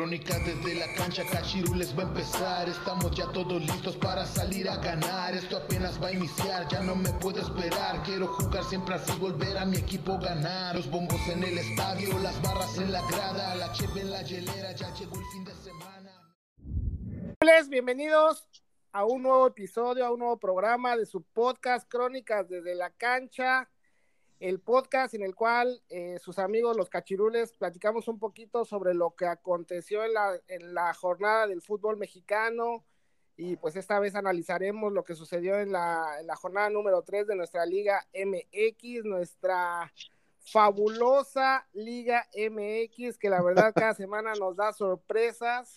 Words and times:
Crónica 0.00 0.38
desde 0.38 0.76
la 0.76 0.90
cancha, 0.94 1.22
Cachirules 1.30 1.94
va 1.94 2.04
a 2.04 2.06
empezar. 2.06 2.66
Estamos 2.70 3.10
ya 3.10 3.30
todos 3.32 3.60
listos 3.60 3.98
para 3.98 4.24
salir 4.24 4.66
a 4.66 4.78
ganar. 4.78 5.34
Esto 5.34 5.58
apenas 5.58 6.02
va 6.02 6.06
a 6.08 6.12
iniciar, 6.12 6.66
ya 6.68 6.80
no 6.80 6.96
me 6.96 7.10
puedo 7.10 7.38
esperar. 7.42 8.02
Quiero 8.02 8.28
jugar 8.28 8.64
siempre 8.64 8.94
así, 8.94 9.12
volver 9.18 9.58
a 9.58 9.66
mi 9.66 9.76
equipo 9.76 10.18
ganar. 10.18 10.74
Los 10.74 10.90
bombos 10.90 11.20
en 11.28 11.42
el 11.42 11.58
estadio, 11.58 12.18
las 12.20 12.40
barras 12.40 12.78
en 12.78 12.92
la 12.92 13.06
grada, 13.08 13.54
la 13.56 13.70
cheve 13.74 14.00
en 14.00 14.10
la 14.10 14.22
hielera, 14.22 14.72
ya 14.72 14.90
llegó 14.94 15.16
el 15.18 15.26
fin 15.34 15.44
de 15.44 15.54
semana. 15.56 16.34
Bienvenidos 17.68 18.48
a 18.92 19.04
un 19.04 19.22
nuevo 19.22 19.48
episodio, 19.48 20.06
a 20.06 20.12
un 20.12 20.20
nuevo 20.20 20.38
programa 20.38 20.96
de 20.96 21.04
su 21.04 21.20
podcast 21.24 21.86
Crónicas 21.90 22.48
desde 22.48 22.74
la 22.74 22.88
cancha 22.88 23.68
el 24.40 24.58
podcast 24.58 25.12
en 25.12 25.22
el 25.22 25.34
cual 25.34 25.82
eh, 25.90 26.18
sus 26.18 26.38
amigos 26.38 26.74
los 26.74 26.88
cachirules 26.88 27.52
platicamos 27.52 28.08
un 28.08 28.18
poquito 28.18 28.64
sobre 28.64 28.94
lo 28.94 29.14
que 29.14 29.26
aconteció 29.26 30.02
en 30.02 30.14
la, 30.14 30.40
en 30.48 30.74
la 30.74 30.94
jornada 30.94 31.46
del 31.46 31.60
fútbol 31.60 31.98
mexicano 31.98 32.86
y 33.36 33.56
pues 33.56 33.76
esta 33.76 34.00
vez 34.00 34.14
analizaremos 34.14 34.94
lo 34.94 35.04
que 35.04 35.14
sucedió 35.14 35.60
en 35.60 35.72
la, 35.72 36.22
la 36.24 36.36
jornada 36.36 36.70
número 36.70 37.02
3 37.02 37.26
de 37.26 37.36
nuestra 37.36 37.66
Liga 37.66 38.06
MX, 38.14 39.04
nuestra 39.04 39.92
fabulosa 40.38 41.68
Liga 41.74 42.26
MX 42.34 43.18
que 43.18 43.28
la 43.28 43.42
verdad 43.42 43.74
cada 43.74 43.92
semana 43.92 44.32
nos 44.34 44.56
da 44.56 44.72
sorpresas. 44.72 45.76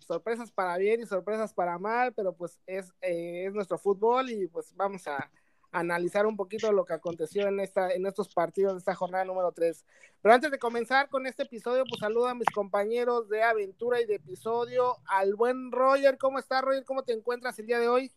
sorpresas 0.00 0.50
para 0.50 0.76
bien 0.76 1.00
y 1.00 1.06
sorpresas 1.06 1.54
para 1.54 1.78
mal, 1.78 2.12
pero 2.12 2.34
pues 2.34 2.58
es, 2.66 2.92
eh, 3.00 3.46
es 3.46 3.54
nuestro 3.54 3.78
fútbol 3.78 4.28
y 4.28 4.48
pues 4.48 4.74
vamos 4.74 5.06
a, 5.06 5.30
analizar 5.72 6.26
un 6.26 6.36
poquito 6.36 6.70
lo 6.70 6.84
que 6.84 6.92
aconteció 6.92 7.48
en, 7.48 7.58
esta, 7.58 7.90
en 7.90 8.06
estos 8.06 8.28
partidos 8.28 8.74
de 8.74 8.78
esta 8.78 8.94
jornada 8.94 9.24
número 9.24 9.52
3. 9.52 9.84
Pero 10.20 10.34
antes 10.34 10.50
de 10.50 10.58
comenzar 10.58 11.08
con 11.08 11.26
este 11.26 11.44
episodio, 11.44 11.84
pues 11.88 11.98
saludo 11.98 12.28
a 12.28 12.34
mis 12.34 12.48
compañeros 12.54 13.28
de 13.30 13.42
aventura 13.42 14.00
y 14.00 14.04
de 14.04 14.16
episodio, 14.16 14.98
al 15.06 15.34
buen 15.34 15.72
Roger. 15.72 16.18
¿Cómo 16.18 16.38
estás, 16.38 16.62
Roger? 16.62 16.84
¿Cómo 16.84 17.02
te 17.02 17.14
encuentras 17.14 17.58
el 17.58 17.66
día 17.66 17.80
de 17.80 17.88
hoy? 17.88 18.12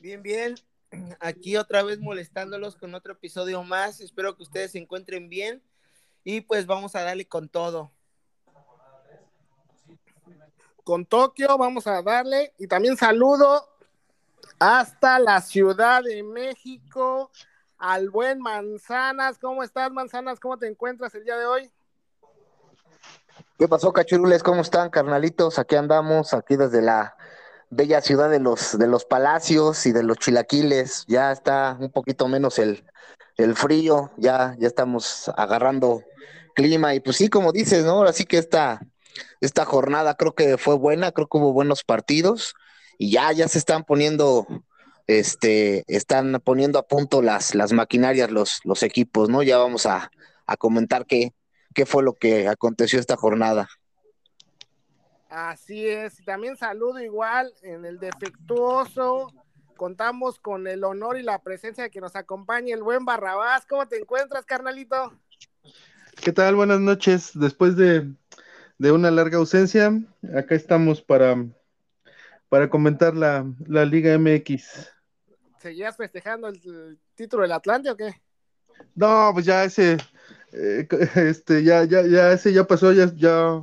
Bien, 0.00 0.22
bien. 0.22 0.54
Aquí 1.20 1.56
otra 1.56 1.82
vez 1.82 2.00
molestándolos 2.00 2.74
con 2.74 2.94
otro 2.94 3.12
episodio 3.12 3.62
más. 3.62 4.00
Espero 4.00 4.36
que 4.36 4.42
ustedes 4.42 4.72
se 4.72 4.78
encuentren 4.78 5.28
bien. 5.28 5.62
Y 6.24 6.40
pues 6.40 6.66
vamos 6.66 6.96
a 6.96 7.02
darle 7.02 7.28
con 7.28 7.48
todo. 7.48 7.92
Con 10.84 11.04
Tokio 11.04 11.58
vamos 11.58 11.86
a 11.86 12.00
darle. 12.02 12.54
Y 12.58 12.66
también 12.66 12.96
saludo 12.96 13.69
hasta 14.60 15.18
la 15.18 15.40
Ciudad 15.40 16.02
de 16.02 16.22
México, 16.22 17.30
al 17.78 18.10
buen 18.10 18.40
Manzanas. 18.40 19.38
¿Cómo 19.38 19.62
estás, 19.62 19.90
Manzanas? 19.90 20.38
¿Cómo 20.38 20.58
te 20.58 20.68
encuentras 20.68 21.14
el 21.14 21.24
día 21.24 21.36
de 21.36 21.46
hoy? 21.46 21.70
¿Qué 23.58 23.68
pasó, 23.68 23.92
cachurules? 23.92 24.42
¿Cómo 24.42 24.60
están, 24.60 24.90
carnalitos? 24.90 25.58
Aquí 25.58 25.76
andamos, 25.76 26.34
aquí 26.34 26.56
desde 26.56 26.82
la 26.82 27.16
bella 27.70 28.00
ciudad 28.00 28.28
de 28.28 28.40
los, 28.40 28.78
de 28.78 28.86
los 28.86 29.04
palacios 29.04 29.86
y 29.86 29.92
de 29.92 30.02
los 30.02 30.18
chilaquiles. 30.18 31.04
Ya 31.08 31.32
está 31.32 31.76
un 31.80 31.90
poquito 31.90 32.28
menos 32.28 32.58
el, 32.58 32.84
el 33.36 33.54
frío, 33.56 34.10
ya, 34.16 34.56
ya 34.58 34.66
estamos 34.66 35.30
agarrando 35.36 36.02
clima. 36.54 36.94
Y 36.94 37.00
pues 37.00 37.16
sí, 37.16 37.28
como 37.28 37.52
dices, 37.52 37.84
¿no? 37.84 37.92
Ahora 37.92 38.12
sí 38.12 38.24
que 38.24 38.36
esta, 38.36 38.80
esta 39.40 39.64
jornada 39.64 40.14
creo 40.16 40.34
que 40.34 40.58
fue 40.58 40.76
buena, 40.76 41.12
creo 41.12 41.28
que 41.28 41.38
hubo 41.38 41.52
buenos 41.52 41.82
partidos 41.82 42.54
y 43.02 43.10
ya, 43.12 43.32
ya 43.32 43.48
se 43.48 43.56
están 43.56 43.84
poniendo, 43.84 44.46
este, 45.06 45.84
están 45.86 46.38
poniendo 46.44 46.78
a 46.78 46.86
punto 46.86 47.22
las, 47.22 47.54
las 47.54 47.72
maquinarias, 47.72 48.30
los, 48.30 48.60
los 48.62 48.82
equipos, 48.82 49.30
¿no? 49.30 49.42
Ya 49.42 49.56
vamos 49.56 49.86
a, 49.86 50.10
comentar 50.58 51.06
qué, 51.06 51.32
qué 51.74 51.86
fue 51.86 52.02
lo 52.02 52.12
que 52.12 52.46
aconteció 52.46 53.00
esta 53.00 53.16
jornada. 53.16 53.70
Así 55.30 55.86
es, 55.86 56.22
también 56.26 56.58
saludo 56.58 57.00
igual 57.00 57.50
en 57.62 57.86
el 57.86 57.98
defectuoso. 57.98 59.32
Contamos 59.78 60.38
con 60.38 60.66
el 60.66 60.84
honor 60.84 61.18
y 61.18 61.22
la 61.22 61.38
presencia 61.38 61.84
de 61.84 61.90
que 61.90 62.02
nos 62.02 62.16
acompañe 62.16 62.74
el 62.74 62.82
buen 62.82 63.06
Barrabás. 63.06 63.64
¿Cómo 63.64 63.88
te 63.88 63.96
encuentras, 63.96 64.44
carnalito? 64.44 65.18
¿Qué 66.22 66.32
tal? 66.32 66.54
Buenas 66.54 66.80
noches. 66.80 67.30
Después 67.32 67.76
de, 67.76 68.12
de 68.76 68.92
una 68.92 69.10
larga 69.10 69.38
ausencia, 69.38 69.90
acá 70.36 70.54
estamos 70.54 71.00
para 71.00 71.46
para 72.50 72.68
comentar 72.68 73.16
la, 73.16 73.46
Liga 73.86 74.18
MX. 74.18 74.90
¿Seguías 75.60 75.96
festejando 75.96 76.48
el, 76.48 76.98
título 77.14 77.42
del 77.42 77.52
Atlante 77.52 77.90
o 77.90 77.96
qué? 77.96 78.20
No, 78.94 79.30
pues 79.32 79.46
ya 79.46 79.64
ese, 79.64 79.98
eh, 80.52 80.86
este, 81.14 81.62
ya, 81.62 81.84
ya, 81.84 82.02
ya 82.02 82.32
ese 82.32 82.52
ya 82.52 82.64
pasó, 82.64 82.92
ya, 82.92 83.10
ya, 83.14 83.62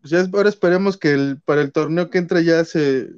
pues 0.00 0.10
ya 0.10 0.26
ahora 0.32 0.48
esperemos 0.48 0.96
que 0.98 1.12
el, 1.12 1.40
para 1.44 1.62
el 1.62 1.72
torneo 1.72 2.10
que 2.10 2.18
entra 2.18 2.40
ya 2.40 2.64
se, 2.64 3.10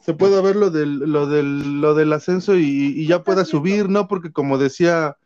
se 0.00 0.14
pueda 0.14 0.40
ver 0.40 0.56
lo 0.56 0.70
del, 0.70 1.00
lo 1.00 1.26
del, 1.26 1.80
lo 1.82 1.94
del 1.94 2.12
ascenso 2.14 2.56
y, 2.56 3.06
ya 3.06 3.22
pueda 3.22 3.44
subir, 3.44 3.90
¿no? 3.90 4.08
Porque 4.08 4.32
como 4.32 4.56
decía, 4.56 5.18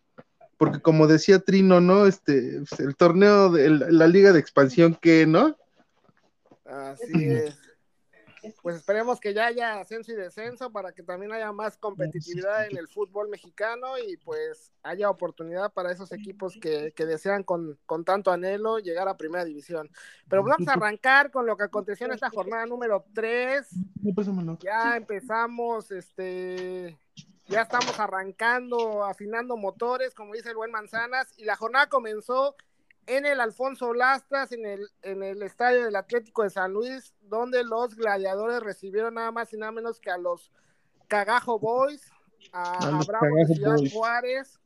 porque 0.57 0.81
como 0.81 1.07
decía 1.07 1.39
Trino, 1.39 1.81
¿no? 1.81 2.07
Este, 2.07 2.63
pues, 2.69 2.81
el 2.81 2.97
torneo 2.97 3.51
de 3.51 3.71
la 3.71 4.09
liga 4.09 4.33
de 4.33 4.41
expansión, 4.41 4.99
¿qué, 5.01 5.25
no? 5.25 5.57
Así 6.65 7.27
es 7.27 7.62
pues 8.63 8.77
esperemos 8.77 9.21
que 9.21 9.35
ya 9.35 9.47
haya 9.47 9.81
ascenso 9.81 10.13
y 10.13 10.17
descenso 10.17 10.73
para 10.73 10.93
que 10.93 11.03
también 11.03 11.33
haya 11.33 11.53
más 11.53 11.77
competitividad 11.77 12.67
en 12.67 12.77
el 12.77 12.89
fútbol 12.89 13.29
mexicano 13.29 13.99
y 13.99 14.17
pues 14.17 14.73
haya 14.83 15.11
oportunidad 15.11 15.73
para 15.73 15.93
esos 15.93 16.13
equipos 16.13 16.57
que, 16.61 16.93
desean 16.97 17.45
con, 17.45 17.79
tanto 18.05 18.31
anhelo 18.31 18.79
llegar 18.79 19.09
a 19.09 19.17
primera 19.17 19.45
división. 19.45 19.91
Pero 20.29 20.43
vamos 20.43 20.67
a 20.69 20.73
arrancar 20.73 21.31
con 21.31 21.47
lo 21.47 21.57
que 21.57 21.65
aconteció 21.65 22.07
en 22.07 22.13
esta 22.13 22.31
jornada 22.31 22.67
número 22.67 23.05
3. 23.15 23.69
Ya 24.61 24.97
empezamos, 24.97 25.91
este, 25.91 26.99
ya 27.47 27.63
estamos 27.63 27.99
arrancando, 28.01 29.05
afinando 29.05 29.57
motores, 29.57 30.15
como 30.15 30.35
dice 30.35 30.51
el 30.51 30.57
buen 30.57 30.71
Manzanas, 30.71 31.33
y 31.37 31.45
la 31.45 31.57
jornada 31.57 31.89
comenzó 31.89 32.57
en 33.07 33.27
el 33.27 33.41
Alfonso 33.41 33.93
Lastras, 33.95 34.53
en 34.53 34.65
el, 34.65 34.89
en 35.03 35.23
el 35.23 35.43
estadio 35.43 35.85
del 35.85 35.97
Atlético 35.97 36.43
de 36.43 36.51
San 36.51 36.73
Luis, 36.73 37.15
donde 37.23 37.65
los 37.65 37.95
gladiadores 37.97 38.61
recibieron 38.61 39.15
nada 39.15 39.31
más 39.31 39.53
y 39.53 39.57
nada 39.57 39.73
menos 39.73 40.01
que 40.01 40.11
a 40.11 40.19
los 40.19 40.53
Cagajo 41.09 41.59
Boys, 41.59 42.03
a, 42.53 43.01
Bravo 43.07 43.27
Juárez. 43.93 44.59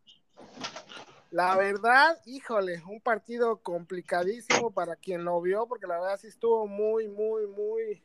La 1.30 1.56
verdad, 1.56 2.20
híjole, 2.24 2.82
un 2.88 3.00
partido 3.00 3.58
complicadísimo 3.58 4.70
para 4.70 4.96
quien 4.96 5.24
lo 5.24 5.40
vio, 5.40 5.66
porque 5.66 5.86
la 5.86 5.98
verdad 5.98 6.18
sí 6.20 6.28
estuvo 6.28 6.66
muy, 6.66 7.08
muy, 7.08 7.46
muy 7.46 8.02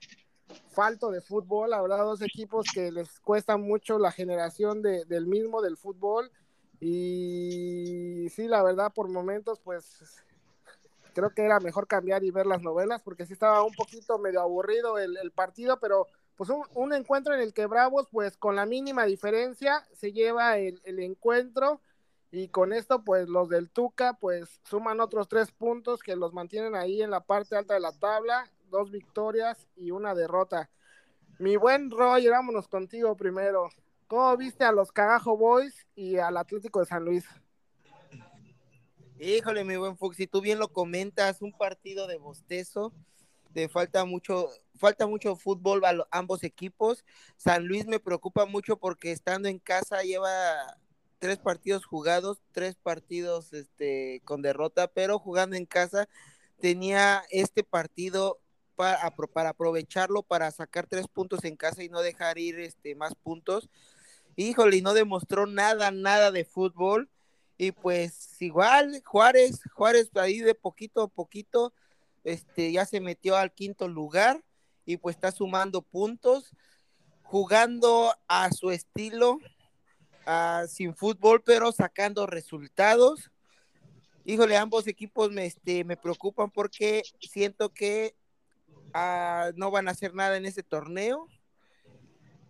falto 0.71 1.11
de 1.11 1.21
fútbol. 1.21 1.69
La 1.69 1.81
verdad, 1.81 1.99
dos 1.99 2.21
equipos 2.21 2.65
que 2.73 2.91
les 2.91 3.19
cuesta 3.19 3.57
mucho 3.57 3.99
la 3.99 4.11
generación 4.11 4.81
de, 4.81 5.05
del 5.05 5.27
mismo 5.27 5.61
del 5.61 5.77
fútbol 5.77 6.31
y 6.81 8.27
sí, 8.29 8.47
la 8.47 8.63
verdad, 8.63 8.91
por 8.91 9.07
momentos, 9.07 9.59
pues 9.59 10.23
creo 11.13 11.29
que 11.29 11.43
era 11.43 11.59
mejor 11.59 11.87
cambiar 11.87 12.23
y 12.23 12.31
ver 12.31 12.47
las 12.47 12.63
novelas, 12.63 13.03
porque 13.03 13.25
sí 13.27 13.33
estaba 13.33 13.63
un 13.63 13.73
poquito 13.73 14.17
medio 14.17 14.41
aburrido 14.41 14.97
el, 14.97 15.31
partido, 15.31 15.79
pero 15.79 16.07
pues 16.35 16.49
un, 16.73 16.93
encuentro 16.93 17.35
en 17.35 17.41
el 17.41 17.53
que 17.53 17.67
Bravos, 17.67 18.07
pues 18.11 18.35
con 18.35 18.55
la 18.55 18.65
mínima 18.65 19.05
diferencia, 19.05 19.85
se 19.93 20.11
lleva 20.11 20.57
el, 20.57 20.81
el, 20.83 20.99
encuentro 20.99 21.81
y 22.31 22.47
con 22.47 22.73
esto, 22.73 23.03
pues 23.03 23.29
los 23.29 23.49
del 23.49 23.69
Tuca, 23.69 24.13
pues 24.13 24.59
suman 24.63 25.01
otros 25.01 25.27
tres 25.27 25.51
puntos 25.51 26.01
que 26.01 26.15
los 26.15 26.33
mantienen 26.33 26.75
ahí 26.75 27.03
en 27.03 27.11
la 27.11 27.21
parte 27.21 27.55
alta 27.55 27.75
de 27.75 27.81
la 27.81 27.91
tabla, 27.91 28.49
dos 28.71 28.89
victorias 28.89 29.67
y 29.75 29.91
una 29.91 30.15
derrota. 30.15 30.71
Mi 31.37 31.57
buen 31.57 31.91
Roy, 31.91 32.27
vámonos 32.27 32.67
contigo 32.67 33.15
primero. 33.15 33.69
¿Cómo 34.11 34.35
viste 34.35 34.65
a 34.65 34.73
los 34.73 34.91
Cagajo 34.91 35.37
Boys 35.37 35.87
y 35.95 36.17
al 36.17 36.35
Atlético 36.35 36.81
de 36.81 36.85
San 36.85 37.05
Luis? 37.05 37.23
Híjole, 39.17 39.63
mi 39.63 39.77
buen 39.77 39.95
Fox, 39.95 40.17
si 40.17 40.27
tú 40.27 40.41
bien 40.41 40.59
lo 40.59 40.67
comentas, 40.67 41.41
un 41.41 41.53
partido 41.53 42.07
de 42.07 42.17
bostezo, 42.17 42.91
te 43.53 43.69
falta 43.69 44.03
mucho, 44.03 44.49
falta 44.75 45.07
mucho 45.07 45.37
fútbol 45.37 45.85
a 45.85 45.95
ambos 46.11 46.43
equipos. 46.43 47.05
San 47.37 47.65
Luis 47.65 47.87
me 47.87 48.01
preocupa 48.01 48.45
mucho 48.45 48.75
porque 48.75 49.13
estando 49.13 49.47
en 49.47 49.59
casa 49.59 50.03
lleva 50.03 50.29
tres 51.17 51.37
partidos 51.37 51.85
jugados, 51.85 52.41
tres 52.51 52.75
partidos 52.75 53.53
este, 53.53 54.21
con 54.25 54.41
derrota, 54.41 54.89
pero 54.89 55.19
jugando 55.19 55.55
en 55.55 55.65
casa 55.65 56.09
tenía 56.59 57.23
este 57.29 57.63
partido 57.63 58.41
para, 58.75 59.09
para 59.11 59.49
aprovecharlo 59.49 60.23
para 60.23 60.51
sacar 60.51 60.87
tres 60.87 61.07
puntos 61.07 61.45
en 61.45 61.55
casa 61.55 61.81
y 61.81 61.87
no 61.87 62.01
dejar 62.01 62.39
ir 62.39 62.59
este, 62.59 62.93
más 62.95 63.15
puntos 63.15 63.69
híjole, 64.35 64.77
y 64.77 64.81
no 64.81 64.93
demostró 64.93 65.45
nada, 65.45 65.91
nada 65.91 66.31
de 66.31 66.45
fútbol. 66.45 67.09
Y 67.57 67.71
pues 67.71 68.41
igual, 68.41 69.01
Juárez, 69.05 69.61
Juárez 69.73 70.09
ahí 70.15 70.39
de 70.39 70.55
poquito 70.55 71.03
a 71.03 71.07
poquito, 71.07 71.73
este, 72.23 72.71
ya 72.71 72.85
se 72.85 72.99
metió 72.99 73.35
al 73.35 73.53
quinto 73.53 73.87
lugar 73.87 74.43
y 74.85 74.97
pues 74.97 75.15
está 75.15 75.31
sumando 75.31 75.81
puntos, 75.81 76.55
jugando 77.21 78.13
a 78.27 78.51
su 78.51 78.71
estilo, 78.71 79.39
sin 80.67 80.95
fútbol, 80.95 81.41
pero 81.43 81.71
sacando 81.71 82.27
resultados. 82.27 83.31
Híjole, 84.23 84.57
ambos 84.57 84.87
equipos 84.87 85.31
me, 85.31 85.45
este, 85.45 85.83
me 85.83 85.97
preocupan 85.97 86.51
porque 86.51 87.03
siento 87.19 87.73
que 87.73 88.15
ah, 88.93 89.51
no 89.55 89.71
van 89.71 89.87
a 89.87 89.91
hacer 89.91 90.13
nada 90.13 90.37
en 90.37 90.45
este 90.45 90.63
torneo, 90.63 91.27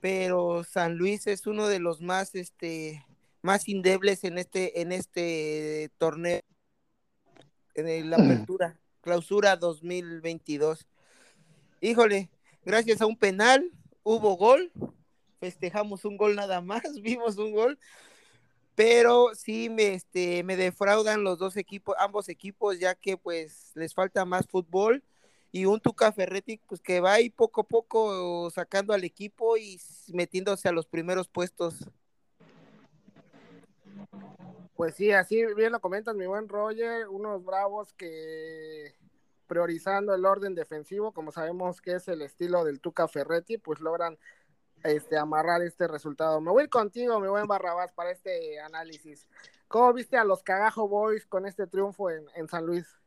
pero 0.01 0.63
San 0.63 0.97
Luis 0.97 1.27
es 1.27 1.47
uno 1.47 1.67
de 1.67 1.79
los 1.79 2.01
más, 2.01 2.33
este, 2.35 3.05
más 3.43 3.69
indebles 3.69 4.23
en 4.23 4.39
este, 4.39 4.81
en 4.81 4.91
este 4.91 5.91
torneo, 5.99 6.41
en 7.75 8.09
la 8.09 8.17
apertura, 8.17 8.79
clausura 9.01 9.55
2022. 9.55 10.87
Híjole, 11.79 12.29
gracias 12.65 13.01
a 13.01 13.05
un 13.05 13.15
penal 13.15 13.71
hubo 14.03 14.35
gol, 14.35 14.71
festejamos 15.39 16.03
un 16.03 16.17
gol 16.17 16.35
nada 16.35 16.61
más, 16.61 16.81
vimos 17.01 17.37
un 17.37 17.51
gol, 17.51 17.77
pero 18.73 19.35
sí 19.35 19.69
me, 19.69 19.93
este, 19.93 20.43
me 20.43 20.57
defraudan 20.57 21.23
los 21.23 21.37
dos 21.37 21.57
equipos, 21.57 21.95
ambos 21.99 22.27
equipos, 22.27 22.79
ya 22.79 22.95
que 22.95 23.17
pues 23.17 23.71
les 23.75 23.93
falta 23.93 24.25
más 24.25 24.47
fútbol 24.47 25.03
y 25.51 25.65
un 25.65 25.79
Tuca 25.79 26.11
Ferretti 26.11 26.57
pues 26.67 26.81
que 26.81 26.99
va 26.99 27.13
ahí 27.13 27.29
poco 27.29 27.61
a 27.61 27.63
poco 27.65 28.49
sacando 28.51 28.93
al 28.93 29.03
equipo 29.03 29.57
y 29.57 29.79
metiéndose 30.13 30.67
a 30.67 30.71
los 30.71 30.85
primeros 30.85 31.27
puestos. 31.27 31.85
Pues 34.75 34.95
sí, 34.95 35.11
así 35.11 35.45
bien 35.55 35.71
lo 35.71 35.79
comentas 35.79 36.15
mi 36.15 36.25
buen 36.25 36.47
Roger, 36.47 37.07
unos 37.07 37.43
bravos 37.43 37.93
que 37.93 38.95
priorizando 39.45 40.15
el 40.15 40.25
orden 40.25 40.55
defensivo, 40.55 41.11
como 41.11 41.31
sabemos 41.33 41.81
que 41.81 41.95
es 41.95 42.07
el 42.07 42.21
estilo 42.21 42.63
del 42.63 42.79
Tuca 42.79 43.07
Ferretti, 43.09 43.57
pues 43.57 43.81
logran 43.81 44.17
este, 44.83 45.17
amarrar 45.17 45.61
este 45.61 45.87
resultado. 45.87 46.39
Me 46.41 46.51
voy 46.51 46.67
contigo, 46.67 47.19
mi 47.19 47.27
buen 47.27 47.47
Barrabás, 47.47 47.91
para 47.91 48.11
este 48.11 48.59
análisis. 48.61 49.27
¿Cómo 49.67 49.91
viste 49.93 50.17
a 50.17 50.23
los 50.23 50.43
Cagajo 50.43 50.87
Boys 50.87 51.25
con 51.25 51.45
este 51.45 51.67
triunfo 51.67 52.09
en, 52.09 52.47
San 52.47 52.65
Luis? 52.65 53.00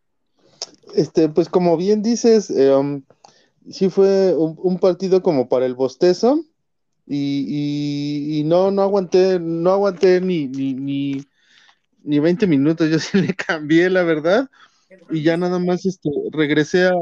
Este, 0.94 1.28
pues 1.28 1.48
como 1.48 1.76
bien 1.76 2.02
dices, 2.02 2.50
um, 2.50 3.02
sí 3.70 3.90
fue 3.90 4.34
un, 4.36 4.78
partido 4.78 5.22
como 5.22 5.48
para 5.48 5.66
el 5.66 5.74
bostezo 5.74 6.44
y, 7.06 8.42
no, 8.46 8.70
no 8.70 8.82
aguanté, 8.82 9.40
no 9.40 9.70
aguanté 9.70 10.20
ni, 10.20 10.46
ni, 10.46 10.74
ni, 10.74 11.24
ni 12.02 12.18
20 12.18 12.46
minutos, 12.46 12.88
yo 12.90 12.98
sí 12.98 13.20
le 13.20 13.34
cambié, 13.34 13.90
la 13.90 14.02
verdad 14.02 14.48
y 15.10 15.22
ya 15.22 15.36
nada 15.36 15.58
más 15.58 15.86
este, 15.86 16.10
regresé 16.32 16.86
a 16.86 16.94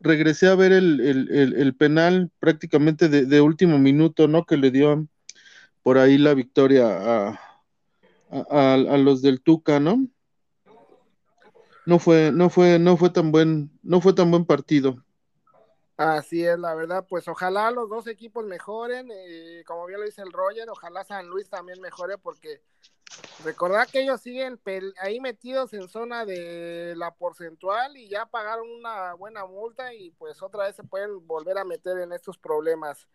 regresé 0.00 0.46
a 0.46 0.54
ver 0.54 0.72
el, 0.72 1.74
penal 1.76 2.30
prácticamente 2.38 3.08
de, 3.08 3.40
último 3.40 3.78
minuto, 3.78 4.28
¿no? 4.28 4.44
Que 4.44 4.56
le 4.56 4.70
dio 4.70 5.08
por 5.82 5.98
ahí 5.98 6.18
la 6.18 6.34
victoria 6.34 6.86
a, 6.86 7.40
a, 8.30 8.76
los 8.76 9.22
del 9.22 9.40
Tuca, 9.40 9.80
¿no? 9.80 10.06
No 11.88 11.98
fue, 11.98 12.30
no 12.32 12.50
fue, 12.50 12.78
no 12.78 12.98
fue 12.98 13.08
tan 13.08 13.32
buen, 13.32 13.70
no 13.82 14.02
fue 14.02 14.12
tan 14.12 14.30
buen 14.30 14.44
partido. 14.44 15.02
Así 15.96 16.44
es, 16.44 16.58
la 16.58 16.74
verdad, 16.74 17.06
pues 17.08 17.26
ojalá 17.28 17.70
los 17.70 17.88
dos 17.88 18.06
equipos 18.08 18.44
mejoren, 18.44 19.08
eh, 19.10 19.64
como 19.66 19.86
bien 19.86 19.98
lo 19.98 20.04
dice 20.04 20.20
el 20.20 20.30
Roger, 20.30 20.68
ojalá 20.68 21.02
San 21.04 21.28
Luis 21.28 21.48
también 21.48 21.80
mejore 21.80 22.18
porque 22.18 22.60
recordad 23.42 23.88
que 23.90 24.02
ellos 24.02 24.20
siguen 24.20 24.60
ahí 25.00 25.18
metidos 25.18 25.72
en 25.72 25.88
zona 25.88 26.26
de 26.26 26.92
la 26.94 27.14
porcentual 27.14 27.96
y 27.96 28.10
ya 28.10 28.26
pagaron 28.26 28.68
una 28.68 29.14
buena 29.14 29.46
multa 29.46 29.94
y 29.94 30.10
pues 30.10 30.42
otra 30.42 30.64
vez 30.66 30.76
se 30.76 30.84
pueden 30.84 31.26
volver 31.26 31.56
a 31.56 31.64
meter 31.64 31.96
en 32.00 32.12
estos 32.12 32.36
problemas. 32.36 33.08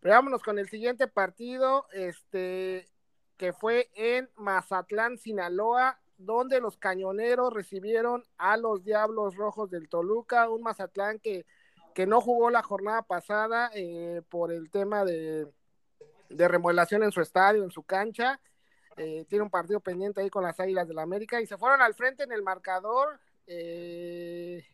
Pero 0.00 0.14
vámonos 0.14 0.42
con 0.42 0.58
el 0.58 0.70
siguiente 0.70 1.08
partido, 1.08 1.84
este 1.92 2.88
que 3.36 3.52
fue 3.52 3.90
en 3.94 4.30
Mazatlán, 4.36 5.18
Sinaloa, 5.18 6.00
donde 6.18 6.60
los 6.60 6.76
cañoneros 6.76 7.52
recibieron 7.52 8.24
a 8.38 8.56
los 8.56 8.84
Diablos 8.84 9.36
Rojos 9.36 9.70
del 9.70 9.88
Toluca, 9.88 10.48
un 10.48 10.62
Mazatlán 10.62 11.18
que 11.18 11.44
que 11.94 12.06
no 12.06 12.20
jugó 12.20 12.50
la 12.50 12.62
jornada 12.62 13.02
pasada 13.02 13.70
eh, 13.72 14.20
por 14.28 14.52
el 14.52 14.70
tema 14.70 15.04
de, 15.04 15.46
de, 16.28 16.48
remodelación 16.48 17.04
en 17.04 17.12
su 17.12 17.22
estadio, 17.22 17.62
en 17.62 17.70
su 17.70 17.84
cancha. 17.84 18.40
Eh, 18.96 19.24
tiene 19.28 19.44
un 19.44 19.50
partido 19.50 19.80
pendiente 19.80 20.20
ahí 20.20 20.28
con 20.28 20.42
las 20.42 20.58
Águilas 20.60 20.88
del 20.88 20.96
la 20.96 21.02
América 21.02 21.40
y 21.40 21.46
se 21.46 21.56
fueron 21.56 21.80
al 21.80 21.94
frente 21.94 22.24
en 22.24 22.32
el 22.32 22.42
marcador 22.42 23.20
eh, 23.46 24.66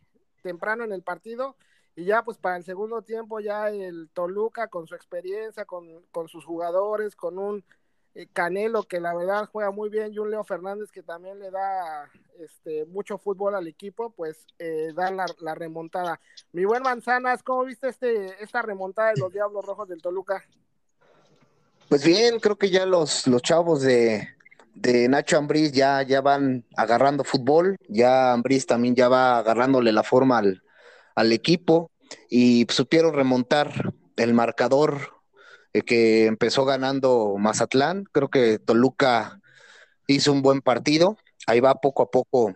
temprano 0.42 0.82
en 0.82 0.92
el 0.92 1.02
partido. 1.02 1.56
Y 1.94 2.04
ya 2.06 2.25
pues 2.25 2.38
para 2.38 2.56
el 2.56 2.64
segundo 2.64 3.02
tiempo 3.02 3.40
ya 3.40 3.69
el 3.69 4.08
Toluca 4.14 4.69
con 4.69 4.87
su 4.87 4.94
experiencia, 4.94 5.66
con, 5.66 6.02
con 6.10 6.28
sus 6.28 6.46
jugadores, 6.46 7.16
con 7.16 7.38
un 7.38 7.64
Canelo, 8.32 8.82
que 8.82 9.00
la 9.00 9.14
verdad 9.14 9.48
juega 9.50 9.70
muy 9.70 9.88
bien, 9.88 10.12
y 10.12 10.18
un 10.18 10.30
Leo 10.30 10.42
Fernández 10.44 10.90
que 10.90 11.02
también 11.02 11.38
le 11.38 11.50
da 11.50 12.10
este, 12.38 12.84
mucho 12.86 13.18
fútbol 13.18 13.54
al 13.54 13.68
equipo, 13.68 14.10
pues 14.10 14.46
eh, 14.58 14.92
da 14.94 15.10
la, 15.10 15.54
remontada. 15.54 16.20
Mi 16.52 16.64
buen 16.64 16.82
Manzanas, 16.82 17.42
¿cómo 17.42 17.64
viste 17.64 17.88
este, 17.88 18.42
esta 18.42 18.62
remontada 18.62 19.12
de 19.12 19.20
los 19.20 19.32
Diablos 19.32 19.64
Rojos 19.64 19.88
del 19.88 20.02
Toluca? 20.02 20.44
Pues 21.88 22.04
bien, 22.04 22.40
creo 22.40 22.56
que 22.56 22.70
ya 22.70 22.84
los, 22.86 23.26
los 23.26 23.42
chavos 23.42 23.82
de, 23.82 24.28
Nacho 25.08 25.38
Ambriz 25.38 25.72
ya, 25.72 26.02
ya 26.02 26.20
van 26.20 26.64
agarrando 26.76 27.24
fútbol, 27.24 27.76
ya 27.88 28.32
Ambriz 28.32 28.66
también 28.66 28.94
ya 28.94 29.08
va 29.08 29.38
agarrándole 29.38 29.92
la 29.92 30.02
forma 30.02 30.38
al, 30.38 30.62
al 31.14 31.32
equipo 31.32 31.90
y 32.28 32.66
supieron 32.70 33.14
remontar 33.14 33.92
el 34.16 34.34
marcador 34.34 35.19
eh, 35.72 35.82
que 35.82 36.26
empezó 36.26 36.64
ganando 36.64 37.37
Mazatlán. 37.38 38.05
Creo 38.12 38.28
que 38.28 38.58
Toluca 38.58 39.40
hizo 40.06 40.32
un 40.32 40.43
buen 40.43 40.61
partido. 40.61 41.17
Ahí 41.46 41.61
va 41.61 41.81
poco 41.81 42.02
a 42.02 42.11
poco 42.11 42.55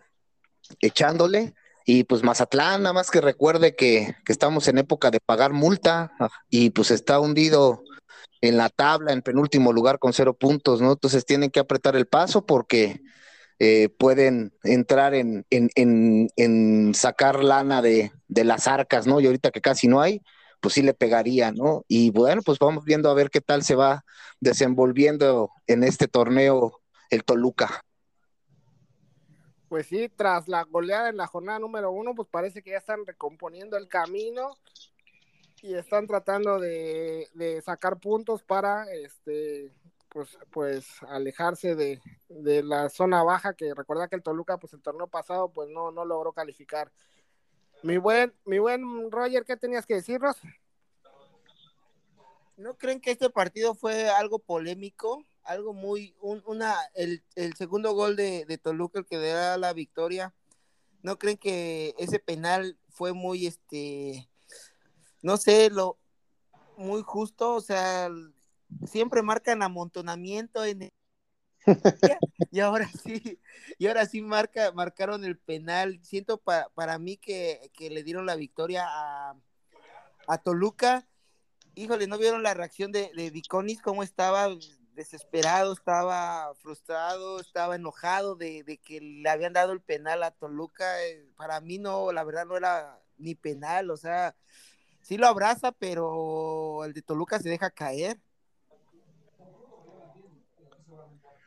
echándole. 0.80 1.54
Y 1.86 2.04
pues 2.04 2.22
Mazatlán, 2.22 2.82
nada 2.82 2.94
más 2.94 3.10
que 3.10 3.20
recuerde 3.20 3.76
que, 3.76 4.16
estamos 4.26 4.68
en 4.68 4.78
época 4.78 5.10
de 5.10 5.20
pagar 5.20 5.52
multa 5.52 6.12
ah, 6.18 6.30
y 6.48 6.70
pues 6.70 6.90
está 6.90 7.20
hundido 7.20 7.82
en 8.40 8.56
la 8.56 8.70
tabla, 8.70 9.12
en 9.12 9.22
penúltimo 9.22 9.72
lugar 9.72 9.98
con 9.98 10.12
cero 10.12 10.34
puntos, 10.34 10.80
¿no? 10.80 10.92
Entonces 10.92 11.26
tienen 11.26 11.50
que 11.50 11.60
apretar 11.60 11.94
el 11.96 12.06
paso 12.06 12.46
porque 12.46 13.00
eh, 13.58 13.90
pueden 13.98 14.52
entrar 14.62 15.14
en, 15.14 15.46
en, 15.50 16.94
sacar 16.94 17.44
lana 17.44 17.82
de, 17.82 18.12
de, 18.28 18.44
las 18.44 18.66
arcas, 18.66 19.06
¿no? 19.06 19.20
Y 19.20 19.26
ahorita 19.26 19.50
que 19.50 19.60
casi 19.60 19.86
no 19.86 20.00
hay, 20.00 20.22
pues 20.64 20.72
sí 20.72 20.82
le 20.82 20.94
pegaría, 20.94 21.52
¿no? 21.52 21.84
Y 21.88 22.08
bueno, 22.08 22.40
pues 22.40 22.58
vamos 22.58 22.86
viendo 22.86 23.10
a 23.10 23.14
ver 23.14 23.28
qué 23.28 23.42
tal 23.42 23.62
se 23.62 23.74
va 23.74 24.02
desenvolviendo 24.40 25.50
en 25.66 25.84
este 25.84 26.08
torneo 26.08 26.80
el 27.10 27.22
Toluca. 27.22 27.82
Pues 29.68 29.88
sí, 29.88 30.08
tras 30.08 30.48
la 30.48 30.62
goleada 30.62 31.10
en 31.10 31.18
la 31.18 31.26
jornada 31.26 31.58
número 31.58 31.90
uno, 31.90 32.14
pues 32.14 32.28
parece 32.30 32.62
que 32.62 32.70
ya 32.70 32.78
están 32.78 33.04
recomponiendo 33.04 33.76
el 33.76 33.88
camino 33.88 34.56
y 35.60 35.74
están 35.74 36.06
tratando 36.06 36.58
de, 36.58 37.60
sacar 37.62 38.00
puntos 38.00 38.42
para 38.42 38.90
este 38.90 39.70
pues 40.08 40.38
pues 40.50 40.86
alejarse 41.10 41.74
de, 41.74 42.00
de, 42.30 42.62
la 42.62 42.88
zona 42.88 43.22
baja 43.22 43.52
que 43.52 43.74
recuerda 43.74 44.08
que 44.08 44.16
el 44.16 44.22
Toluca 44.22 44.56
pues 44.56 44.72
el 44.72 44.80
torneo 44.80 45.08
pasado 45.08 45.50
pues 45.52 45.68
no, 45.68 45.90
no 45.90 46.06
logró 46.06 46.32
calificar 46.32 46.90
mi 47.84 47.98
buen, 47.98 48.32
mi 48.46 48.58
buen 48.58 49.10
Roger, 49.10 49.44
¿qué 49.44 49.58
tenías 49.58 49.84
que 49.84 49.96
decirnos? 49.96 50.38
¿No 52.56 52.76
creen 52.76 53.00
que 53.00 53.10
este 53.10 53.30
partido 53.30 53.74
fue 53.74 54.08
algo 54.08 54.38
polémico? 54.38 55.24
Algo 55.42 55.74
muy, 55.74 56.14
una, 56.20 56.74
el, 56.94 57.22
segundo 57.56 57.92
gol 57.92 58.16
de, 58.16 58.58
Toluca, 58.62 59.00
el 59.00 59.06
que 59.06 59.18
da 59.18 59.58
la 59.58 59.72
victoria. 59.72 60.32
¿No 61.02 61.18
creen 61.18 61.36
que 61.36 61.94
ese 61.98 62.18
penal 62.18 62.78
fue 62.88 63.12
muy, 63.12 63.46
este, 63.46 64.28
no 65.20 65.36
sé, 65.36 65.68
lo, 65.70 65.98
muy 66.76 67.02
justo? 67.02 67.54
O 67.54 67.60
sea, 67.60 68.08
siempre 68.86 69.22
marcan 69.22 69.62
amontonamiento 69.62 70.64
en 70.64 70.88
y 72.50 72.60
ahora 72.60 72.88
sí, 73.02 73.40
y 73.78 73.86
ahora 73.86 74.06
sí 74.06 74.20
marca, 74.20 74.72
marcaron 74.72 75.24
el 75.24 75.38
penal. 75.38 75.98
Siento 76.02 76.38
para 76.38 76.98
mí 76.98 77.16
que, 77.16 77.70
le 77.78 78.02
dieron 78.02 78.26
la 78.26 78.36
victoria 78.36 78.86
a, 78.86 79.36
Toluca. 80.42 81.06
Híjole, 81.74 82.06
¿no 82.06 82.18
vieron 82.18 82.42
la 82.42 82.54
reacción 82.54 82.92
de, 82.92 83.10
de 83.14 83.30
Viconis? 83.30 83.82
¿Cómo 83.82 84.02
estaba 84.02 84.48
desesperado, 84.94 85.72
estaba 85.72 86.54
frustrado, 86.54 87.40
estaba 87.40 87.76
enojado 87.76 88.36
de, 88.36 88.80
que 88.84 89.00
le 89.00 89.28
habían 89.28 89.52
dado 89.52 89.72
el 89.72 89.80
penal 89.80 90.22
a 90.22 90.30
Toluca? 90.30 91.02
Eh, 91.04 91.26
para 91.36 91.60
mí 91.60 91.78
no, 91.78 92.12
la 92.12 92.24
verdad 92.24 92.46
no 92.46 92.56
era 92.56 93.00
ni 93.18 93.34
penal, 93.34 93.90
o 93.90 93.96
sea, 93.96 94.34
sí 95.02 95.16
lo 95.16 95.26
abraza, 95.26 95.72
pero 95.72 96.84
el 96.84 96.92
de 96.92 97.02
Toluca 97.02 97.38
se 97.38 97.48
deja 97.48 97.70
caer. 97.70 98.18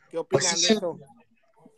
¿Qué 0.10 0.18
opinan 0.18 0.30
pues 0.30 0.46
sí, 0.46 0.68
de 0.68 0.74
eso? 0.74 1.00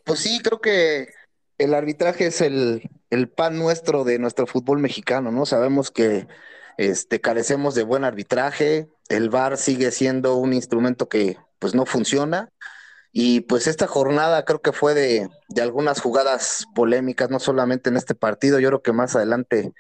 Pues 0.04 0.20
sí, 0.20 0.40
creo 0.44 0.62
que 0.62 1.10
el 1.58 1.74
arbitraje 1.74 2.28
es 2.28 2.42
el, 2.42 2.90
pan 3.36 3.58
nuestro 3.58 4.04
de 4.04 4.20
nuestro 4.20 4.48
fútbol 4.48 4.80
mexicano, 4.80 5.32
¿no? 5.32 5.46
Sabemos 5.46 5.92
que 5.92 6.28
este, 6.80 7.20
carecemos 7.20 7.76
de 7.76 7.84
buen 7.84 8.06
arbitraje, 8.06 8.88
el 9.10 9.30
VAR 9.30 9.58
sigue 9.58 9.92
siendo 9.92 10.36
un 10.36 10.54
instrumento 10.54 11.10
que 11.10 11.38
pues 11.60 11.76
no 11.76 11.86
funciona 11.86 12.50
Y 13.12 13.42
pues 13.42 13.68
esta 13.68 13.86
jornada 13.88 14.46
creo 14.46 14.62
que 14.62 14.72
fue 14.72 14.94
de, 14.94 15.30
de 15.50 15.62
algunas 15.62 16.00
jugadas 16.00 16.66
polémicas, 16.76 17.30
no 17.30 17.40
solamente 17.40 17.90
en 17.90 17.98
este 17.98 18.16
partido, 18.16 18.60
yo 18.60 18.70
creo 18.70 18.82
que 18.82 18.94
más 18.94 19.16
adelante 19.16 19.74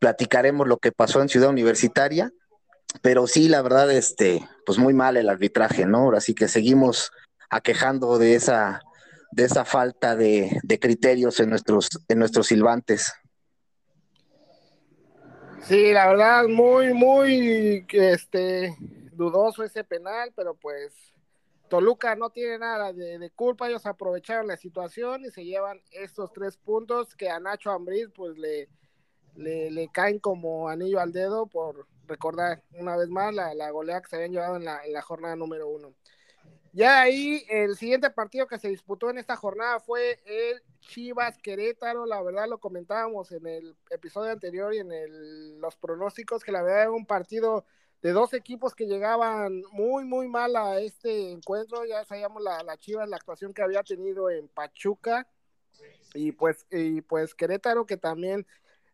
platicaremos 0.00 0.66
lo 0.66 0.78
que 0.78 0.92
pasó 0.92 1.22
en 1.22 1.28
Ciudad 1.28 1.50
Universitaria, 1.50 2.32
pero 3.02 3.26
sí, 3.28 3.48
la 3.48 3.62
verdad, 3.62 3.90
este, 3.92 4.48
pues 4.66 4.78
muy 4.78 4.94
mal 4.94 5.16
el 5.16 5.28
arbitraje, 5.28 5.86
¿no? 5.86 5.98
Ahora 5.98 6.20
sí 6.20 6.34
que 6.34 6.48
seguimos 6.48 7.12
aquejando 7.50 8.18
de 8.18 8.34
esa, 8.34 8.82
de 9.32 9.44
esa 9.44 9.64
falta 9.64 10.16
de, 10.16 10.58
de 10.64 10.78
criterios 10.78 11.40
en 11.40 11.50
nuestros, 11.50 11.88
en 12.08 12.18
nuestros 12.18 12.48
silbantes. 12.48 13.12
Sí, 15.66 15.92
la 15.92 16.06
verdad, 16.06 16.46
muy, 16.46 16.94
muy 16.94 17.84
este, 17.88 18.76
dudoso 19.12 19.64
ese 19.64 19.82
penal, 19.82 20.32
pero 20.36 20.54
pues 20.54 21.12
Toluca 21.68 22.14
no 22.14 22.30
tiene 22.30 22.58
nada 22.58 22.92
de, 22.92 23.32
culpa, 23.34 23.68
ellos 23.68 23.84
aprovecharon 23.84 24.46
la 24.46 24.56
situación 24.56 25.24
y 25.24 25.30
se 25.32 25.44
llevan 25.44 25.82
estos 25.90 26.32
tres 26.32 26.56
puntos 26.56 27.16
que 27.16 27.30
a 27.30 27.40
Nacho 27.40 27.72
Ambriz 27.72 28.10
pues 28.14 28.38
le, 28.38 28.68
le, 29.34 29.88
caen 29.88 30.20
como 30.20 30.68
anillo 30.68 31.00
al 31.00 31.10
dedo 31.10 31.46
por 31.48 31.88
recordar 32.06 32.62
una 32.78 32.96
vez 32.96 33.08
más 33.08 33.34
la, 33.34 33.52
la 33.52 33.68
goleada 33.70 34.02
que 34.02 34.10
se 34.10 34.16
habían 34.16 34.30
llevado 34.30 34.54
en 34.54 34.66
la, 34.66 34.84
en 34.84 34.92
la 34.92 35.02
jornada 35.02 35.34
número 35.34 35.68
uno. 35.68 35.94
Ya 36.76 37.00
ahí 37.00 37.42
el 37.48 37.74
siguiente 37.74 38.10
partido 38.10 38.46
que 38.46 38.58
se 38.58 38.68
disputó 38.68 39.08
en 39.08 39.16
esta 39.16 39.34
jornada 39.34 39.80
fue 39.80 40.20
el 40.26 40.60
Chivas 40.80 41.38
Querétaro, 41.38 42.04
la 42.04 42.20
verdad 42.20 42.46
lo 42.50 42.58
comentábamos 42.58 43.32
en 43.32 43.46
el 43.46 43.74
episodio 43.88 44.30
anterior 44.30 44.74
y 44.74 44.80
en 44.80 45.58
los 45.58 45.74
pronósticos, 45.76 46.44
que 46.44 46.52
la 46.52 46.60
verdad 46.60 46.82
era 46.82 46.90
un 46.90 47.06
partido 47.06 47.64
de 48.02 48.12
dos 48.12 48.34
equipos 48.34 48.74
que 48.74 48.84
llegaban 48.84 49.62
muy, 49.72 50.04
muy 50.04 50.28
mal 50.28 50.54
a 50.54 50.78
este 50.78 51.30
encuentro, 51.30 51.86
ya 51.86 52.04
sabíamos 52.04 52.42
la, 52.42 52.62
la 52.62 52.76
Chivas, 52.76 53.08
la 53.08 53.16
actuación 53.16 53.54
que 53.54 53.62
había 53.62 53.82
tenido 53.82 54.28
en 54.28 54.46
Pachuca, 54.48 55.26
y 56.12 56.32
pues, 56.32 56.66
y 56.70 57.00
pues 57.00 57.34
Querétaro 57.34 57.86
que 57.86 57.96
también 57.96 58.46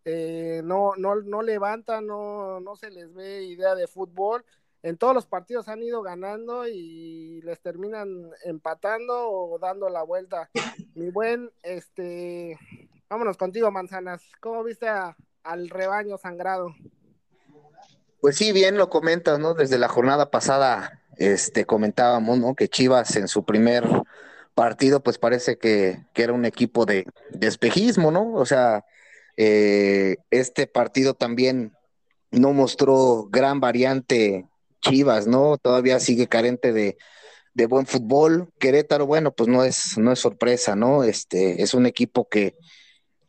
eh, 0.04 0.60
no, 0.62 0.92
no, 0.96 1.16
no 1.16 1.42
levanta, 1.42 2.00
no, 2.00 2.60
no 2.60 2.76
se 2.76 2.90
les 2.92 3.12
ve 3.12 3.42
idea 3.42 3.74
de 3.74 3.88
fútbol, 3.88 4.44
en 4.82 4.96
todos 4.96 5.14
los 5.14 5.26
partidos 5.26 5.68
han 5.68 5.82
ido 5.82 6.02
ganando 6.02 6.66
y 6.66 7.40
les 7.42 7.60
terminan 7.60 8.30
empatando 8.44 9.30
o 9.30 9.58
dando 9.58 9.88
la 9.88 10.02
vuelta. 10.02 10.50
Mi 10.94 11.10
buen, 11.10 11.50
este, 11.62 12.58
vámonos 13.08 13.36
contigo, 13.36 13.70
Manzanas. 13.70 14.22
¿Cómo 14.40 14.64
viste 14.64 14.88
al 14.88 15.68
rebaño 15.68 16.18
sangrado? 16.18 16.74
Pues 18.20 18.36
sí, 18.36 18.52
bien 18.52 18.76
lo 18.76 18.88
comentas, 18.88 19.38
¿no? 19.38 19.54
Desde 19.54 19.78
la 19.78 19.88
jornada 19.88 20.30
pasada, 20.30 21.00
este, 21.16 21.64
comentábamos, 21.64 22.38
¿no? 22.38 22.54
Que 22.54 22.68
Chivas 22.68 23.16
en 23.16 23.28
su 23.28 23.44
primer 23.44 23.84
partido, 24.54 25.02
pues 25.02 25.18
parece 25.18 25.58
que, 25.58 26.04
era 26.14 26.32
un 26.32 26.44
equipo 26.44 26.86
de, 26.86 27.06
de, 27.30 27.46
espejismo, 27.46 28.10
¿no? 28.10 28.34
O 28.34 28.46
sea, 28.46 28.84
eh, 29.36 30.16
este 30.30 30.66
partido 30.66 31.14
también 31.14 31.72
no 32.30 32.52
mostró 32.52 33.28
gran 33.30 33.60
variante 33.60 34.48
Chivas, 34.82 35.26
¿no? 35.26 35.56
Todavía 35.56 35.98
sigue 36.00 36.28
carente 36.28 36.72
de, 36.72 36.98
buen 37.66 37.86
fútbol. 37.86 38.52
Querétaro, 38.58 39.06
bueno, 39.06 39.32
pues 39.32 39.48
no 39.48 39.64
es, 39.64 39.96
no 39.96 40.12
es 40.12 40.18
sorpresa, 40.18 40.76
¿no? 40.76 41.04
Este, 41.04 41.62
es 41.62 41.72
un 41.72 41.86
equipo 41.86 42.28
que, 42.28 42.56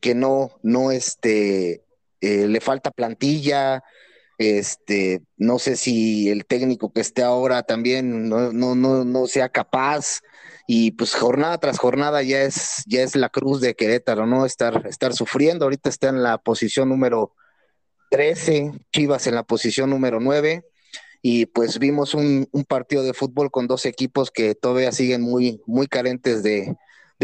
que 0.02 0.16
no, 0.16 0.52
no, 0.64 0.92
este, 0.92 1.86
eh, 2.20 2.48
le 2.48 2.60
falta 2.60 2.92
plantilla, 2.92 3.84
este, 4.38 5.22
no 5.38 5.60
sé 5.60 5.76
si 5.76 6.30
el 6.30 6.46
técnico 6.46 6.92
que 6.92 7.02
esté 7.02 7.24
ahora 7.24 7.64
también 7.64 8.28
no, 8.28 8.52
no, 8.52 8.76
no, 8.76 9.06
no 9.06 9.28
sea 9.28 9.50
capaz, 9.50 10.22
y 10.68 10.92
pues 10.92 11.14
jornada 11.16 11.58
tras 11.58 11.78
jornada 11.78 12.24
ya 12.24 12.42
es, 12.44 12.84
ya 12.88 13.02
es 13.02 13.16
la 13.16 13.30
cruz 13.30 13.62
de 13.62 13.76
Querétaro, 13.76 14.26
¿no? 14.26 14.46
Estar, 14.46 14.88
estar 14.88 15.14
sufriendo, 15.14 15.66
ahorita 15.66 15.90
está 15.90 16.10
en 16.10 16.24
la 16.24 16.38
posición 16.38 16.90
número 16.90 17.36
13, 18.10 18.72
Chivas 18.92 19.28
en 19.28 19.36
la 19.36 19.44
posición 19.44 19.90
número 19.90 20.20
9, 20.20 20.64
y 21.25 21.46
pues 21.46 21.80
vimos 21.80 22.13
un, 22.13 22.50
partido 22.68 23.01
de 23.01 23.13
fútbol 23.13 23.50
con 23.50 23.65
dos 23.65 23.86
equipos 23.86 24.30
que 24.30 24.56
todavía 24.56 24.92
siguen 24.92 25.22
muy, 25.22 25.62
muy 25.65 25.88
carentes 25.88 26.44
de, 26.44 26.75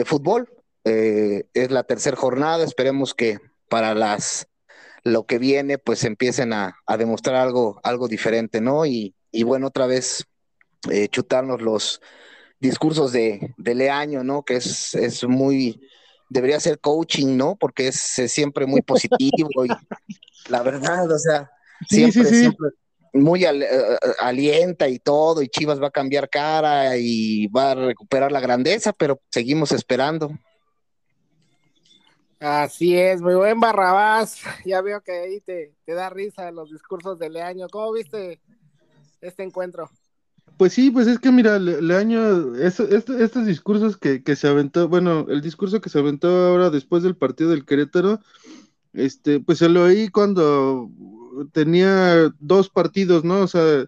fútbol. 0.05 0.49
Eh, 0.85 1.49
es 1.53 1.69
la 1.69 1.83
tercera 1.83 2.15
jornada, 2.15 2.63
esperemos 2.63 3.13
que 3.13 3.39
para 3.67 3.93
las 3.93 4.47
lo 5.03 5.25
que 5.25 5.37
viene 5.37 5.77
pues 5.77 6.05
empiecen 6.05 6.53
a, 6.53 6.77
demostrar 6.97 7.35
algo, 7.35 7.81
algo 7.83 8.07
diferente, 8.07 8.61
¿no? 8.61 8.85
Y, 8.85 9.13
bueno, 9.43 9.67
otra 9.67 9.85
vez 9.85 10.23
eh, 10.89 11.09
chutarnos 11.09 11.61
los 11.61 12.01
discursos 12.61 13.11
de, 13.11 13.53
de, 13.57 13.75
Leaño, 13.75 14.23
¿no? 14.23 14.43
Que 14.43 14.55
es, 14.55 14.95
es 14.95 15.25
muy, 15.25 15.81
debería 16.29 16.61
ser 16.61 16.79
coaching, 16.79 17.35
¿no? 17.35 17.57
Porque 17.57 17.89
es, 17.89 17.97
siempre 17.97 18.65
muy 18.65 18.81
positivo 18.81 19.65
y 19.65 19.69
la 20.49 20.63
verdad, 20.63 21.11
o 21.11 21.19
sea, 21.19 21.51
siempre, 21.89 22.23
siempre 22.23 22.69
muy 23.13 23.45
eh, 23.45 23.67
alienta 24.19 24.87
y 24.87 24.99
todo, 24.99 25.41
y 25.41 25.49
Chivas 25.49 25.81
va 25.81 25.87
a 25.87 25.91
cambiar 25.91 26.29
cara 26.29 26.97
y 26.97 27.47
va 27.47 27.71
a 27.71 27.75
recuperar 27.75 28.31
la 28.31 28.39
grandeza, 28.39 28.93
pero 28.93 29.21
seguimos 29.29 29.71
esperando. 29.71 30.31
Así 32.39 32.97
es, 32.97 33.21
muy 33.21 33.35
buen 33.35 33.59
Barrabás. 33.59 34.41
Ya 34.65 34.81
veo 34.81 35.01
que 35.01 35.11
ahí 35.11 35.41
te, 35.41 35.73
da 35.87 36.09
risa 36.09 36.51
los 36.51 36.71
discursos 36.71 37.19
de 37.19 37.29
Leaño. 37.29 37.67
¿Cómo 37.69 37.91
viste 37.91 38.39
este 39.21 39.43
encuentro? 39.43 39.89
Pues 40.57 40.73
sí, 40.73 40.91
pues 40.91 41.07
es 41.07 41.19
que 41.19 41.31
mira, 41.31 41.59
Leaño, 41.59 42.55
estos 42.55 43.45
discursos 43.45 43.97
que, 43.97 44.23
que, 44.23 44.35
se 44.35 44.47
aventó, 44.47 44.89
bueno, 44.89 45.25
el 45.29 45.41
discurso 45.41 45.79
que 45.79 45.89
se 45.89 45.99
aventó 45.99 46.27
ahora 46.27 46.69
después 46.69 47.03
del 47.03 47.15
partido 47.15 47.51
del 47.51 47.65
Querétaro, 47.65 48.19
este, 48.93 49.39
pues 49.39 49.59
se 49.59 49.69
lo 49.69 49.83
oí 49.83 50.09
cuando 50.09 50.89
tenía 51.51 52.33
dos 52.39 52.69
partidos, 52.69 53.23
¿no? 53.23 53.41
O 53.41 53.47
sea, 53.47 53.85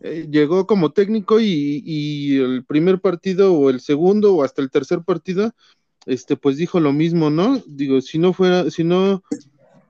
eh, 0.00 0.28
llegó 0.30 0.66
como 0.66 0.92
técnico 0.92 1.40
y, 1.40 2.36
el 2.36 2.64
primer 2.64 3.00
partido 3.00 3.54
o 3.54 3.70
el 3.70 3.80
segundo 3.80 4.34
o 4.34 4.42
hasta 4.42 4.60
el 4.60 4.70
tercer 4.70 5.02
partido, 5.02 5.54
este, 6.06 6.36
pues 6.36 6.56
dijo 6.56 6.78
lo 6.78 6.92
mismo, 6.92 7.30
¿no? 7.30 7.62
Digo, 7.66 8.00
si 8.02 8.18
no 8.18 8.32
fuera, 8.34 8.70
si 8.70 8.84
no, 8.84 9.22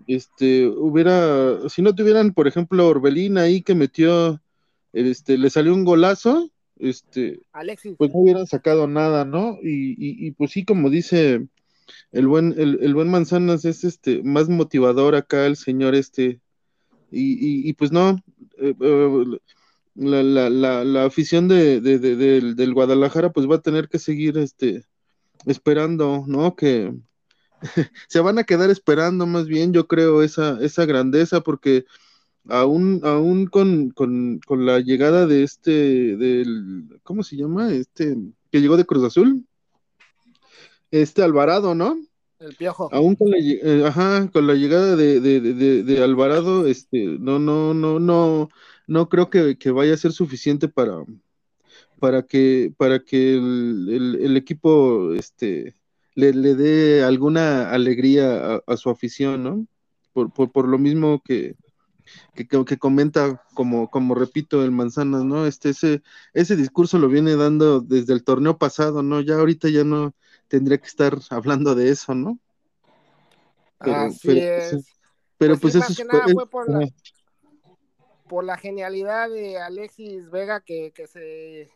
este, 0.07 0.69
hubiera, 0.69 1.69
si 1.69 1.83
no 1.83 1.95
tuvieran, 1.95 2.33
por 2.33 2.47
ejemplo, 2.47 2.87
Orbelín 2.87 3.39
ahí 3.39 3.63
que 3.63 3.75
metió, 3.75 4.41
este, 4.93 5.37
le 5.37 5.51
salió 5.51 5.75
un 5.75 5.85
golazo, 5.85 6.49
este, 6.79 7.41
pues 7.97 8.13
no 8.13 8.21
hubieran 8.21 8.47
sacado 8.47 8.87
nada, 8.87 9.25
¿no? 9.25 9.59
Y, 9.63 9.97
y, 9.99 10.31
pues 10.33 10.53
sí, 10.53 10.65
como 10.65 10.91
dice 10.91 11.49
el 12.13 12.29
buen, 12.29 12.55
el, 12.57 12.79
el, 12.83 12.95
buen 12.95 13.09
Manzanas, 13.09 13.65
es 13.65 13.83
este, 13.83 14.23
más 14.23 14.49
motivador 14.49 15.17
acá 15.17 15.47
el 15.47 15.57
señor 15.57 15.97
este, 15.97 16.41
y, 17.15 17.73
pues 17.75 17.93
no, 17.93 18.23
eh, 18.59 18.75
eh, 18.81 19.25
la, 19.95 21.05
afición 21.05 21.49
de, 21.49 21.81
del, 21.81 22.75
Guadalajara 22.75 23.33
pues 23.33 23.49
va 23.49 23.57
a 23.57 23.63
tener 23.63 23.89
que 23.89 23.99
seguir 23.99 24.39
este, 24.39 24.85
esperando, 25.47 26.25
¿no? 26.27 26.57
Que 26.57 26.95
se 28.09 28.21
van 28.21 28.39
a 28.39 28.45
quedar 28.45 28.71
esperando 28.71 29.27
más 29.27 29.47
bien, 29.47 29.73
yo 29.73 29.87
creo, 29.87 30.23
esa, 30.23 30.59
esa 30.61 30.85
grandeza, 30.87 31.41
porque 31.41 31.85
aún, 32.49 33.01
aún 33.05 33.47
con, 33.47 33.91
con, 33.91 34.41
con 34.47 34.67
la 34.67 34.81
llegada 34.81 35.27
de 35.27 35.43
este, 35.43 36.17
del, 36.17 37.01
¿cómo 37.03 37.23
se 37.23 37.37
llama? 37.37 37.73
Este, 37.73 38.17
que 38.51 38.61
llegó 38.61 38.77
de 38.77 38.85
Cruz 38.85 39.05
Azul, 39.05 39.47
este 40.91 41.23
Alvarado, 41.23 41.75
¿no? 41.75 41.97
El 42.39 42.55
piojo. 42.57 42.89
Aún 42.93 43.15
con 43.15 43.31
la, 43.31 43.39
eh, 43.39 43.85
ajá, 43.87 44.29
con 44.31 44.47
la 44.47 44.55
llegada 44.55 44.97
de, 44.97 46.01
Alvarado, 46.03 46.67
este, 46.67 47.07
no, 47.19 48.49
creo 49.09 49.31
que, 49.31 49.71
vaya 49.71 49.95
a 49.95 49.99
ser 49.99 50.13
suficiente 50.13 50.69
para, 50.69 51.05
que, 52.23 52.73
el, 52.81 54.37
equipo 54.37 55.15
este, 55.15 55.77
le, 56.15 56.33
dé 56.33 57.05
alguna 57.05 57.71
alegría 57.71 58.63
a, 58.67 58.77
su 58.77 58.91
afición, 58.91 59.43
¿no? 59.45 59.67
Por, 60.13 60.69
lo 60.69 60.79
mismo 60.79 61.23
que, 61.25 61.57
comenta, 62.79 63.43
como, 63.55 63.91
como 63.91 64.17
repito, 64.17 64.65
el 64.65 64.73
Manzanas, 64.73 65.25
¿no? 65.25 65.47
Este, 65.47 65.71
ese, 65.71 66.03
ese 66.33 66.57
discurso 66.57 66.99
lo 66.99 67.09
viene 67.09 67.37
dando 67.37 67.81
desde 67.81 68.13
el 68.13 68.25
torneo 68.25 68.59
pasado, 68.59 69.05
¿no? 69.05 69.21
Ya 69.21 69.37
ahorita 69.37 69.69
ya 69.69 69.85
no, 69.85 70.15
tendría 70.49 70.79
que 70.79 70.87
estar 70.87 71.17
hablando 71.31 71.75
de 71.75 71.91
eso, 71.91 72.15
¿no? 72.15 72.39
Pero, 73.79 73.97
Así 73.97 74.39
es. 74.39 74.87
Pero 75.37 75.59
pues, 75.59 75.75
pues 75.75 75.91
eso 75.91 76.05
fue 76.33 76.49
por 76.49 76.71
la, 76.71 76.89
por 78.29 78.45
la 78.45 78.57
genialidad 78.57 79.29
de 79.29 79.59
Alexis 79.59 80.31
Vega 80.31 80.61
que, 80.61 80.93
que 80.93 81.07
se 81.07 81.71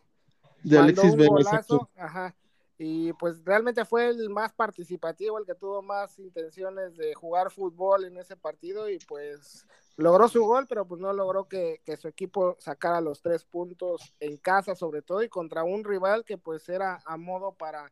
de 0.63 0.77
Alexis 0.77 1.15
Vega, 1.15 1.63
Ajá. 1.95 2.35
y 2.77 3.13
pues 3.13 3.43
realmente 3.45 3.85
fue 3.85 4.09
el 4.09 4.29
más 4.29 4.53
participativo, 4.53 5.37
el 5.37 5.45
que 5.45 5.55
tuvo 5.55 5.81
más 5.81 6.19
intenciones 6.19 6.97
de 6.97 7.13
jugar 7.13 7.51
fútbol 7.51 8.05
en 8.05 8.17
ese 8.17 8.35
partido 8.35 8.89
y 8.89 8.99
pues 8.99 9.65
logró 9.95 10.27
su 10.27 10.43
gol, 10.43 10.65
pero 10.67 10.85
pues 10.85 10.99
no 10.99 11.13
logró 11.13 11.47
que, 11.47 11.81
su 11.99 12.07
equipo 12.07 12.55
sacara 12.59 13.01
los 13.01 13.21
tres 13.21 13.43
puntos 13.43 14.13
en 14.19 14.37
casa 14.37 14.75
sobre 14.75 15.01
todo 15.01 15.23
y 15.23 15.29
contra 15.29 15.63
un 15.63 15.83
rival 15.83 16.25
que 16.25 16.37
pues 16.37 16.67
era 16.69 17.01
a 17.05 17.17
modo 17.17 17.53
para, 17.53 17.91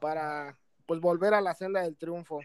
para 0.00 0.56
pues 0.86 1.00
volver 1.00 1.34
a 1.34 1.40
la 1.40 1.54
senda 1.54 1.82
del 1.82 1.96
triunfo. 1.96 2.40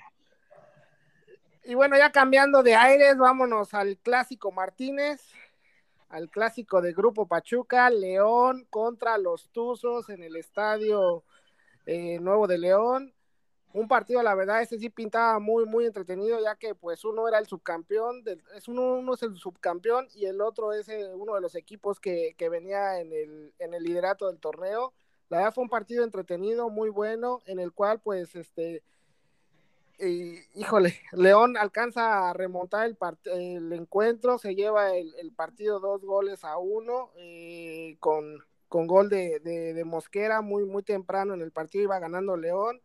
Y 1.63 1.75
bueno, 1.75 1.96
ya 1.98 2.12
cambiando 2.12 2.63
de 2.63 2.75
aires, 2.75 3.17
vámonos 3.17 3.74
al 3.74 3.98
clásico 3.98 4.51
Martínez, 4.51 5.22
al 6.10 6.29
clásico 6.29 6.81
de 6.81 6.91
Grupo 6.91 7.27
Pachuca, 7.27 7.89
León 7.89 8.65
contra 8.70 9.17
los 9.17 9.50
Tuzos 9.50 10.10
en 10.10 10.24
el 10.24 10.36
estadio 10.36 11.24
eh, 11.86 12.20
Nuevo 12.20 12.48
de 12.48 12.58
León. 12.58 13.13
Un 13.74 13.88
partido, 13.88 14.22
la 14.22 14.36
verdad, 14.36 14.62
ese 14.62 14.79
sí 14.79 14.89
pintaba 14.89 15.39
muy, 15.39 15.65
muy 15.65 15.86
entretenido, 15.86 16.41
ya 16.41 16.55
que 16.55 16.75
pues 16.75 17.05
uno 17.05 17.27
era 17.27 17.38
el 17.38 17.48
subcampeón, 17.48 18.24
es 18.55 18.67
uno, 18.67 19.13
es 19.13 19.24
el 19.24 19.38
subcampeón 19.38 20.08
y 20.13 20.25
el 20.25 20.41
otro 20.41 20.74
es 20.74 20.89
eh, 20.89 21.13
uno 21.13 21.36
de 21.36 21.41
los 21.41 21.55
equipos 21.55 22.00
que, 22.00 22.36
venía 22.50 23.00
en 23.00 23.13
el, 23.13 23.53
en 23.60 23.74
el 23.74 23.84
liderato 23.84 24.27
del 24.27 24.39
torneo. 24.39 24.93
La 25.32 25.38
verdad 25.38 25.54
fue 25.54 25.64
un 25.64 25.70
partido 25.70 26.04
entretenido, 26.04 26.70
muy 26.70 26.90
bueno, 26.90 27.40
en 27.46 27.60
el 27.60 27.72
cual 27.72 28.02
pues 28.02 28.36
este, 28.36 28.84
híjole, 30.56 30.94
León 31.14 31.56
alcanza 31.56 32.30
a 32.30 32.34
remontar 32.34 32.86
el, 32.86 32.98
el 33.24 33.72
encuentro, 33.72 34.38
se 34.38 34.56
lleva 34.56 34.94
el, 34.94 35.32
partido 35.34 35.80
dos 35.80 36.04
goles 36.04 36.44
a 36.44 36.58
uno 36.58 37.12
eh, 37.16 37.96
con, 38.02 38.44
con 38.68 38.88
gol 38.88 39.08
de, 39.08 39.82
Mosquera 39.86 40.42
muy, 40.42 40.66
muy 40.66 40.84
temprano 40.84 41.34
en 41.34 41.42
el 41.42 41.52
partido, 41.52 41.86
iba 41.86 42.00
ganando 42.00 42.36
León. 42.36 42.82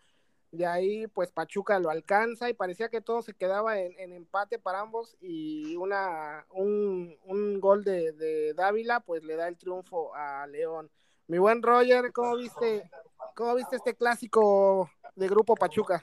De 0.53 0.67
ahí, 0.67 1.09
pues 1.09 1.33
Pachuca 1.33 1.81
lo 1.81 1.91
alcanza 1.91 2.49
y 2.49 2.55
parecía 2.55 2.91
que 2.91 3.00
todo 3.00 3.23
se 3.23 3.35
quedaba 3.35 3.81
en, 3.81 4.12
empate 4.12 4.61
para 4.61 4.79
ambos 4.81 5.17
y 5.21 5.75
una, 5.75 6.47
un, 6.50 7.59
gol 7.59 7.83
de, 7.83 8.55
Dávila, 8.55 9.00
pues 9.00 9.25
le 9.25 9.35
da 9.35 9.49
el 9.49 9.57
triunfo 9.57 10.15
a 10.15 10.47
León. 10.47 10.88
Mi 11.28 11.38
buen 11.38 11.61
Roger, 11.61 12.12
¿cómo 12.12 12.37
viste, 12.37 12.88
cómo 13.35 13.56
viste 13.56 13.75
este 13.76 13.97
clásico 13.97 14.88
de 15.16 15.26
Grupo 15.26 15.56
Pachuca? 15.56 16.00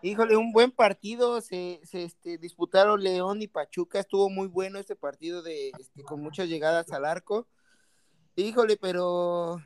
Híjole, 0.00 0.38
un 0.38 0.52
buen 0.52 0.70
partido, 0.70 1.42
se, 1.42 1.80
se 1.84 2.04
este, 2.04 2.38
disputaron 2.38 3.02
León 3.02 3.42
y 3.42 3.46
Pachuca, 3.46 4.00
estuvo 4.00 4.30
muy 4.30 4.48
bueno 4.48 4.78
este 4.78 4.96
partido 4.96 5.42
de 5.42 5.72
este, 5.78 6.02
con 6.02 6.22
muchas 6.22 6.48
llegadas 6.48 6.90
al 6.92 7.04
arco. 7.04 7.46
Híjole, 8.36 8.78
pero 8.78 9.62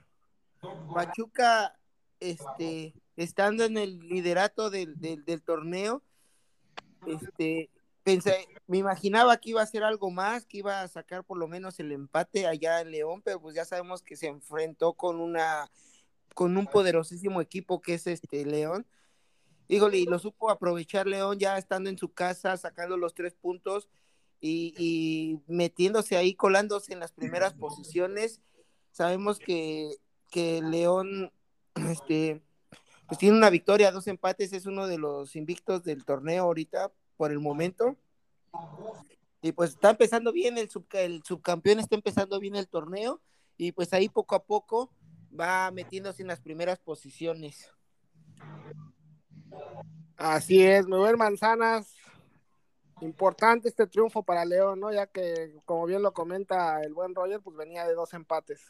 Pachuca, 0.92 1.78
este, 2.18 2.92
estando 3.14 3.62
en 3.62 3.78
el 3.78 4.00
liderato 4.00 4.68
del, 4.68 4.96
del, 4.98 5.42
torneo, 5.42 6.02
este, 7.06 7.70
pensé, 8.04 8.46
me 8.68 8.78
imaginaba 8.78 9.36
que 9.38 9.50
iba 9.50 9.60
a 9.60 9.64
hacer 9.64 9.82
algo 9.82 10.10
más, 10.10 10.46
que 10.46 10.58
iba 10.58 10.82
a 10.82 10.88
sacar 10.88 11.24
por 11.24 11.38
lo 11.38 11.48
menos 11.48 11.80
el 11.80 11.90
empate 11.90 12.46
allá 12.46 12.80
en 12.80 12.92
León, 12.92 13.22
pero 13.24 13.40
pues 13.40 13.56
ya 13.56 13.64
sabemos 13.64 14.02
que 14.02 14.16
se 14.16 14.28
enfrentó 14.28 14.92
con 14.92 15.20
una, 15.20 15.68
con 16.34 16.56
un 16.56 16.66
poderosísimo 16.66 17.40
equipo 17.40 17.80
que 17.80 17.94
es 17.94 18.06
este 18.06 18.44
León 18.44 18.86
híjole, 19.68 19.98
y 19.98 20.06
lo 20.06 20.18
supo 20.18 20.50
aprovechar 20.50 21.06
León 21.06 21.38
ya 21.38 21.58
estando 21.58 21.90
en 21.90 21.98
su 21.98 22.12
casa, 22.12 22.56
sacando 22.56 22.96
los 22.96 23.14
tres 23.14 23.34
puntos 23.34 23.88
y, 24.40 25.40
metiéndose 25.46 26.18
ahí, 26.18 26.34
colándose 26.34 26.92
en 26.92 27.00
las 27.00 27.12
primeras 27.12 27.54
posiciones. 27.54 28.42
Sabemos 28.90 29.38
que, 29.38 29.96
que 30.30 30.60
León 30.60 31.32
este, 31.88 32.42
pues 33.08 33.18
tiene 33.18 33.38
una 33.38 33.48
victoria, 33.48 33.90
dos 33.90 34.06
empates, 34.06 34.52
es 34.52 34.66
uno 34.66 34.86
de 34.86 34.98
los 34.98 35.34
invictos 35.34 35.82
del 35.82 36.04
torneo 36.04 36.44
ahorita 36.44 36.92
por 37.16 37.30
el 37.30 37.40
momento. 37.40 37.96
Y 39.42 39.52
pues 39.52 39.70
está 39.70 39.90
empezando 39.90 40.32
bien, 40.32 40.56
el, 40.58 40.70
el 40.92 41.22
subcampeón 41.22 41.80
está 41.80 41.94
empezando 41.96 42.40
bien 42.40 42.56
el 42.56 42.68
torneo 42.68 43.20
y 43.56 43.72
pues 43.72 43.92
ahí 43.92 44.08
poco 44.08 44.34
a 44.34 44.44
poco 44.44 44.90
va 45.38 45.70
metiéndose 45.70 46.22
en 46.22 46.28
las 46.28 46.40
primeras 46.40 46.78
posiciones. 46.78 47.70
Así 50.16 50.62
es, 50.62 50.86
me 50.86 50.98
ver 50.98 51.16
manzanas. 51.16 51.94
Importante 53.00 53.68
este 53.68 53.86
triunfo 53.86 54.22
para 54.22 54.44
León, 54.44 54.80
¿no? 54.80 54.92
Ya 54.92 55.06
que, 55.06 55.56
como 55.64 55.86
bien 55.86 56.02
lo 56.02 56.14
comenta 56.14 56.80
el 56.82 56.94
buen 56.94 57.14
Roger, 57.14 57.40
pues 57.40 57.56
venía 57.56 57.86
de 57.86 57.94
dos 57.94 58.14
empates. 58.14 58.60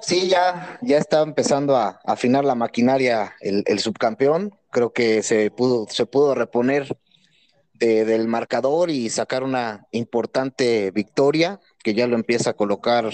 Sí, 0.00 0.28
ya, 0.28 0.78
ya 0.80 0.98
está 0.98 1.22
empezando 1.22 1.76
a, 1.76 2.00
afinar 2.04 2.44
la 2.44 2.54
maquinaria 2.54 3.34
el, 3.40 3.78
subcampeón. 3.80 4.56
Creo 4.70 4.92
que 4.92 5.22
se 5.22 5.50
pudo, 5.50 5.86
se 5.88 6.06
pudo 6.06 6.34
reponer 6.34 6.96
del 7.74 8.28
marcador 8.28 8.90
y 8.90 9.10
sacar 9.10 9.42
una 9.42 9.86
importante 9.90 10.90
victoria 10.92 11.60
que 11.82 11.94
ya 11.94 12.06
lo 12.06 12.14
empieza 12.14 12.50
a 12.50 12.54
colocar 12.54 13.10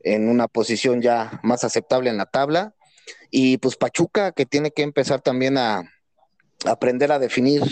en 0.00 0.28
una 0.28 0.48
posición 0.48 1.02
ya 1.02 1.40
más 1.42 1.64
aceptable 1.64 2.10
en 2.10 2.16
la 2.16 2.26
tabla. 2.26 2.74
Y 3.30 3.58
pues 3.58 3.76
Pachuca 3.76 4.32
que 4.32 4.46
tiene 4.46 4.70
que 4.70 4.82
empezar 4.82 5.20
también 5.20 5.58
a, 5.58 5.82
aprender 6.64 7.12
a 7.12 7.18
definir 7.18 7.62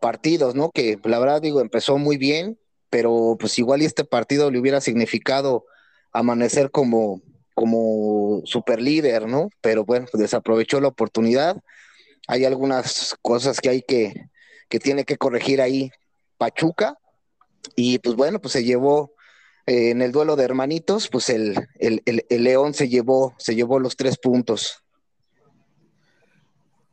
partidos, 0.00 0.54
¿no? 0.54 0.70
Que 0.70 0.98
la 1.04 1.18
verdad 1.18 1.42
digo, 1.42 1.60
empezó 1.60 1.98
muy 1.98 2.16
bien, 2.16 2.58
pero 2.90 3.36
pues 3.38 3.58
igual 3.58 3.82
este 3.82 4.04
partido 4.04 4.50
le 4.50 4.58
hubiera 4.58 4.80
significado 4.80 5.64
amanecer 6.12 6.70
como, 6.70 7.20
como 7.54 8.42
super 8.44 8.80
líder, 8.80 9.26
¿no? 9.26 9.50
Pero 9.60 9.84
bueno, 9.84 10.06
desaprovechó 10.12 10.80
la 10.80 10.88
oportunidad. 10.88 11.56
Hay 12.26 12.44
algunas 12.44 13.16
cosas 13.22 13.60
que 13.60 13.70
hay 13.70 13.82
que, 13.82 14.28
que 14.68 14.78
tiene 14.78 15.04
que 15.04 15.16
corregir 15.16 15.60
ahí 15.60 15.90
Pachuca. 16.36 16.98
Y 17.76 17.98
pues 17.98 18.16
bueno, 18.16 18.40
pues 18.40 18.52
se 18.52 18.64
llevó 18.64 19.14
eh, 19.66 19.90
en 19.90 20.00
el 20.00 20.12
duelo 20.12 20.36
de 20.36 20.44
hermanitos, 20.44 21.08
pues 21.08 21.28
el, 21.28 21.68
el, 21.78 22.02
el, 22.06 22.44
León 22.44 22.72
se 22.72 22.88
llevó, 22.88 23.34
se 23.38 23.54
llevó 23.54 23.78
los 23.78 23.96
tres 23.96 24.16
puntos. 24.18 24.82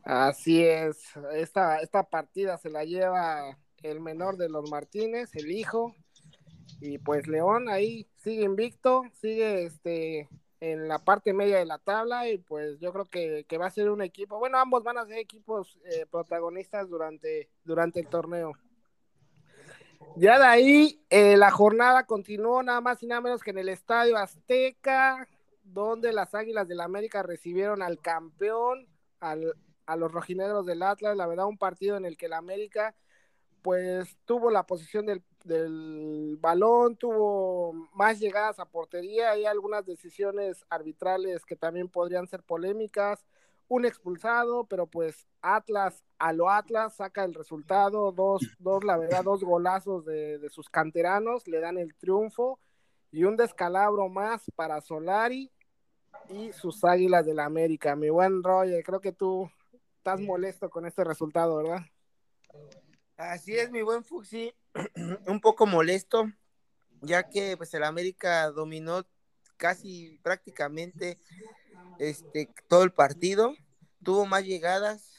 Así 0.04 0.64
es, 0.64 0.98
esta, 1.34 1.80
esta 1.80 2.04
partida 2.04 2.58
se 2.58 2.70
la 2.70 2.84
lleva 2.84 3.58
el 3.82 4.02
menor 4.02 4.38
de 4.38 4.50
los 4.50 4.70
Martínez, 4.70 5.30
el 5.34 5.52
hijo, 5.52 5.96
y 6.82 6.98
pues 6.98 7.28
León 7.28 7.70
ahí 7.70 8.08
sigue 8.18 8.44
invicto, 8.44 9.04
sigue 9.22 9.64
este 9.64 10.28
en 10.60 10.88
la 10.88 11.00
parte 11.00 11.34
media 11.34 11.58
de 11.58 11.66
la 11.66 11.80
tabla 11.80 12.30
y 12.30 12.38
pues 12.38 12.80
yo 12.80 12.94
creo 12.94 13.06
que, 13.06 13.58
va 13.58 13.68
a 13.68 13.72
ser 13.72 13.90
un 13.90 14.02
equipo, 14.02 14.40
bueno, 14.40 14.58
ambos 14.58 14.84
van 14.84 14.98
a 14.98 15.06
ser 15.06 15.18
equipos 15.18 15.80
eh, 15.86 16.06
protagonistas 16.10 16.90
durante, 16.90 17.50
durante 17.64 18.00
el 18.00 18.08
torneo. 18.08 18.54
Ya 20.16 20.40
de 20.40 20.46
ahí 20.46 21.06
eh, 21.10 21.36
la 21.36 21.52
jornada 21.52 22.06
continuó 22.06 22.64
nada 22.64 22.80
más 22.80 23.04
y 23.04 23.08
nada 23.08 23.22
menos 23.22 23.44
que 23.44 23.52
en 23.52 23.58
el 23.58 23.70
Estadio 23.70 24.18
Azteca, 24.18 25.28
donde 25.64 26.14
las 26.14 26.34
Águilas 26.36 26.68
del 26.68 26.78
la 26.78 26.86
América 26.86 27.24
recibieron 27.24 27.82
al 27.82 28.00
campeón, 28.00 28.88
al, 29.20 29.56
a 29.86 29.96
los 29.96 30.12
rojinegros 30.12 30.66
del 30.66 30.84
Atlas. 30.84 31.18
La 31.18 31.28
verdad, 31.28 31.48
un 31.48 31.58
partido 31.58 31.98
en 31.98 32.06
el 32.06 32.18
que 32.18 32.28
el 32.28 32.34
América 32.34 32.96
pues 33.62 34.16
tuvo 34.26 34.52
la 34.52 34.68
posición 34.68 35.08
del, 35.08 35.24
del 35.46 36.38
balón, 36.40 36.98
tuvo 36.98 37.74
más 37.94 38.20
llegadas 38.20 38.60
a 38.60 38.66
portería, 38.66 39.32
hay 39.32 39.46
algunas 39.46 39.86
decisiones 39.86 40.66
arbitrales 40.70 41.46
que 41.46 41.56
también 41.56 41.88
podrían 41.88 42.28
ser 42.28 42.44
polémicas 42.44 43.26
un 43.68 43.86
expulsado, 43.86 44.66
pero 44.66 44.88
pues 44.88 45.28
Atlas 45.42 46.04
a 46.20 46.34
lo 46.34 46.50
Atlas 46.50 46.96
saca 46.96 47.24
el 47.24 47.34
resultado, 47.34 48.12
dos, 48.12 48.42
dos 48.60 48.84
la 48.84 48.98
verdad, 48.98 49.24
dos 49.24 49.44
golazos 49.44 50.06
de, 50.06 50.48
sus 50.50 50.70
canteranos, 50.70 51.48
le 51.48 51.60
dan 51.60 51.78
el 51.78 51.96
triunfo 51.96 52.60
y 53.12 53.24
un 53.24 53.36
descalabro 53.36 54.08
más 54.10 54.44
para 54.56 54.82
Solari 54.82 55.52
y 56.30 56.52
sus 56.54 56.84
Águilas 56.84 57.26
del 57.26 57.38
la 57.38 57.46
América. 57.46 57.96
Mi 57.96 58.10
buen 58.10 58.44
Roger, 58.44 58.84
creo 58.84 59.00
que 59.00 59.12
tú 59.12 59.50
estás 59.98 60.22
molesto 60.22 60.70
con 60.70 60.86
este 60.86 61.04
resultado, 61.04 61.58
¿verdad? 61.58 61.82
Así 63.18 63.56
es, 63.56 63.72
mi 63.72 63.82
buen 63.82 64.04
Fuxi, 64.04 64.54
un 65.28 65.42
poco 65.42 65.66
molesto, 65.66 66.32
ya 67.02 67.30
que 67.30 67.58
pues 67.58 67.74
el 67.74 67.84
América 67.84 68.52
dominó 68.52 69.06
casi 69.58 70.20
prácticamente 70.22 71.18
este, 72.00 72.50
todo 72.68 72.84
el 72.84 72.92
partido, 72.92 73.56
tuvo 74.04 74.26
más 74.26 74.44
llegadas. 74.44 75.12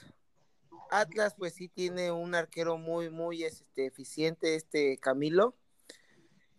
Atlas, 0.90 1.34
pues 1.36 1.54
sí 1.54 1.68
tiene 1.68 2.12
un 2.12 2.34
arquero 2.34 2.78
muy, 2.78 3.10
muy 3.10 3.42
este, 3.42 3.86
eficiente, 3.86 4.54
este 4.54 4.98
Camilo, 4.98 5.56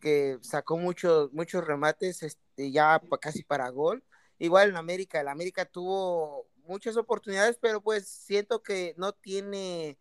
que 0.01 0.37
sacó 0.41 0.77
muchos, 0.77 1.31
muchos 1.31 1.65
remates, 1.65 2.23
este, 2.23 2.71
ya 2.71 3.01
casi 3.21 3.43
para 3.43 3.69
gol. 3.69 4.03
Igual 4.37 4.69
en 4.69 4.77
América, 4.77 5.21
el 5.21 5.29
América 5.29 5.65
tuvo 5.65 6.47
muchas 6.65 6.97
oportunidades, 6.97 7.57
pero 7.61 7.81
pues 7.81 8.07
siento 8.07 8.61
que 8.61 8.93
no 8.97 9.13
tiene, 9.13 9.97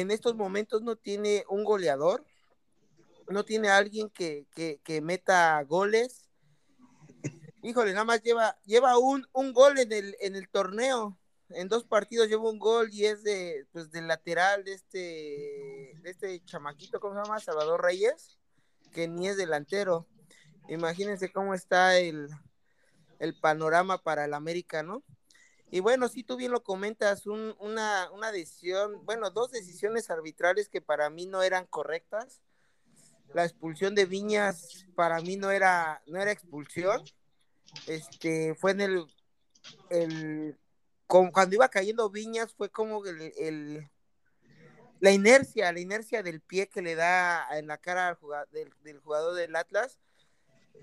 en 0.00 0.10
estos 0.10 0.34
momentos 0.34 0.82
no 0.82 0.96
tiene 0.96 1.44
un 1.48 1.64
goleador, 1.64 2.24
no 3.28 3.44
tiene 3.44 3.68
alguien 3.68 4.10
que, 4.10 4.46
meta 5.02 5.62
goles 5.64 6.28
híjole, 7.62 7.92
nada 7.92 8.04
más 8.04 8.22
lleva, 8.22 8.56
lleva 8.64 8.98
un, 8.98 9.26
un 9.32 9.52
gol 9.52 9.78
en 9.78 9.92
el, 9.92 10.16
en 10.20 10.36
el 10.36 10.48
torneo. 10.48 11.18
En 11.50 11.68
dos 11.68 11.84
partidos 11.84 12.28
lleva 12.28 12.50
un 12.50 12.58
gol 12.58 12.90
y 12.92 13.06
es 13.06 13.22
de, 13.22 13.66
pues, 13.72 13.90
del 13.90 14.06
lateral 14.06 14.64
de 14.64 14.74
este, 14.74 14.98
de 16.02 16.10
este 16.10 16.44
chamaquito, 16.44 17.00
¿cómo 17.00 17.14
se 17.14 17.22
llama? 17.22 17.40
Salvador 17.40 17.82
Reyes, 17.82 18.38
que 18.92 19.08
ni 19.08 19.28
es 19.28 19.36
delantero. 19.36 20.06
Imagínense 20.68 21.32
cómo 21.32 21.54
está 21.54 21.98
el, 21.98 22.28
el 23.18 23.34
panorama 23.40 24.02
para 24.02 24.26
el 24.26 24.34
América, 24.34 24.82
¿no? 24.82 25.02
Y 25.70 25.80
bueno, 25.80 26.08
si 26.08 26.24
tú 26.24 26.36
bien 26.36 26.52
lo 26.52 26.62
comentas, 26.62 27.26
una, 27.26 28.10
una 28.12 28.32
decisión, 28.32 29.04
bueno, 29.04 29.30
dos 29.30 29.50
decisiones 29.50 30.08
arbitrales 30.10 30.68
que 30.68 30.80
para 30.80 31.10
mí 31.10 31.26
no 31.26 31.42
eran 31.42 31.66
correctas. 31.66 32.40
La 33.34 33.44
expulsión 33.44 33.94
de 33.94 34.06
Viñas 34.06 34.86
para 34.94 35.20
mí 35.20 35.36
no 35.36 35.50
era, 35.50 36.02
no 36.06 36.20
era 36.20 36.32
expulsión. 36.32 37.02
Este, 37.86 38.54
fue 38.54 38.70
en 38.70 38.80
el, 38.80 39.06
el 39.90 40.58
cuando 41.06 41.54
iba 41.54 41.68
cayendo 41.68 42.08
Viñas 42.08 42.54
fue 42.54 42.70
como 42.70 43.04
el, 43.04 43.90
la 45.00 45.10
inercia, 45.10 45.70
la 45.72 45.80
inercia 45.80 46.22
del 46.22 46.40
pie 46.40 46.68
que 46.68 46.80
le 46.80 46.94
da 46.94 47.46
en 47.58 47.66
la 47.66 47.76
cara 47.76 48.18
del, 48.50 48.72
del 48.82 49.00
jugador 49.00 49.34
del 49.34 49.54
Atlas 49.54 49.98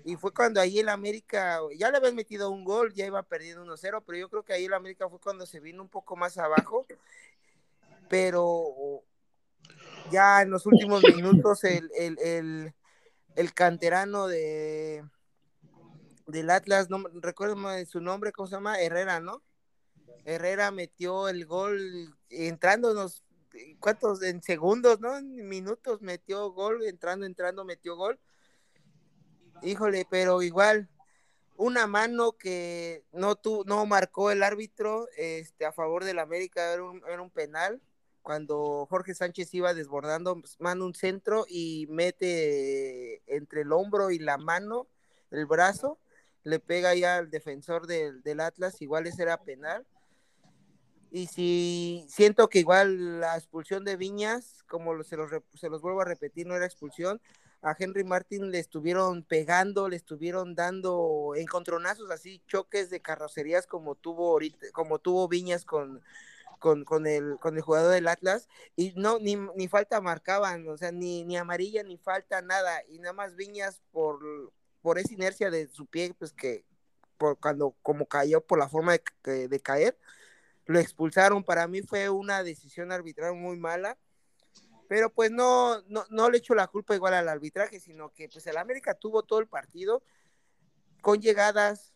y 0.04 0.16
fue 0.16 0.32
cuando 0.32 0.60
ahí 0.60 0.78
el 0.78 0.88
América, 0.88 1.60
ya 1.76 1.90
le 1.90 1.96
habían 1.96 2.14
metido 2.14 2.50
un 2.50 2.64
gol, 2.64 2.92
ya 2.92 3.06
iba 3.06 3.22
perdiendo 3.22 3.64
1-0, 3.64 4.02
pero 4.06 4.18
yo 4.18 4.28
creo 4.28 4.42
que 4.44 4.52
ahí 4.52 4.66
el 4.66 4.74
América 4.74 5.08
fue 5.08 5.18
cuando 5.18 5.46
se 5.46 5.60
vino 5.60 5.82
un 5.82 5.88
poco 5.88 6.16
más 6.16 6.38
abajo, 6.38 6.86
pero 8.08 9.02
ya 10.10 10.42
en 10.42 10.50
los 10.50 10.66
últimos 10.66 11.02
minutos 11.02 11.64
el, 11.64 11.90
el, 11.96 12.72
el, 13.34 13.54
canterano 13.54 14.28
de 14.28 15.04
del 16.26 16.50
Atlas, 16.50 16.90
no 16.90 17.04
recuerdo 17.14 17.56
su 17.86 18.00
nombre, 18.00 18.32
¿cómo 18.32 18.48
se 18.48 18.56
llama? 18.56 18.80
Herrera, 18.80 19.20
¿no? 19.20 19.42
Herrera 20.24 20.70
metió 20.70 21.28
el 21.28 21.46
gol 21.46 22.16
entrando 22.30 22.92
unos, 22.92 23.24
¿cuántos? 23.78 24.22
En 24.22 24.42
segundos, 24.42 25.00
¿no? 25.00 25.16
En 25.16 25.48
minutos 25.48 26.02
metió 26.02 26.50
gol, 26.50 26.84
entrando, 26.84 27.26
entrando, 27.26 27.64
metió 27.64 27.96
gol 27.96 28.18
Híjole, 29.62 30.06
pero 30.08 30.42
igual, 30.42 30.88
una 31.56 31.86
mano 31.86 32.32
que 32.32 33.04
no 33.12 33.36
tu, 33.36 33.64
no 33.64 33.86
marcó 33.86 34.30
el 34.30 34.42
árbitro 34.42 35.08
este, 35.16 35.64
a 35.64 35.72
favor 35.72 36.04
del 36.04 36.18
América 36.18 36.72
era 36.72 36.84
un, 36.84 37.02
era 37.08 37.22
un 37.22 37.30
penal 37.30 37.80
cuando 38.26 38.88
Jorge 38.90 39.14
Sánchez 39.14 39.54
iba 39.54 39.72
desbordando, 39.72 40.40
pues, 40.40 40.56
manda 40.58 40.84
un 40.84 40.94
centro 40.94 41.46
y 41.48 41.86
mete 41.88 43.22
entre 43.32 43.60
el 43.60 43.70
hombro 43.70 44.10
y 44.10 44.18
la 44.18 44.36
mano, 44.36 44.88
el 45.30 45.46
brazo, 45.46 46.00
le 46.42 46.58
pega 46.58 46.92
ya 46.96 47.18
al 47.18 47.30
defensor 47.30 47.86
del, 47.86 48.24
del 48.24 48.40
Atlas, 48.40 48.82
igual 48.82 49.06
ese 49.06 49.22
era 49.22 49.44
penal. 49.44 49.86
Y 51.12 51.28
si 51.28 52.04
siento 52.08 52.48
que 52.48 52.58
igual 52.58 53.20
la 53.20 53.36
expulsión 53.36 53.84
de 53.84 53.96
Viñas, 53.96 54.64
como 54.64 55.00
se 55.04 55.16
los, 55.16 55.30
se 55.54 55.70
los 55.70 55.80
vuelvo 55.80 56.00
a 56.00 56.04
repetir, 56.04 56.48
no 56.48 56.56
era 56.56 56.66
expulsión, 56.66 57.20
a 57.62 57.74
Henry 57.78 58.04
Martin 58.04 58.50
le 58.50 58.58
estuvieron 58.58 59.22
pegando, 59.22 59.88
le 59.88 59.96
estuvieron 59.96 60.54
dando 60.54 61.32
encontronazos 61.36 62.10
así, 62.10 62.42
choques 62.46 62.90
de 62.90 63.00
carrocerías 63.00 63.66
como 63.66 63.94
tuvo 63.94 64.30
ahorita, 64.32 64.66
como 64.72 64.98
tuvo 64.98 65.28
Viñas 65.28 65.64
con, 65.64 66.02
con, 66.58 67.06
el, 67.06 67.38
con 67.40 67.56
el 67.56 67.62
jugador 67.62 67.92
del 67.92 68.08
Atlas, 68.08 68.48
y 68.76 68.92
no, 68.96 69.18
ni, 69.18 69.36
ni 69.56 69.68
falta 69.68 70.00
marcaban, 70.00 70.68
o 70.68 70.76
sea, 70.76 70.92
ni, 70.92 71.24
ni 71.24 71.36
amarilla, 71.36 71.82
ni 71.82 71.96
falta, 71.96 72.42
nada, 72.42 72.82
y 72.88 72.98
nada 72.98 73.12
más 73.12 73.36
Viñas 73.36 73.82
por, 73.90 74.20
por 74.82 74.98
esa 74.98 75.14
inercia 75.14 75.50
de 75.50 75.68
su 75.68 75.86
pie, 75.86 76.14
pues 76.18 76.32
que 76.32 76.64
por 77.18 77.38
cuando 77.38 77.74
como 77.82 78.06
cayó 78.06 78.40
por 78.40 78.58
la 78.58 78.68
forma 78.68 78.96
de, 79.24 79.48
de 79.48 79.60
caer, 79.60 79.98
lo 80.66 80.78
expulsaron. 80.78 81.44
Para 81.44 81.66
mí 81.66 81.82
fue 81.82 82.10
una 82.10 82.42
decisión 82.42 82.92
arbitral 82.92 83.34
muy 83.34 83.56
mala 83.56 83.96
pero 84.88 85.12
pues 85.12 85.30
no, 85.30 85.80
no, 85.82 86.04
no 86.10 86.30
le 86.30 86.38
echo 86.38 86.54
la 86.54 86.66
culpa 86.68 86.94
igual 86.94 87.14
al 87.14 87.28
arbitraje, 87.28 87.80
sino 87.80 88.12
que 88.12 88.28
pues 88.28 88.46
el 88.46 88.56
América 88.56 88.94
tuvo 88.94 89.22
todo 89.22 89.40
el 89.40 89.48
partido 89.48 90.02
con 91.00 91.20
llegadas, 91.20 91.94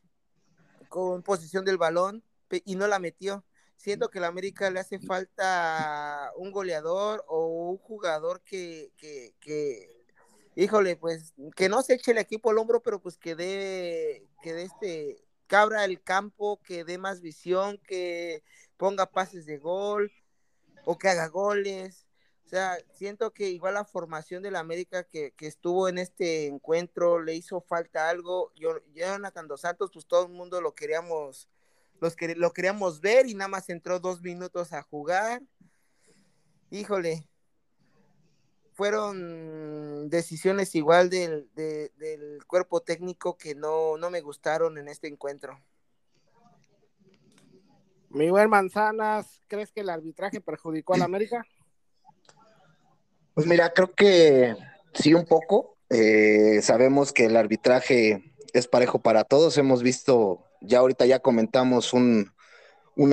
con 0.88 1.22
posición 1.22 1.64
del 1.64 1.78
balón 1.78 2.24
y 2.50 2.76
no 2.76 2.86
la 2.86 2.98
metió. 2.98 3.44
Siento 3.76 4.10
que 4.10 4.18
el 4.18 4.24
América 4.24 4.70
le 4.70 4.80
hace 4.80 4.98
falta 4.98 6.32
un 6.36 6.50
goleador 6.50 7.24
o 7.28 7.70
un 7.70 7.78
jugador 7.78 8.42
que, 8.42 8.92
que, 8.96 9.34
que, 9.40 10.04
híjole, 10.54 10.96
pues 10.96 11.32
que 11.56 11.68
no 11.68 11.82
se 11.82 11.94
eche 11.94 12.10
el 12.10 12.18
equipo 12.18 12.50
al 12.50 12.58
hombro, 12.58 12.82
pero 12.82 13.00
pues 13.00 13.16
que 13.16 13.34
dé, 13.34 14.28
que 14.42 14.52
dé 14.52 14.64
este, 14.64 15.24
cabra 15.46 15.84
el 15.84 16.02
campo, 16.02 16.60
que 16.62 16.84
dé 16.84 16.98
más 16.98 17.22
visión, 17.22 17.78
que 17.78 18.42
ponga 18.76 19.06
pases 19.06 19.46
de 19.46 19.58
gol 19.58 20.12
o 20.84 20.98
que 20.98 21.08
haga 21.08 21.28
goles 21.28 22.06
o 22.50 22.52
sea, 22.52 22.78
siento 22.94 23.32
que 23.32 23.48
igual 23.48 23.74
la 23.74 23.84
formación 23.84 24.42
de 24.42 24.50
la 24.50 24.58
América 24.58 25.04
que, 25.04 25.32
estuvo 25.38 25.88
en 25.88 25.98
este 25.98 26.48
encuentro 26.48 27.22
le 27.22 27.36
hizo 27.36 27.60
falta 27.60 28.08
algo. 28.08 28.50
Yo, 28.56 28.80
Jonathan 28.92 29.46
Dos 29.46 29.60
Santos, 29.60 29.92
pues 29.92 30.04
todo 30.04 30.26
el 30.26 30.32
mundo 30.32 30.60
lo 30.60 30.74
queríamos, 30.74 31.48
los 32.00 32.16
que, 32.16 32.34
lo 32.34 32.52
queríamos 32.52 33.00
ver 33.00 33.28
y 33.28 33.34
nada 33.34 33.46
más 33.46 33.68
entró 33.68 34.00
dos 34.00 34.20
minutos 34.20 34.72
a 34.72 34.82
jugar. 34.82 35.40
Híjole, 36.72 37.24
fueron 38.72 40.10
decisiones 40.10 40.74
igual 40.74 41.08
del, 41.08 41.48
del 41.54 42.44
cuerpo 42.48 42.80
técnico 42.80 43.38
que 43.38 43.54
no, 43.54 43.96
no 43.96 44.10
me 44.10 44.22
gustaron 44.22 44.76
en 44.76 44.88
este 44.88 45.06
encuentro. 45.06 45.56
Miguel 48.08 48.48
Manzanas, 48.48 49.40
¿crees 49.46 49.70
que 49.70 49.82
el 49.82 49.88
arbitraje 49.88 50.40
perjudicó 50.40 50.94
a 50.94 50.98
la 50.98 51.04
América? 51.04 51.46
Pues 53.40 53.48
mira, 53.48 53.72
creo 53.72 53.94
que 53.94 54.54
sí 54.92 55.14
un 55.14 55.24
poco. 55.24 55.78
Eh, 55.88 56.60
sabemos 56.62 57.10
que 57.14 57.24
el 57.24 57.38
arbitraje 57.38 58.34
es 58.52 58.68
parejo 58.68 58.98
para 58.98 59.24
todos. 59.24 59.56
Hemos 59.56 59.82
visto, 59.82 60.44
ya 60.60 60.80
ahorita 60.80 61.06
ya 61.06 61.20
comentamos 61.20 61.94
un, 61.94 62.34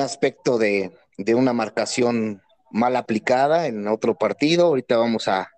aspecto 0.01 0.57
de, 0.57 0.91
una 1.33 1.53
marcación 1.53 2.41
mal 2.71 2.97
aplicada 2.97 3.67
en 3.67 3.87
otro 3.87 4.15
partido. 4.17 4.65
Ahorita 4.65 4.97
vamos 4.97 5.29
a, 5.29 5.49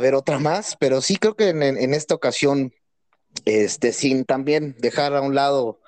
ver 0.00 0.14
otra 0.14 0.38
más, 0.38 0.76
pero 0.78 1.00
sí 1.00 1.16
creo 1.16 1.34
que 1.34 1.48
en, 1.48 1.64
en, 1.64 1.92
esta 1.92 2.14
ocasión, 2.14 2.72
este, 3.44 3.92
sin 3.92 4.24
también 4.24 4.76
dejar 4.78 5.16
a 5.16 5.20
un 5.20 5.34
lado 5.34 5.80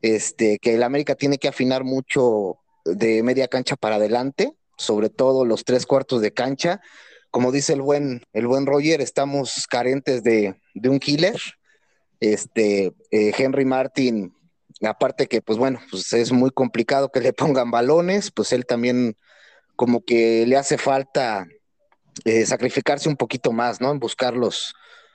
este, 0.00 0.58
que 0.60 0.76
el 0.76 0.82
América 0.82 1.14
tiene 1.14 1.36
que 1.36 1.48
afinar 1.48 1.84
mucho 1.84 2.56
de 2.86 3.22
media 3.22 3.48
cancha 3.48 3.76
para 3.76 3.96
adelante, 3.96 4.54
sobre 4.78 5.10
todo 5.10 5.44
los 5.44 5.66
tres 5.66 5.84
cuartos 5.84 6.22
de 6.22 6.32
cancha 6.32 6.80
como 7.30 7.52
dice 7.52 7.72
el 7.72 7.82
buen, 7.82 8.22
el 8.32 8.46
buen 8.46 8.66
Roger, 8.66 9.00
estamos 9.00 9.66
carentes 9.68 10.22
de, 10.22 10.56
un 10.84 10.98
killer. 10.98 11.40
Este, 12.18 12.92
eh, 13.10 13.32
Henry 13.36 13.64
Martin, 13.64 14.34
aparte 14.82 15.26
que, 15.26 15.40
pues 15.40 15.58
bueno, 15.58 15.80
pues 15.90 16.12
es 16.12 16.32
muy 16.32 16.50
complicado 16.50 17.10
que 17.10 17.20
le 17.20 17.32
pongan 17.32 17.70
balones, 17.70 18.30
pues 18.30 18.52
él 18.52 18.66
también 18.66 19.16
como 19.76 20.04
que 20.04 20.44
le 20.46 20.56
hace 20.56 20.76
falta 20.76 21.46
eh, 22.24 22.44
sacrificarse 22.44 23.08
un 23.08 23.16
poquito 23.16 23.52
más, 23.52 23.80
¿no? 23.80 23.90
En 23.90 23.98
buscar 23.98 24.36
los, 24.36 24.74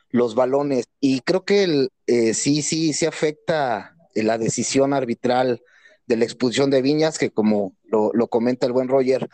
los 0.09 0.33
balones. 0.33 0.85
Y 0.99 1.19
creo 1.21 1.43
que 1.45 1.63
el, 1.63 1.89
eh, 2.07 2.33
sí, 2.33 2.61
sí, 2.61 2.93
sí 2.93 3.05
afecta 3.05 3.95
la 4.15 4.37
decisión 4.37 4.93
arbitral 4.93 5.61
de 6.07 6.17
la 6.17 6.23
expulsión 6.23 6.69
de 6.69 6.81
Viñas, 6.81 7.17
que 7.17 7.31
como 7.31 7.75
lo, 7.83 8.11
lo 8.13 8.27
comenta 8.27 8.65
el 8.65 8.73
buen 8.73 8.87
Roger, 8.87 9.29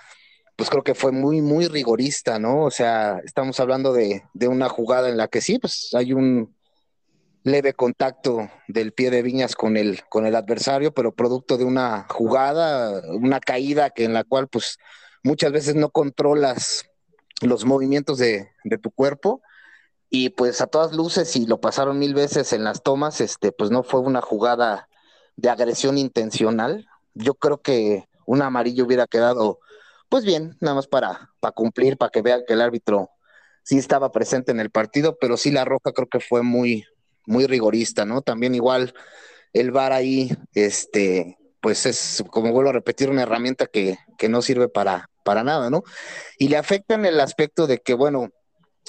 pues 0.62 0.70
creo 0.70 0.84
que 0.84 0.94
fue 0.94 1.12
muy, 1.12 1.42
muy 1.42 1.68
rigorista, 1.68 2.38
¿no? 2.38 2.66
O 2.66 2.70
sea, 2.70 3.20
estamos 3.26 3.60
hablando 3.60 3.94
de, 3.94 4.22
una 4.48 4.70
jugada 4.70 5.10
en 5.10 5.18
la 5.18 5.28
que 5.28 5.42
sí, 5.42 5.58
pues 5.58 5.90
hay 5.96 6.14
un 6.14 6.56
leve 7.44 7.74
contacto 7.74 8.48
del 8.68 8.94
pie 8.94 9.10
de 9.10 9.24
Viñas 9.24 9.56
con 9.56 9.76
el, 9.76 10.04
con 10.08 10.28
el 10.28 10.36
adversario, 10.36 10.94
pero 10.94 11.16
producto 11.16 11.58
de 11.58 11.64
una 11.64 12.06
jugada, 12.10 13.02
una 13.10 13.40
caída 13.40 13.90
que 13.90 14.04
en 14.04 14.14
la 14.14 14.24
cual 14.24 14.50
pues 14.50 14.78
muchas 15.24 15.52
veces 15.52 15.74
no 15.74 15.90
controlas 15.90 16.86
los 17.42 17.66
movimientos 17.66 18.20
de, 18.20 18.52
de 18.64 18.78
tu 18.78 18.92
cuerpo 18.92 19.42
y 20.12 20.30
pues 20.30 20.62
a 20.62 20.68
todas 20.68 20.94
luces 20.94 21.36
y 21.38 21.48
lo 21.48 21.60
pasaron 21.60 21.98
mil 21.98 22.14
veces 22.14 22.54
en 22.54 22.64
las 22.64 22.84
tomas, 22.84 23.20
este, 23.20 23.52
pues 23.52 23.72
no 23.72 23.82
fue 23.82 24.02
una 24.02 24.22
jugada 24.22 24.88
de 25.38 25.50
agresión 25.50 25.98
intencional. 25.98 26.88
Yo 27.16 27.34
creo 27.34 27.64
que 27.64 28.08
un 28.28 28.44
amarillo 28.44 28.86
hubiera 28.86 29.08
quedado 29.08 29.58
pues 30.12 30.26
bien, 30.26 30.58
nada 30.60 30.76
más 30.76 30.88
para, 30.88 31.32
para 31.40 31.54
cumplir, 31.54 31.96
para 31.96 32.10
que 32.10 32.22
vean 32.22 32.44
que 32.46 32.52
el 32.54 32.60
árbitro 32.60 33.10
sí 33.64 33.78
estaba 33.78 34.12
presente 34.12 34.52
en 34.52 34.60
el 34.60 34.70
partido, 34.70 35.18
pero 35.22 35.38
sí 35.38 35.52
la 35.52 35.64
roja 35.64 35.94
creo 35.94 36.10
que 36.10 36.20
fue 36.20 36.44
muy, 36.44 36.84
muy 37.26 37.48
rigorista, 37.48 38.04
¿no? 38.04 38.22
También 38.22 38.54
igual 38.54 38.94
el 39.54 39.72
VAR 39.72 39.94
ahí, 39.94 40.36
este, 40.54 41.38
pues 41.62 41.86
es, 41.86 42.26
como 42.30 42.52
vuelvo 42.52 42.72
a 42.72 42.74
repetir, 42.74 43.10
una 43.10 43.22
herramienta 43.24 43.68
que, 43.68 43.98
no 44.28 44.42
sirve 44.42 44.68
para, 44.68 45.10
para 45.24 45.46
nada, 45.46 45.70
¿no? 45.70 45.82
Y 46.38 46.50
le 46.50 46.58
afecta 46.58 46.96
en 46.96 47.06
el 47.06 47.22
aspecto 47.22 47.66
de 47.66 47.78
que, 47.78 47.94
bueno, 47.94 48.32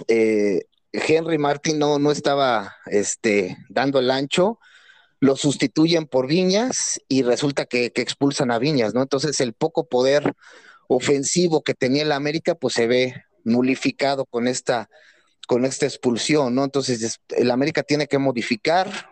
eh, 0.09 0.63
Henry 0.91 1.39
Martin 1.39 1.79
no, 1.79 2.01
no 2.01 2.11
estaba 2.11 2.75
este, 2.87 3.57
dando 3.69 4.01
el 4.01 4.11
ancho, 4.11 4.59
lo 5.21 5.37
sustituyen 5.37 6.07
por 6.07 6.27
Viñas 6.27 7.01
y 7.07 7.23
resulta 7.23 7.65
que, 7.65 7.93
que, 7.93 8.03
expulsan 8.03 8.51
a 8.51 8.59
Viñas, 8.59 8.93
¿no? 8.93 9.03
Entonces 9.03 9.41
el 9.41 9.53
poco 9.53 9.87
poder 9.87 10.35
ofensivo 10.97 11.63
que 11.63 11.75
tenía 11.75 12.03
el 12.03 12.13
América, 12.13 12.55
pues 12.55 12.75
se 12.75 12.87
ve 12.87 13.25
nulificado 13.45 14.25
con 14.25 14.47
esta, 14.47 14.89
con 15.47 15.65
esta 15.65 15.87
expulsión, 15.87 16.55
¿no? 16.55 16.65
Entonces 16.65 17.21
el 17.31 17.51
América 17.51 17.83
tiene 17.83 18.07
que 18.07 18.19
modificar 18.19 19.11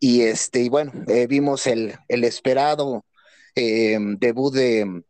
y 0.00 0.22
este, 0.22 0.60
y 0.60 0.68
bueno, 0.68 0.92
eh, 1.08 1.26
vimos 1.26 1.66
el, 1.66 1.96
el 2.08 2.24
esperado 2.24 3.04
eh, 3.54 3.98
debut 4.18 4.52
de 4.52 5.02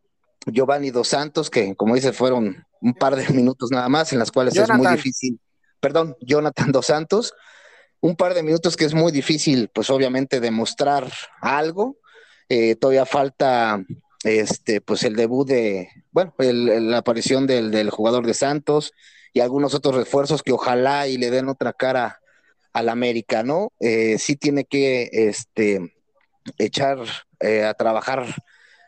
Giovanni 0.47 0.91
Dos 0.91 1.09
Santos, 1.09 1.51
que 1.51 1.75
como 1.75 1.95
dice, 1.95 2.13
fueron 2.13 2.65
un 2.81 2.95
par 2.95 3.17
de 3.17 3.29
minutos 3.31 3.71
nada 3.71 3.89
más, 3.89 4.13
en 4.13 4.19
las 4.19 4.31
cuales 4.31 4.57
es 4.57 4.69
muy 4.71 4.87
difícil, 4.89 5.41
perdón, 5.81 6.17
Jonathan 6.21 6.71
Dos 6.71 6.87
Santos, 6.87 7.35
un 8.01 8.17
par 8.17 8.35
de 8.35 8.43
minutos 8.43 8.77
que 8.77 8.85
es 8.85 8.93
muy 8.95 9.11
difícil, 9.13 9.71
pues 9.73 9.89
obviamente 9.89 10.41
demostrar 10.41 11.11
algo. 11.41 11.97
Eh, 12.51 12.77
todavía 12.77 13.07
falta 13.07 13.83
este, 14.25 14.81
pues 14.81 15.05
el 15.05 15.17
debut 15.17 15.47
de, 15.47 15.89
bueno, 16.11 16.35
la 16.39 16.99
aparición 16.99 17.47
del, 17.47 17.71
del, 17.71 17.91
jugador 17.91 18.27
de 18.27 18.35
Santos 18.35 18.93
y 19.33 19.41
algunos 19.41 19.75
otros 19.75 19.95
refuerzos 19.95 20.43
que 20.43 20.53
ojalá 20.53 21.07
y 21.09 21.19
le 21.19 21.31
den 21.31 21.49
otra 21.49 21.73
cara 21.73 22.21
al 22.73 22.89
América, 22.89 23.43
¿no? 23.43 23.73
Eh, 23.81 24.19
sí 24.19 24.37
tiene 24.37 24.65
que 24.65 25.09
este, 25.13 25.95
echar 26.59 26.99
eh, 27.41 27.65
a 27.65 27.75
trabajar 27.75 28.27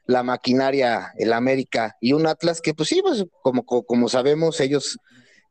la 0.07 0.22
maquinaria 0.22 1.12
el 1.18 1.33
América 1.33 1.96
y 2.01 2.12
un 2.12 2.27
Atlas 2.27 2.61
que 2.61 2.75
pues 2.75 2.88
sí, 2.88 3.01
pues 3.03 3.25
como, 3.42 3.64
como 3.64 4.09
sabemos 4.09 4.61
ellos 4.61 4.99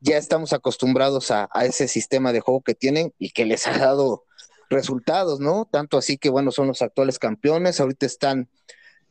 ya 0.00 0.16
estamos 0.16 0.52
acostumbrados 0.52 1.30
a, 1.30 1.48
a, 1.52 1.64
ese 1.64 1.88
sistema 1.88 2.32
de 2.32 2.40
juego 2.40 2.62
que 2.62 2.74
tienen 2.74 3.12
y 3.18 3.30
que 3.30 3.44
les 3.44 3.66
ha 3.66 3.78
dado 3.78 4.24
resultados, 4.68 5.40
¿no? 5.40 5.68
Tanto 5.70 5.98
así 5.98 6.18
que 6.18 6.30
bueno, 6.30 6.50
son 6.50 6.68
los 6.68 6.82
actuales 6.82 7.18
campeones, 7.18 7.80
ahorita 7.80 8.06
están 8.06 8.48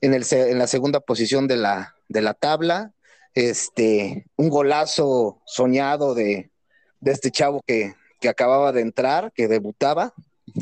en, 0.06 0.14
el, 0.14 0.26
en 0.32 0.60
la 0.60 0.68
segunda 0.68 1.00
posición 1.00 1.48
de 1.48 1.58
la, 1.58 1.96
de 2.08 2.22
la 2.22 2.34
tabla, 2.34 2.94
este, 3.34 4.26
un 4.38 4.50
golazo 4.50 5.42
soñado 5.46 6.14
de, 6.14 6.52
de 7.00 7.12
este 7.12 7.32
chavo 7.32 7.62
que, 7.66 7.96
que, 8.20 8.30
acababa 8.30 8.72
de 8.72 8.82
entrar, 8.82 9.32
que 9.34 9.48
debutaba 9.48 10.14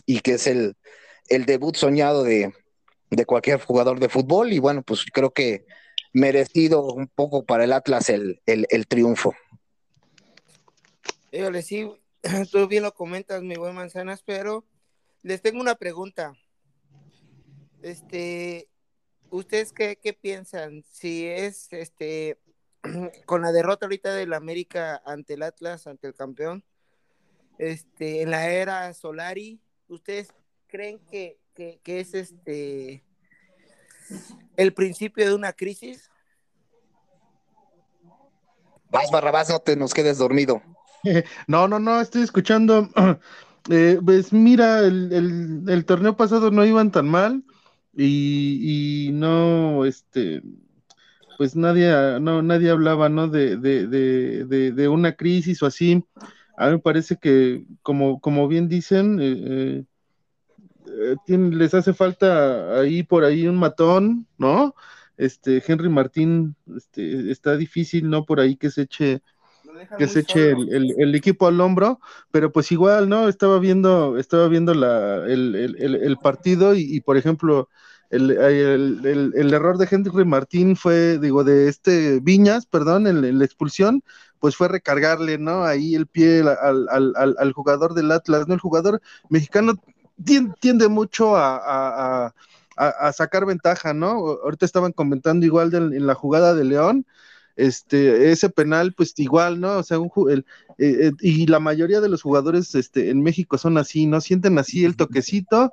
y 0.06 0.22
que 0.22 0.34
es 0.34 0.48
el, 0.48 0.76
el 1.30 1.46
debut 1.46 1.76
soñado 1.76 2.24
de, 2.24 2.54
de 3.10 3.26
cualquier 3.26 3.62
jugador 3.62 4.00
de 4.00 4.10
fútbol 4.10 4.54
y 4.54 4.60
bueno, 4.60 4.82
pues 4.82 5.06
creo 5.12 5.32
que 5.32 5.66
merecido 6.14 6.84
un 6.84 7.08
poco 7.08 7.46
para 7.46 7.66
el 7.66 7.74
Atlas 7.74 8.10
el, 8.10 8.42
el, 8.46 8.66
el 8.70 8.88
triunfo. 8.88 9.36
Híjole, 11.32 11.62
sí, 11.64 11.92
tú 12.52 12.68
bien 12.68 12.84
lo 12.84 12.94
comentas, 12.94 13.42
mi 13.42 13.56
buen 13.56 13.76
Manzanas, 13.76 14.24
pero 14.24 14.66
les 15.22 15.42
tengo 15.42 15.60
una 15.60 15.76
pregunta. 15.76 16.34
Este, 17.82 18.70
¿ustedes 19.34 19.74
qué, 19.74 19.98
qué 20.02 20.14
piensan? 20.14 20.84
Si 20.90 21.26
es 21.26 21.68
este 21.74 22.38
con 23.26 23.42
la 23.42 23.52
derrota 23.52 23.86
ahorita 23.86 24.14
del 24.14 24.34
América 24.34 25.02
ante 25.06 25.34
el 25.34 25.44
Atlas, 25.44 25.88
ante 25.88 26.08
el 26.08 26.14
campeón, 26.14 26.64
este, 27.58 28.22
en 28.22 28.32
la 28.32 28.50
era 28.50 28.94
Solari, 28.94 29.60
¿ustedes 29.88 30.30
creen 30.68 31.00
que, 31.10 31.40
que, 31.54 31.80
que 31.84 32.00
es 32.00 32.14
este 32.14 33.04
el 34.56 34.74
principio 34.74 35.26
de 35.26 35.34
una 35.34 35.54
crisis? 35.54 36.10
Vas, 38.90 39.10
Barrabás, 39.12 39.50
no 39.50 39.60
te 39.60 39.76
nos 39.76 39.94
quedes 39.94 40.18
dormido. 40.18 40.62
No, 41.48 41.68
no, 41.68 41.80
no, 41.80 42.00
estoy 42.00 42.22
escuchando. 42.22 42.90
Eh, 43.70 43.98
pues 44.04 44.34
mira, 44.34 44.80
el, 44.80 45.14
el, 45.14 45.64
el, 45.70 45.86
torneo 45.86 46.18
pasado 46.18 46.52
no 46.52 46.66
iban 46.66 46.92
tan 46.92 47.08
mal 47.08 47.46
y, 47.96 49.08
y 49.08 49.12
no, 49.12 49.86
este, 49.86 50.42
pues 51.38 51.56
nadie, 51.56 52.20
no, 52.20 52.42
nadie 52.42 52.70
hablaba, 52.70 53.10
¿no? 53.10 53.28
De, 53.28 53.58
de, 53.58 53.88
de, 53.88 54.72
de, 54.72 54.88
una 54.88 55.14
crisis 55.14 55.62
o 55.64 55.66
así. 55.66 56.04
A 56.58 56.68
mí 56.68 56.74
me 56.74 56.80
parece 56.80 57.18
que, 57.18 57.66
como, 57.82 58.20
como 58.20 58.48
bien 58.48 58.68
dicen, 58.68 59.20
eh, 59.22 59.86
eh, 60.88 61.16
tiene, 61.26 61.56
les 61.56 61.74
hace 61.74 61.94
falta 61.94 62.80
ahí 62.80 63.04
por 63.04 63.24
ahí 63.24 63.48
un 63.48 63.58
matón, 63.58 64.28
¿no? 64.38 64.76
Este, 65.18 65.64
Henry 65.66 65.90
Martín, 65.90 66.56
este, 66.76 67.32
está 67.32 67.56
difícil, 67.58 68.10
¿no? 68.10 68.26
Por 68.26 68.40
ahí 68.40 68.56
que 68.56 68.72
se 68.72 68.84
eche 68.84 69.22
que 69.98 70.08
se 70.08 70.20
eche 70.20 70.52
el, 70.52 70.94
el, 70.98 71.16
equipo 71.16 71.48
al 71.48 71.60
hombro, 71.62 72.00
pero 72.32 72.52
pues 72.52 72.72
igual, 72.72 73.10
¿no? 73.10 73.28
Estaba 73.28 73.60
viendo, 73.60 74.18
estaba 74.18 74.48
viendo 74.48 74.74
la, 74.74 75.26
el, 75.26 76.18
partido 76.22 76.76
y, 76.76 76.82
y, 76.82 77.02
por 77.02 77.18
ejemplo, 77.18 77.70
el, 78.14 79.54
error 79.54 79.78
de 79.78 79.88
Henry 79.90 80.26
Martín 80.26 80.76
fue, 80.76 81.18
digo, 81.20 81.44
de 81.44 81.68
este 81.68 82.20
Viñas, 82.20 82.66
perdón, 82.66 83.08
en, 83.08 83.40
la 83.40 83.46
expulsión, 83.46 84.04
pues 84.40 84.56
fue 84.56 84.68
recargarle, 84.68 85.38
¿no? 85.38 85.64
Ahí 85.64 85.96
el 85.96 86.08
pie 86.08 86.42
al, 86.42 86.88
al, 86.90 87.36
al, 87.38 87.54
jugador 87.54 87.94
del 87.94 88.12
Atlas, 88.12 88.48
¿no? 88.48 88.54
El 88.54 88.60
jugador 88.60 89.02
mexicano 89.30 89.74
tiende, 90.60 90.88
mucho 90.90 91.36
a, 91.36 91.56
a, 91.58 92.34
a, 92.78 92.88
a, 92.88 93.14
sacar 93.14 93.46
ventaja, 93.46 93.94
¿no? 93.94 94.10
Ahorita 94.10 94.66
estaban 94.66 94.92
comentando 94.92 95.46
igual 95.46 95.72
de, 95.72 95.78
en 95.78 96.06
la 96.06 96.14
jugada 96.14 96.54
de 96.54 96.66
León, 96.66 97.06
este, 97.56 98.32
ese 98.32 98.50
penal, 98.50 98.94
pues 98.94 99.14
igual, 99.18 99.60
¿no? 99.60 99.78
O 99.78 99.84
sea, 99.84 100.00
un, 100.00 100.10
eh, 100.30 100.44
eh, 100.78 101.12
y 101.22 101.46
la 101.48 101.60
mayoría 101.60 102.02
de 102.02 102.10
los 102.10 102.22
jugadores 102.22 102.74
este, 102.76 103.10
en 103.10 103.22
México 103.22 103.58
son 103.58 103.78
así, 103.78 104.06
¿no? 104.06 104.22
Sienten 104.22 104.58
así 104.58 104.86
el 104.86 104.96
toquecito 104.96 105.72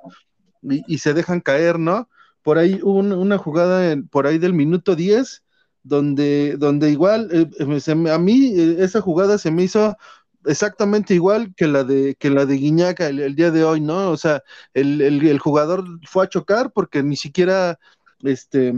y, 0.61 0.97
se 0.99 1.13
dejan 1.13 1.41
caer, 1.41 1.79
¿no? 1.79 2.09
Por 2.43 2.57
ahí 2.57 2.79
hubo 2.83 2.99
una 2.99 3.37
jugada 3.37 3.91
en, 3.91 4.07
por 4.07 4.27
ahí 4.27 4.37
del 4.37 4.53
minuto 4.53 4.95
10, 4.95 5.43
donde, 5.83 6.57
donde 6.57 6.91
igual, 6.91 7.29
eh, 7.31 7.79
se, 7.79 7.91
a 7.91 8.17
mí 8.17 8.53
eh, 8.55 8.77
esa 8.79 9.01
jugada 9.01 9.37
se 9.37 9.51
me 9.51 9.63
hizo 9.63 9.97
exactamente 10.45 11.13
igual 11.13 11.53
que 11.55 11.67
la 11.67 11.83
de 11.83 12.15
que 12.15 12.29
la 12.29 12.45
de 12.45 12.55
Guiñaca 12.55 13.07
el, 13.07 13.35
día 13.35 13.51
de 13.51 13.63
hoy, 13.63 13.81
¿no? 13.81 14.11
O 14.11 14.17
sea, 14.17 14.43
el, 14.73 15.01
el, 15.01 15.39
jugador 15.39 15.85
fue 16.07 16.25
a 16.25 16.29
chocar 16.29 16.71
porque 16.71 17.03
ni 17.03 17.15
siquiera 17.15 17.79
este 18.23 18.73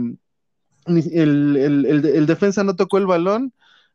el, 0.88 1.56
el, 1.58 2.26
defensa 2.26 2.64
no 2.64 2.76
tocó 2.76 2.98
el 2.98 3.06
balón 3.06 3.54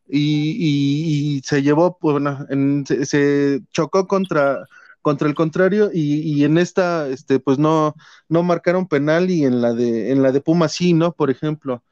y, 0.08 1.36
y, 1.36 1.40
se 1.42 1.62
llevó, 1.62 1.98
pues, 1.98 2.12
bueno, 2.14 2.46
en, 2.48 2.86
se, 2.86 3.60
chocó 3.72 4.06
contra, 4.06 4.66
contra 5.02 5.28
el 5.28 5.34
contrario 5.34 5.90
y, 5.92 6.20
y, 6.20 6.44
en 6.44 6.58
esta, 6.58 7.08
este, 7.08 7.40
pues 7.40 7.58
no, 7.58 7.94
no 8.28 8.42
marcaron 8.42 8.88
penal 8.88 9.30
y 9.30 9.44
en 9.44 9.60
la 9.60 9.74
de, 9.74 10.12
en 10.12 10.22
la 10.22 10.32
de 10.32 10.40
Puma 10.40 10.68
sí, 10.68 10.92
¿no? 10.92 11.12
Por 11.12 11.30
ejemplo. 11.30 11.82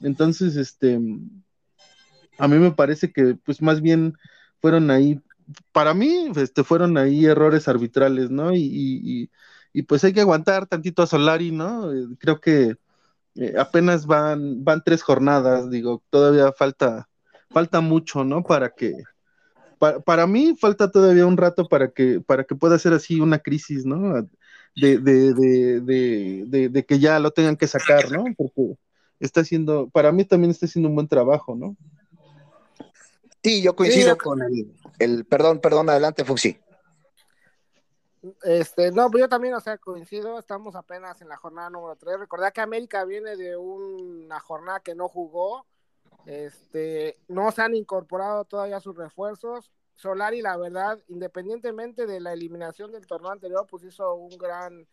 Entonces, 0.00 0.56
este, 0.56 1.00
a 2.38 2.48
mí 2.48 2.56
me 2.58 2.72
parece 2.72 3.12
que, 3.12 3.36
pues 3.44 3.62
más 3.62 3.80
bien 3.80 4.14
fueron 4.60 4.90
ahí, 4.90 5.20
para 5.72 5.94
mí, 5.94 6.30
este, 6.36 6.64
fueron 6.64 6.96
ahí 6.98 7.24
errores 7.26 7.68
arbitrales, 7.68 8.30
¿no? 8.30 8.54
Y, 8.54 9.30
y 9.72 9.82
pues 9.82 10.04
hay 10.04 10.12
que 10.12 10.20
aguantar 10.20 10.66
tantito 10.66 11.02
a 11.02 11.06
Solari, 11.06 11.50
¿no? 11.50 11.90
Creo 12.18 12.40
que 12.40 12.76
eh, 13.36 13.54
apenas 13.58 14.06
van, 14.06 14.62
van 14.64 14.82
tres 14.84 15.02
jornadas, 15.02 15.70
digo, 15.70 16.02
todavía 16.10 16.52
falta, 16.52 17.08
falta 17.50 17.80
mucho, 17.80 18.24
¿no? 18.24 18.42
Para 18.42 18.70
que, 18.70 18.92
para, 19.78 20.00
para 20.00 20.26
mí 20.26 20.54
falta 20.58 20.90
todavía 20.90 21.26
un 21.26 21.36
rato 21.36 21.66
para 21.66 21.90
que, 21.90 22.20
para 22.20 22.44
que 22.44 22.54
pueda 22.54 22.78
ser 22.78 22.92
así 22.92 23.20
una 23.20 23.38
crisis, 23.38 23.86
¿no? 23.86 24.26
De, 24.74 24.98
de, 24.98 25.34
de, 25.34 25.80
de, 26.46 26.68
de 26.68 26.84
que 26.84 26.98
ya 26.98 27.18
lo 27.18 27.30
tengan 27.30 27.56
que 27.56 27.66
sacar, 27.66 28.10
¿no? 28.10 28.24
Porque 28.36 28.76
está 29.20 29.40
haciendo, 29.42 29.88
para 29.88 30.12
mí 30.12 30.24
también 30.24 30.50
está 30.50 30.66
haciendo 30.66 30.88
un 30.88 30.94
buen 30.94 31.08
trabajo, 31.08 31.54
¿no? 31.54 31.76
Sí, 33.42 33.60
yo 33.60 33.74
coincido 33.74 34.12
sí, 34.12 34.18
con 34.18 34.40
el, 34.42 34.72
el, 34.98 35.24
perdón, 35.24 35.60
perdón, 35.60 35.90
adelante, 35.90 36.24
Fuxi. 36.24 36.58
Este, 38.42 38.92
no, 38.92 39.10
pues 39.10 39.22
yo 39.22 39.28
también, 39.28 39.54
o 39.54 39.60
sea, 39.60 39.78
coincido, 39.78 40.38
estamos 40.38 40.76
apenas 40.76 41.20
en 41.22 41.28
la 41.28 41.36
jornada 41.36 41.70
número 41.70 41.96
3. 41.96 42.20
Recordad 42.20 42.52
que 42.52 42.60
América 42.60 43.04
viene 43.04 43.36
de 43.36 43.56
una 43.56 44.38
jornada 44.40 44.80
que 44.80 44.94
no 44.94 45.08
jugó, 45.08 45.66
este, 46.26 47.18
no 47.28 47.50
se 47.50 47.62
han 47.62 47.74
incorporado 47.74 48.44
todavía 48.44 48.80
sus 48.80 48.96
refuerzos. 48.96 49.72
Solari, 49.96 50.40
la 50.40 50.56
verdad, 50.56 51.00
independientemente 51.08 52.06
de 52.06 52.20
la 52.20 52.32
eliminación 52.32 52.92
del 52.92 53.06
torneo 53.06 53.30
anterior, 53.30 53.66
pues 53.68 53.84
hizo 53.84 54.14
un 54.14 54.36
gran 54.38 54.86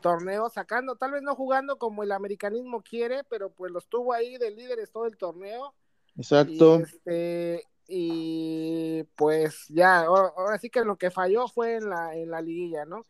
torneo, 0.00 0.48
sacando, 0.50 0.96
tal 0.96 1.12
vez 1.12 1.22
no 1.22 1.34
jugando 1.34 1.78
como 1.78 2.02
el 2.02 2.12
americanismo 2.12 2.82
quiere, 2.82 3.24
pero 3.24 3.50
pues 3.50 3.72
los 3.72 3.86
tuvo 3.86 4.12
ahí 4.12 4.36
de 4.36 4.50
líderes 4.50 4.90
todo 4.90 5.06
el 5.06 5.16
torneo. 5.16 5.74
Exacto. 6.16 6.80
Y, 6.80 6.82
este, 6.82 7.64
y 7.88 9.02
pues 9.16 9.66
ya, 9.68 10.00
ahora 10.00 10.58
sí 10.58 10.70
que 10.70 10.84
lo 10.84 10.96
que 10.96 11.10
falló 11.10 11.48
fue 11.48 11.76
en 11.76 11.90
la, 11.90 12.14
en 12.14 12.30
la 12.30 12.40
liguilla, 12.40 12.84
¿no? 12.84 13.04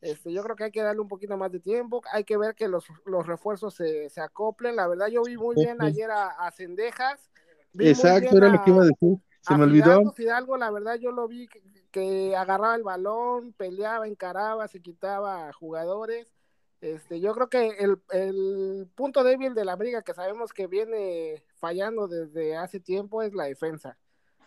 Este, 0.00 0.32
yo 0.32 0.42
creo 0.42 0.56
que 0.56 0.64
hay 0.64 0.70
que 0.70 0.82
darle 0.82 1.00
un 1.00 1.08
poquito 1.08 1.36
más 1.36 1.50
de 1.50 1.60
tiempo, 1.60 2.02
hay 2.12 2.24
que 2.24 2.36
ver 2.36 2.54
que 2.54 2.68
los, 2.68 2.84
los 3.06 3.26
refuerzos 3.26 3.74
se, 3.74 4.10
se 4.10 4.20
acoplen, 4.20 4.76
la 4.76 4.86
verdad 4.86 5.06
yo 5.06 5.22
vi 5.22 5.36
muy 5.36 5.54
bien 5.54 5.80
ayer 5.80 6.10
a, 6.10 6.50
Cendejas. 6.50 7.30
Exacto, 7.78 8.36
era 8.36 8.48
a, 8.48 8.52
lo 8.52 8.62
que 8.62 8.70
iba 8.70 8.82
a 8.82 8.86
decir, 8.86 9.18
se 9.40 9.56
me 9.56 9.64
olvidó. 9.64 9.84
Fidalgo, 9.84 10.12
Fidalgo, 10.12 10.56
la 10.58 10.70
verdad 10.70 10.96
yo 10.96 11.10
lo 11.10 11.26
vi 11.26 11.48
que, 11.48 11.62
que 11.90 12.36
agarraba 12.36 12.74
el 12.74 12.82
balón, 12.82 13.52
peleaba, 13.54 14.06
encaraba, 14.06 14.68
se 14.68 14.80
quitaba 14.80 15.52
jugadores. 15.52 16.34
Este, 16.80 17.18
yo 17.18 17.32
creo 17.32 17.48
que 17.48 17.68
el, 17.78 17.98
el 18.10 18.90
punto 18.94 19.24
débil 19.24 19.54
de 19.54 19.64
la 19.64 19.72
América 19.72 20.02
que 20.02 20.12
sabemos 20.12 20.52
que 20.52 20.66
viene 20.66 21.42
fallando 21.54 22.08
desde 22.08 22.56
hace 22.58 22.78
tiempo 22.78 23.22
es 23.22 23.32
la 23.32 23.44
defensa. 23.44 23.96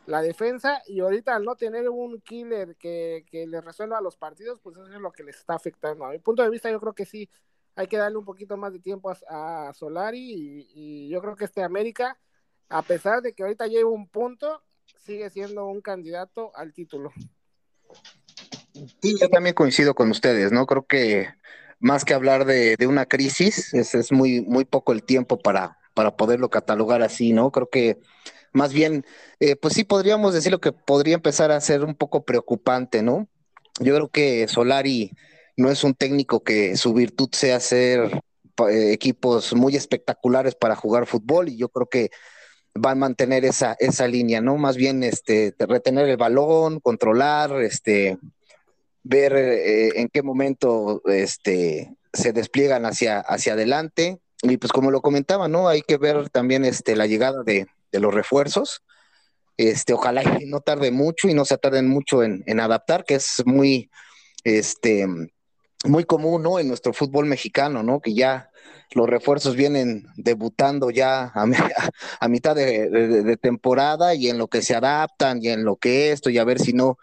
La 0.07 0.21
defensa, 0.21 0.81
y 0.87 1.01
ahorita 1.01 1.35
al 1.35 1.43
no 1.43 1.55
tener 1.55 1.89
un 1.89 2.21
killer 2.21 2.75
que, 2.77 3.25
que 3.29 3.45
le 3.45 3.61
resuelva 3.61 4.01
los 4.01 4.15
partidos, 4.15 4.59
pues 4.61 4.77
eso 4.77 4.87
es 4.87 5.01
lo 5.01 5.11
que 5.11 5.23
les 5.23 5.35
está 5.35 5.53
afectando. 5.53 6.05
A 6.05 6.11
mi 6.11 6.19
punto 6.19 6.43
de 6.43 6.49
vista, 6.49 6.71
yo 6.71 6.79
creo 6.79 6.93
que 6.93 7.05
sí, 7.05 7.29
hay 7.77 7.87
que 7.87 7.97
darle 7.97 8.17
un 8.17 8.25
poquito 8.25 8.57
más 8.57 8.73
de 8.73 8.79
tiempo 8.79 9.13
a, 9.29 9.71
Solari 9.73 10.65
y, 10.73 11.09
yo 11.09 11.21
creo 11.21 11.35
que 11.35 11.45
este 11.45 11.61
América, 11.61 12.17
a 12.69 12.81
pesar 12.81 13.21
de 13.21 13.33
que 13.33 13.43
ahorita 13.43 13.67
lleva 13.67 13.89
un 13.89 14.07
punto, 14.07 14.63
sigue 14.97 15.29
siendo 15.29 15.67
un 15.67 15.81
candidato 15.81 16.51
al 16.55 16.73
título. 16.73 17.11
Sí, 19.01 19.15
yo 19.19 19.29
también 19.29 19.53
coincido 19.53 19.93
con 19.93 20.09
ustedes, 20.09 20.51
¿no? 20.51 20.65
Creo 20.65 20.87
que 20.87 21.27
más 21.79 22.03
que 22.03 22.15
hablar 22.15 22.45
de, 22.45 22.75
una 22.87 23.05
crisis, 23.05 23.73
es, 23.75 23.93
es, 23.93 24.11
muy, 24.11 24.41
muy 24.41 24.65
poco 24.65 24.91
el 24.91 25.03
tiempo 25.03 25.37
para, 25.37 25.77
para 25.93 26.15
poderlo 26.15 26.49
catalogar 26.49 27.03
así, 27.03 27.31
¿no? 27.31 27.51
Creo 27.51 27.69
que 27.69 27.99
más 28.57 28.73
bien, 28.73 29.05
eh, 29.39 29.55
pues 29.55 29.75
sí 29.75 29.83
podríamos 29.83 30.33
decir 30.33 30.51
lo 30.51 30.59
que 30.59 30.71
podría 30.71 31.13
empezar 31.13 31.51
a 31.51 31.61
ser 31.61 31.83
un 31.83 31.93
poco 31.93 32.25
preocupante, 32.25 33.03
¿no? 33.03 33.27
Yo 33.79 33.93
creo 33.95 34.09
que 34.09 34.47
Solari 34.47 35.11
no 35.55 35.69
es 35.69 35.83
un 35.83 35.93
técnico 35.93 36.43
que 36.43 36.75
su 36.75 36.93
virtud 36.93 37.29
sea 37.33 37.57
hacer 37.57 38.19
eh, 38.69 38.91
equipos 38.91 39.53
muy 39.55 39.75
espectaculares 39.75 40.55
para 40.55 40.75
jugar 40.75 41.05
fútbol 41.05 41.49
y 41.49 41.57
yo 41.57 41.69
creo 41.69 41.87
que 41.87 42.09
va 42.83 42.91
a 42.91 42.95
mantener 42.95 43.45
esa, 43.45 43.75
esa 43.79 44.07
línea, 44.07 44.41
¿no? 44.41 44.57
Más 44.57 44.75
bien 44.75 45.03
este, 45.03 45.53
retener 45.59 46.09
el 46.09 46.17
balón, 46.17 46.79
controlar, 46.79 47.61
este, 47.61 48.17
ver 49.03 49.35
eh, 49.35 50.01
en 50.01 50.09
qué 50.09 50.23
momento 50.23 51.03
este, 51.05 51.93
se 52.11 52.33
despliegan 52.33 52.87
hacia, 52.87 53.19
hacia 53.19 53.53
adelante. 53.53 54.17
Y 54.41 54.57
pues 54.57 54.71
como 54.71 54.89
lo 54.89 55.01
comentaba, 55.01 55.47
¿no? 55.47 55.67
Hay 55.67 55.81
que 55.81 55.97
ver 55.97 56.29
también 56.29 56.65
este, 56.65 56.95
la 56.95 57.07
llegada 57.07 57.43
de, 57.43 57.67
de 57.91 57.99
los 57.99 58.13
refuerzos. 58.13 58.83
Este, 59.57 59.93
ojalá 59.93 60.23
no 60.45 60.61
tarde 60.61 60.91
mucho 60.91 61.27
y 61.27 61.33
no 61.33 61.45
se 61.45 61.57
tarden 61.57 61.87
mucho 61.87 62.23
en, 62.23 62.43
en 62.45 62.59
adaptar, 62.59 63.03
que 63.05 63.15
es 63.15 63.41
muy, 63.45 63.89
este, 64.43 65.07
muy 65.85 66.05
común, 66.05 66.43
¿no? 66.43 66.59
En 66.59 66.67
nuestro 66.67 66.93
fútbol 66.93 67.25
mexicano, 67.25 67.83
¿no? 67.83 67.99
Que 67.99 68.13
ya 68.13 68.51
los 68.91 69.07
refuerzos 69.09 69.55
vienen 69.55 70.07
debutando 70.15 70.89
ya 70.89 71.31
a, 71.33 71.45
mitad 72.27 72.55
de, 72.55 73.37
temporada 73.41 74.15
y 74.15 74.29
en 74.29 74.37
lo 74.37 74.47
que 74.47 74.61
se 74.61 74.75
adaptan 74.75 75.39
y 75.41 75.49
en 75.49 75.63
lo 75.65 75.75
que 75.75 76.11
esto 76.11 76.29
y 76.29 76.37
a 76.37 76.43
ver 76.43 76.59
si 76.59 76.73
no, 76.73 76.97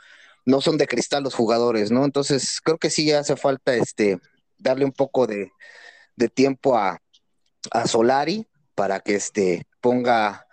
no 0.44 0.60
son 0.60 0.78
de 0.78 0.86
cristal 0.86 1.22
los 1.22 1.34
jugadores, 1.34 1.90
¿no? 1.90 2.04
Entonces 2.04 2.60
creo 2.62 2.78
que 2.78 2.90
sí 2.90 3.12
hace 3.12 3.36
falta 3.36 3.74
este, 3.74 4.18
darle 4.58 4.84
un 4.84 4.92
poco 4.92 5.26
de, 5.26 5.50
tiempo 6.34 6.76
a, 6.76 6.98
a, 7.70 7.86
Solari 7.86 8.46
para 8.74 9.00
que 9.00 9.16
este, 9.16 9.66
ponga 9.80 10.46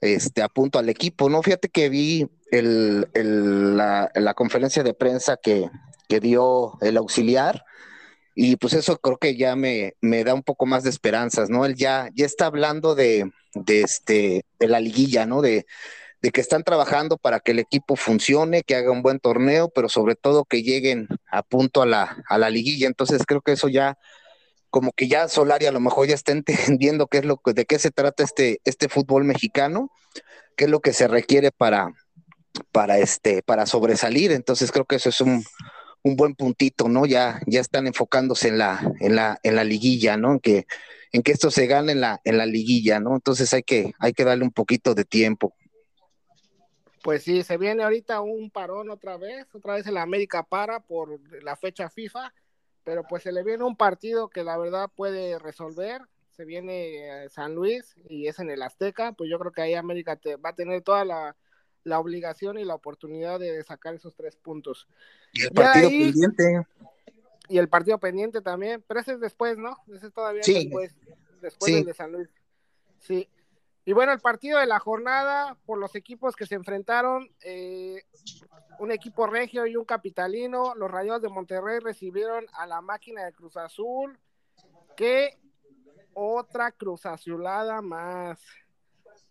este, 0.00 0.42
al 0.42 0.88
equipo, 0.88 1.28
¿no? 1.28 1.42
Fíjate 1.42 1.68
que 1.68 1.88
vi 1.88 2.28
el, 2.50 3.06
la, 3.76 4.10
la 4.14 4.34
conferencia 4.34 4.82
de 4.82 4.94
prensa 4.94 5.36
que, 5.42 5.68
que 6.08 6.20
dio 6.20 6.78
el 6.80 6.96
auxiliar. 6.96 7.64
Y 8.34 8.56
pues 8.56 8.74
eso 8.74 8.98
creo 8.98 9.16
que 9.16 9.36
ya 9.36 9.56
me, 9.56 9.94
me 10.02 10.22
da 10.22 10.34
un 10.34 10.42
poco 10.42 10.66
más 10.66 10.82
de 10.82 10.90
esperanzas, 10.90 11.48
¿no? 11.48 11.64
Él 11.64 11.74
ya, 11.74 12.10
ya 12.14 12.26
está 12.26 12.46
hablando 12.46 12.94
de, 12.94 13.30
de, 13.54 13.80
este, 13.80 14.44
de 14.58 14.68
la 14.68 14.78
liguilla, 14.78 15.24
¿no? 15.24 15.40
De, 15.40 15.64
de 16.20 16.30
que 16.30 16.42
están 16.42 16.62
trabajando 16.62 17.16
para 17.16 17.40
que 17.40 17.52
el 17.52 17.60
equipo 17.60 17.96
funcione, 17.96 18.62
que 18.62 18.74
haga 18.74 18.90
un 18.90 19.02
buen 19.02 19.20
torneo, 19.20 19.70
pero 19.70 19.88
sobre 19.88 20.16
todo 20.16 20.44
que 20.44 20.62
lleguen 20.62 21.08
a 21.30 21.42
punto 21.42 21.80
a 21.80 21.86
la, 21.86 22.22
a 22.28 22.36
la 22.36 22.50
liguilla. 22.50 22.86
Entonces 22.86 23.22
creo 23.26 23.40
que 23.40 23.52
eso 23.52 23.68
ya, 23.68 23.96
como 24.70 24.92
que 24.92 25.08
ya 25.08 25.28
Solari 25.28 25.66
a 25.66 25.72
lo 25.72 25.80
mejor 25.80 26.06
ya 26.06 26.14
está 26.14 26.32
entendiendo 26.78 27.06
qué 27.06 27.18
es 27.18 27.24
lo 27.24 27.38
que, 27.38 27.52
de 27.52 27.64
qué 27.64 27.78
se 27.78 27.90
trata 27.90 28.22
este, 28.24 28.60
este 28.64 28.88
fútbol 28.88 29.24
mexicano, 29.24 29.90
qué 30.56 30.64
es 30.64 30.70
lo 30.70 30.80
que 30.80 30.92
se 30.92 31.08
requiere 31.08 31.50
para, 31.52 31.92
para 32.72 32.98
este, 32.98 33.42
para 33.42 33.66
sobresalir. 33.66 34.32
Entonces 34.32 34.72
creo 34.72 34.84
que 34.84 34.96
eso 34.96 35.08
es 35.08 35.20
un, 35.20 35.44
un 36.02 36.16
buen 36.16 36.34
puntito, 36.34 36.88
¿no? 36.88 37.04
Ya, 37.06 37.40
ya 37.46 37.60
están 37.60 37.86
enfocándose 37.86 38.48
en 38.48 38.58
la, 38.58 38.92
en 39.00 39.16
la, 39.16 39.38
en 39.42 39.56
la 39.56 39.64
liguilla, 39.64 40.16
¿no? 40.16 40.32
En 40.32 40.40
que, 40.40 40.66
en 41.12 41.22
que 41.22 41.32
esto 41.32 41.50
se 41.50 41.66
gane 41.66 41.92
en 41.92 42.00
la, 42.00 42.20
en 42.24 42.38
la 42.38 42.46
liguilla, 42.46 43.00
¿no? 43.00 43.14
Entonces 43.14 43.52
hay 43.52 43.62
que, 43.62 43.92
hay 43.98 44.12
que 44.12 44.24
darle 44.24 44.44
un 44.44 44.52
poquito 44.52 44.94
de 44.94 45.04
tiempo. 45.04 45.54
Pues 47.02 47.22
sí, 47.22 47.42
se 47.42 47.56
viene 47.56 47.82
ahorita 47.82 48.20
un 48.20 48.50
parón 48.50 48.90
otra 48.90 49.16
vez, 49.16 49.46
otra 49.54 49.74
vez 49.74 49.86
el 49.86 49.96
América 49.96 50.42
para 50.42 50.80
por 50.80 51.20
la 51.42 51.56
fecha 51.56 51.88
FIFA, 51.88 52.32
pero 52.86 53.02
pues 53.02 53.24
se 53.24 53.32
le 53.32 53.42
viene 53.42 53.64
un 53.64 53.74
partido 53.74 54.28
que 54.28 54.44
la 54.44 54.56
verdad 54.56 54.88
puede 54.94 55.40
resolver, 55.40 56.02
se 56.30 56.44
viene 56.44 57.24
eh, 57.24 57.28
San 57.30 57.56
Luis 57.56 57.96
y 58.08 58.28
es 58.28 58.38
en 58.38 58.48
el 58.48 58.62
Azteca, 58.62 59.10
pues 59.10 59.28
yo 59.28 59.40
creo 59.40 59.50
que 59.50 59.60
ahí 59.60 59.74
América 59.74 60.14
te, 60.14 60.36
va 60.36 60.50
a 60.50 60.54
tener 60.54 60.82
toda 60.82 61.04
la, 61.04 61.36
la 61.82 61.98
obligación 61.98 62.58
y 62.58 62.64
la 62.64 62.76
oportunidad 62.76 63.40
de 63.40 63.60
sacar 63.64 63.96
esos 63.96 64.14
tres 64.14 64.36
puntos. 64.36 64.86
Y 65.32 65.42
el 65.42 65.50
partido 65.50 65.88
pendiente. 65.88 66.66
Y 67.48 67.58
el 67.58 67.68
partido 67.68 67.98
pendiente 67.98 68.40
también, 68.40 68.84
pero 68.86 69.00
ese 69.00 69.14
es 69.14 69.20
después, 69.20 69.58
¿no? 69.58 69.76
Ese 69.92 70.06
es 70.06 70.12
todavía 70.12 70.42
después, 70.46 70.94
después 71.40 71.84
de 71.84 71.92
San 71.92 72.12
Luis. 72.12 72.28
Sí. 73.00 73.28
Y 73.88 73.92
bueno, 73.92 74.12
el 74.12 74.18
partido 74.18 74.58
de 74.58 74.66
la 74.66 74.80
jornada 74.80 75.56
por 75.64 75.78
los 75.78 75.94
equipos 75.94 76.34
que 76.34 76.44
se 76.44 76.56
enfrentaron, 76.56 77.30
eh, 77.40 78.02
un 78.80 78.90
equipo 78.90 79.28
regio 79.28 79.64
y 79.64 79.76
un 79.76 79.84
capitalino, 79.84 80.74
los 80.74 80.90
Rayos 80.90 81.22
de 81.22 81.28
Monterrey 81.28 81.78
recibieron 81.78 82.46
a 82.54 82.66
la 82.66 82.80
máquina 82.80 83.24
de 83.24 83.32
Cruz 83.32 83.56
Azul, 83.56 84.18
que 84.96 85.38
otra 86.14 86.72
Cruz 86.72 87.06
Azulada 87.06 87.80
más 87.80 88.40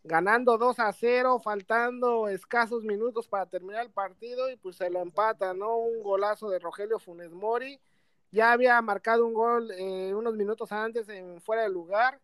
ganando 0.06 0.58
2 0.58 0.80
a 0.80 0.94
0, 0.94 1.42
faltando 1.44 2.30
escasos 2.30 2.86
minutos 2.86 3.28
para 3.28 3.48
terminar 3.48 3.84
el 3.84 3.92
partido 3.92 4.50
y 4.50 4.56
pues 4.56 4.78
se 4.78 4.90
lo 4.90 5.02
empata, 5.02 5.54
¿no? 5.54 5.76
Un 5.76 6.02
golazo 6.02 6.50
de 6.50 6.60
Rogelio 6.60 6.98
Funes 6.98 7.34
Mori. 7.34 7.82
Ya 8.32 8.54
había 8.54 8.82
marcado 8.82 9.26
un 9.26 9.34
gol 9.34 9.70
eh, 9.72 10.14
unos 10.14 10.36
minutos 10.36 10.72
antes 10.72 11.10
en 11.10 11.42
fuera 11.42 11.64
de 11.64 11.70
lugar 11.70 12.22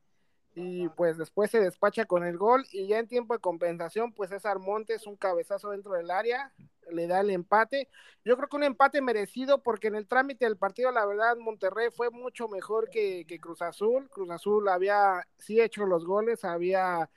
y 0.54 0.90
pues 0.90 1.18
después 1.18 1.50
se 1.50 1.62
despacha 1.62 2.06
con 2.06 2.26
el 2.26 2.38
gol 2.38 2.66
y 2.72 2.88
ya 2.88 3.00
en 3.00 3.08
tiempo 3.08 3.34
de 3.34 3.40
compensación 3.40 4.12
pues 4.12 4.30
César 4.30 4.60
Montes 4.60 5.08
un 5.08 5.16
cabezazo 5.16 5.70
dentro 5.70 5.94
del 5.94 6.12
área 6.12 6.52
le 6.92 7.08
da 7.08 7.22
el 7.22 7.30
empate 7.30 7.88
yo 8.26 8.36
creo 8.36 8.50
que 8.50 8.58
un 8.58 8.64
empate 8.64 9.02
merecido 9.02 9.64
porque 9.64 9.88
en 9.88 9.96
el 9.96 10.08
trámite 10.08 10.44
del 10.44 10.58
partido 10.58 10.92
la 10.92 11.06
verdad 11.06 11.38
Monterrey 11.38 11.88
fue 11.90 12.10
mucho 12.10 12.50
mejor 12.50 12.90
que, 12.90 13.26
Cruz 13.40 13.62
Azul 13.62 14.10
Cruz 14.10 14.30
Azul 14.30 14.68
había 14.68 15.26
sí 15.38 15.62
hecho 15.62 15.86
los 15.86 16.06
goles 16.06 16.44
había 16.44 17.10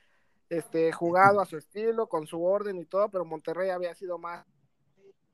este, 0.48 0.92
jugado 0.92 1.40
a 1.40 1.46
su 1.46 1.56
estilo, 1.56 2.06
con 2.06 2.26
su 2.26 2.42
orden 2.42 2.78
y 2.78 2.84
todo, 2.84 3.08
pero 3.08 3.24
Monterrey 3.24 3.70
había 3.70 3.94
sido 3.94 4.18
más 4.18 4.44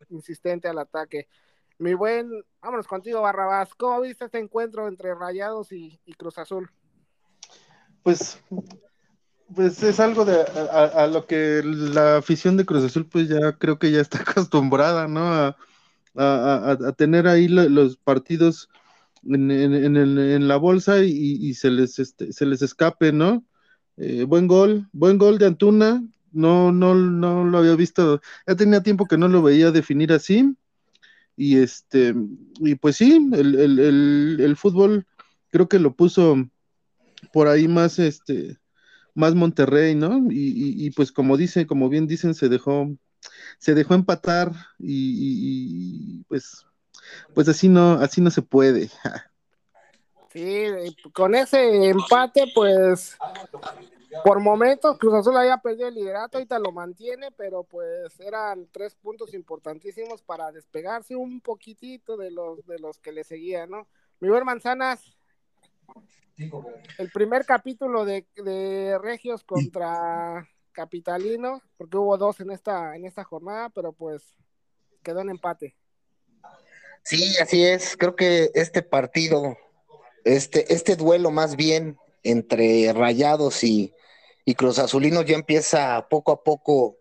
insistente 0.08 0.68
al 0.68 0.78
ataque. 0.78 1.28
Mi 1.78 1.94
buen, 1.94 2.30
vámonos 2.60 2.86
contigo, 2.86 3.22
Barrabás. 3.22 3.74
¿Cómo 3.74 4.00
viste 4.00 4.26
este 4.26 4.38
encuentro 4.38 4.88
entre 4.88 5.14
Rayados 5.14 5.72
y, 5.72 5.98
Cruz 6.18 6.38
Azul? 6.38 6.70
Pues, 8.02 8.38
pues 9.54 9.82
es 9.82 10.00
algo 10.00 10.24
de 10.24 10.40
a, 10.40 11.06
lo 11.06 11.26
que 11.26 11.62
la 11.64 12.18
afición 12.18 12.56
de 12.56 12.64
Cruz 12.64 12.84
Azul, 12.84 13.06
pues 13.06 13.28
ya 13.28 13.52
creo 13.52 13.78
que 13.78 13.90
ya 13.90 14.00
está 14.00 14.20
acostumbrada, 14.26 15.08
¿no? 15.08 15.54
A, 16.16 16.92
tener 16.96 17.28
ahí 17.28 17.46
los 17.48 17.96
partidos 17.96 18.68
en, 19.24 19.50
en, 19.50 20.48
la 20.48 20.56
bolsa 20.56 21.04
y, 21.04 21.54
se 21.54 21.70
les 21.70 21.98
este, 21.98 22.32
se 22.32 22.46
les 22.46 22.62
escape, 22.62 23.12
¿no? 23.12 23.44
Eh, 23.96 24.24
buen 24.24 24.46
gol, 24.46 24.88
buen 24.92 25.18
gol 25.18 25.38
de 25.38 25.46
Antuna. 25.46 26.02
No, 26.32 26.72
no, 26.72 26.94
no 26.94 27.44
lo 27.44 27.58
había 27.58 27.74
visto. 27.74 28.20
Ya 28.46 28.56
tenía 28.56 28.82
tiempo 28.82 29.06
que 29.06 29.18
no 29.18 29.28
lo 29.28 29.42
veía 29.42 29.70
definir 29.70 30.12
así. 30.12 30.56
Y 31.36 31.58
este, 31.58 32.14
y 32.60 32.74
pues 32.76 32.96
sí, 32.96 33.30
el, 33.32 34.56
fútbol 34.56 35.06
creo 35.50 35.68
que 35.68 35.78
lo 35.78 35.94
puso 35.94 36.36
por 37.32 37.48
ahí 37.48 37.68
más 37.68 37.98
este, 37.98 38.58
más 39.14 39.34
Monterrey, 39.34 39.94
¿no? 39.94 40.26
Y, 40.30 40.90
pues 40.90 41.12
como 41.12 41.36
dicen, 41.36 41.66
como 41.66 41.88
bien 41.88 42.06
dicen, 42.06 42.34
se 42.34 42.48
dejó, 42.48 42.88
se 43.58 43.74
dejó 43.74 43.94
empatar 43.94 44.52
y, 44.78 46.18
y, 46.18 46.24
pues, 46.24 46.66
pues 47.34 47.48
así 47.48 47.68
no, 47.68 47.92
así 47.92 48.20
no 48.20 48.30
se 48.30 48.42
puede. 48.42 48.90
Sí, 50.32 50.64
con 51.12 51.34
ese 51.34 51.88
empate, 51.88 52.44
pues 52.54 53.18
por 54.24 54.38
momentos 54.38 54.96
Cruz 54.98 55.14
Azul 55.14 55.36
había 55.36 55.58
perdido 55.58 55.88
el 55.88 55.94
liderato, 55.94 56.38
ahorita 56.38 56.60
lo 56.60 56.70
mantiene, 56.70 57.32
pero 57.32 57.64
pues 57.64 58.18
eran 58.20 58.68
tres 58.70 58.94
puntos 58.94 59.34
importantísimos 59.34 60.22
para 60.22 60.52
despegarse 60.52 61.16
un 61.16 61.40
poquitito 61.40 62.16
de 62.16 62.30
los 62.30 62.64
de 62.66 62.78
los 62.78 62.98
que 62.98 63.10
le 63.10 63.24
seguían, 63.24 63.70
¿no? 63.70 63.88
Mi 64.20 64.28
Manzanas, 64.28 65.16
el 66.98 67.10
primer 67.10 67.44
capítulo 67.44 68.04
de, 68.04 68.26
de 68.36 68.98
Regios 68.98 69.44
contra 69.44 70.48
Capitalino, 70.72 71.62
porque 71.76 71.96
hubo 71.96 72.16
dos 72.16 72.40
en 72.40 72.50
esta, 72.50 72.96
en 72.96 73.04
esta 73.04 73.24
jornada, 73.24 73.68
pero 73.70 73.92
pues 73.92 74.36
quedó 75.02 75.20
en 75.20 75.30
empate. 75.30 75.76
Sí, 77.02 77.36
así 77.38 77.64
es. 77.64 77.96
Creo 77.96 78.16
que 78.16 78.50
este 78.54 78.82
partido, 78.82 79.56
este, 80.24 80.72
este 80.72 80.96
duelo 80.96 81.30
más 81.30 81.56
bien 81.56 81.98
entre 82.22 82.92
Rayados 82.92 83.64
y, 83.64 83.94
y 84.44 84.54
Cruz 84.54 84.78
Azulinos 84.78 85.24
ya 85.24 85.34
empieza 85.34 86.06
poco 86.08 86.32
a 86.32 86.42
poco 86.42 86.98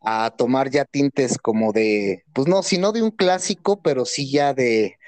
a 0.00 0.34
tomar 0.36 0.70
ya 0.70 0.84
tintes 0.84 1.38
como 1.38 1.72
de, 1.72 2.24
pues 2.32 2.48
no, 2.48 2.62
sino 2.62 2.92
de 2.92 3.02
un 3.02 3.10
clásico, 3.10 3.80
pero 3.82 4.04
sí 4.04 4.30
ya 4.30 4.52
de, 4.52 4.98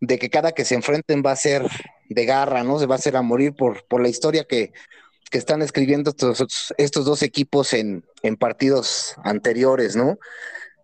de 0.00 0.18
que 0.18 0.30
cada 0.30 0.52
que 0.52 0.64
se 0.64 0.74
enfrenten 0.74 1.22
va 1.24 1.32
a 1.32 1.36
ser 1.36 1.68
de 2.14 2.24
garra, 2.26 2.62
¿no? 2.64 2.78
Se 2.78 2.86
va 2.86 2.96
a 2.96 2.98
hacer 2.98 3.16
a 3.16 3.22
morir 3.22 3.54
por, 3.54 3.84
por 3.86 4.00
la 4.00 4.08
historia 4.08 4.44
que, 4.44 4.72
que 5.30 5.38
están 5.38 5.62
escribiendo 5.62 6.10
estos, 6.10 6.74
estos 6.76 7.04
dos 7.04 7.22
equipos 7.22 7.72
en, 7.72 8.04
en, 8.22 8.36
partidos 8.36 9.14
anteriores, 9.24 9.96
¿no? 9.96 10.18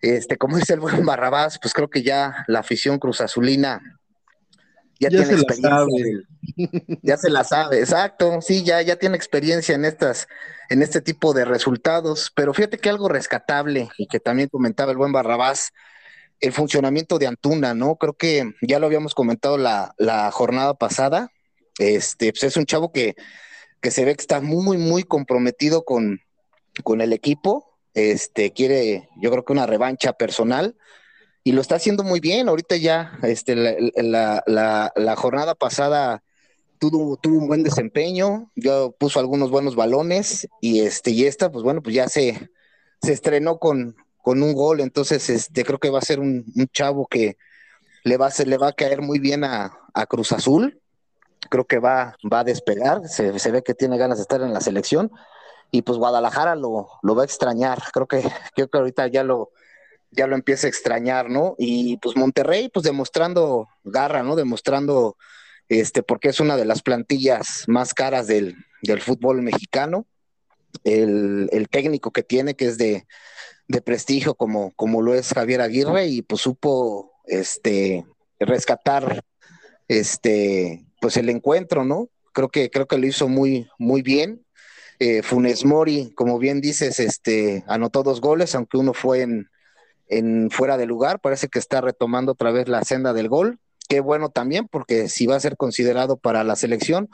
Este, 0.00 0.36
como 0.36 0.56
dice 0.56 0.74
el 0.74 0.80
buen 0.80 1.04
Barrabás, 1.04 1.58
pues 1.60 1.74
creo 1.74 1.90
que 1.90 2.02
ya 2.02 2.44
la 2.46 2.60
afición 2.60 2.98
cruzazulina 2.98 3.98
ya, 5.00 5.10
ya 5.10 5.18
tiene 5.18 5.40
experiencia. 5.40 6.98
ya 7.02 7.16
se 7.16 7.30
la 7.30 7.44
sabe, 7.44 7.78
exacto, 7.78 8.40
sí, 8.40 8.64
ya, 8.64 8.82
ya 8.82 8.96
tiene 8.96 9.16
experiencia 9.16 9.74
en 9.74 9.84
estas, 9.84 10.26
en 10.70 10.82
este 10.82 11.00
tipo 11.00 11.32
de 11.34 11.44
resultados. 11.44 12.32
Pero 12.34 12.52
fíjate 12.52 12.78
que 12.78 12.88
algo 12.88 13.08
rescatable, 13.08 13.88
y 13.96 14.08
que 14.08 14.18
también 14.18 14.48
comentaba 14.48 14.90
el 14.90 14.98
buen 14.98 15.12
Barrabás, 15.12 15.72
el 16.40 16.52
funcionamiento 16.52 17.18
de 17.18 17.26
Antuna, 17.26 17.74
¿no? 17.74 17.96
Creo 17.96 18.14
que 18.14 18.54
ya 18.62 18.78
lo 18.78 18.86
habíamos 18.86 19.14
comentado 19.14 19.58
la, 19.58 19.94
la 19.98 20.30
jornada 20.30 20.74
pasada. 20.74 21.30
Este, 21.78 22.32
pues 22.32 22.44
es 22.44 22.56
un 22.56 22.66
chavo 22.66 22.92
que, 22.92 23.14
que 23.80 23.90
se 23.90 24.04
ve 24.04 24.14
que 24.14 24.22
está 24.22 24.40
muy, 24.40 24.78
muy 24.78 25.02
comprometido 25.02 25.84
con, 25.84 26.20
con 26.84 27.00
el 27.00 27.12
equipo. 27.12 27.78
Este, 27.94 28.52
quiere, 28.52 29.08
yo 29.20 29.30
creo 29.30 29.44
que 29.44 29.52
una 29.52 29.66
revancha 29.66 30.12
personal 30.12 30.76
y 31.42 31.52
lo 31.52 31.60
está 31.60 31.76
haciendo 31.76 32.04
muy 32.04 32.20
bien. 32.20 32.48
Ahorita 32.48 32.76
ya, 32.76 33.18
este, 33.22 33.56
la, 33.56 34.42
la, 34.46 34.92
la, 34.94 35.16
jornada 35.16 35.54
pasada 35.54 36.22
tuvo, 36.78 37.16
tuvo, 37.16 37.38
un 37.38 37.48
buen 37.48 37.62
desempeño, 37.62 38.52
yo 38.54 38.92
puso 38.92 39.18
algunos 39.18 39.50
buenos 39.50 39.74
balones 39.74 40.46
y 40.60 40.80
este, 40.80 41.10
y 41.10 41.24
esta, 41.24 41.50
pues 41.50 41.64
bueno, 41.64 41.82
pues 41.82 41.94
ya 41.94 42.08
se, 42.08 42.50
se 43.02 43.12
estrenó 43.12 43.58
con, 43.58 43.96
con 44.28 44.42
un 44.42 44.52
gol, 44.52 44.80
entonces 44.80 45.30
este, 45.30 45.64
creo 45.64 45.78
que 45.78 45.88
va 45.88 46.00
a 46.00 46.02
ser 46.02 46.20
un, 46.20 46.44
chavo 46.70 47.06
que 47.06 47.38
le 48.04 48.18
va 48.18 48.26
a, 48.26 48.44
le 48.44 48.58
va 48.58 48.68
a 48.68 48.72
caer 48.74 49.00
muy 49.00 49.18
bien 49.18 49.42
a, 49.42 49.72
a 49.94 50.04
Cruz 50.04 50.32
Azul, 50.32 50.82
creo 51.48 51.64
que 51.64 51.78
va, 51.78 52.14
va 52.30 52.40
a 52.40 52.44
despegar, 52.44 53.08
se, 53.08 53.38
se, 53.38 53.50
ve 53.50 53.62
que 53.62 53.72
tiene 53.72 53.96
ganas 53.96 54.18
de 54.18 54.22
estar 54.24 54.42
en 54.42 54.52
la 54.52 54.60
selección 54.60 55.10
y 55.70 55.80
pues 55.80 55.96
Guadalajara 55.96 56.56
lo, 56.56 56.88
lo 57.00 57.14
va 57.14 57.22
a 57.22 57.24
extrañar, 57.24 57.78
creo 57.90 58.06
que, 58.06 58.20
creo 58.54 58.68
que 58.68 58.76
ahorita 58.76 59.06
ya 59.06 59.24
lo, 59.24 59.50
ya 60.10 60.26
lo 60.26 60.34
empieza 60.34 60.66
a 60.66 60.68
extrañar, 60.68 61.30
¿no? 61.30 61.54
Y 61.56 61.96
pues 61.96 62.14
Monterrey, 62.14 62.68
pues 62.68 62.84
demostrando 62.84 63.66
garra, 63.82 64.22
¿no? 64.22 64.36
Demostrando, 64.36 65.16
este, 65.70 66.02
porque 66.02 66.28
es 66.28 66.38
una 66.38 66.58
de 66.58 66.66
las 66.66 66.82
plantillas 66.82 67.64
más 67.66 67.94
caras 67.94 68.26
del, 68.26 68.56
del 68.82 69.00
fútbol 69.00 69.40
mexicano. 69.40 70.04
El, 70.84 71.48
el, 71.52 71.68
técnico 71.68 72.10
que 72.10 72.22
tiene, 72.22 72.54
que 72.54 72.66
es 72.66 72.78
de, 72.78 73.06
de, 73.68 73.80
prestigio, 73.82 74.34
como, 74.34 74.72
como 74.74 75.02
lo 75.02 75.14
es 75.14 75.32
Javier 75.32 75.60
Aguirre, 75.60 76.06
y 76.06 76.22
pues 76.22 76.42
supo 76.42 77.12
este, 77.26 78.04
rescatar 78.38 79.24
este, 79.88 80.84
pues 81.00 81.16
el 81.16 81.28
encuentro, 81.28 81.84
¿no? 81.84 82.08
Creo 82.32 82.48
que, 82.50 82.70
creo 82.70 82.86
que 82.86 82.98
lo 82.98 83.06
hizo 83.06 83.28
muy, 83.28 83.68
muy 83.78 84.02
bien. 84.02 84.44
Eh, 85.00 85.22
Funes 85.22 85.64
Mori, 85.64 86.12
como 86.14 86.38
bien 86.38 86.60
dices, 86.60 87.00
este, 87.00 87.64
anotó 87.68 88.02
dos 88.02 88.20
goles, 88.20 88.54
aunque 88.54 88.78
uno 88.78 88.92
fue 88.92 89.22
en, 89.22 89.48
en 90.08 90.50
fuera 90.50 90.76
de 90.76 90.86
lugar, 90.86 91.20
parece 91.20 91.48
que 91.48 91.58
está 91.58 91.80
retomando 91.80 92.32
otra 92.32 92.50
vez 92.50 92.68
la 92.68 92.84
senda 92.84 93.12
del 93.12 93.28
gol. 93.28 93.58
Qué 93.88 94.00
bueno 94.00 94.28
también, 94.30 94.68
porque 94.68 95.08
si 95.08 95.26
va 95.26 95.36
a 95.36 95.40
ser 95.40 95.56
considerado 95.56 96.16
para 96.18 96.44
la 96.44 96.56
selección, 96.56 97.08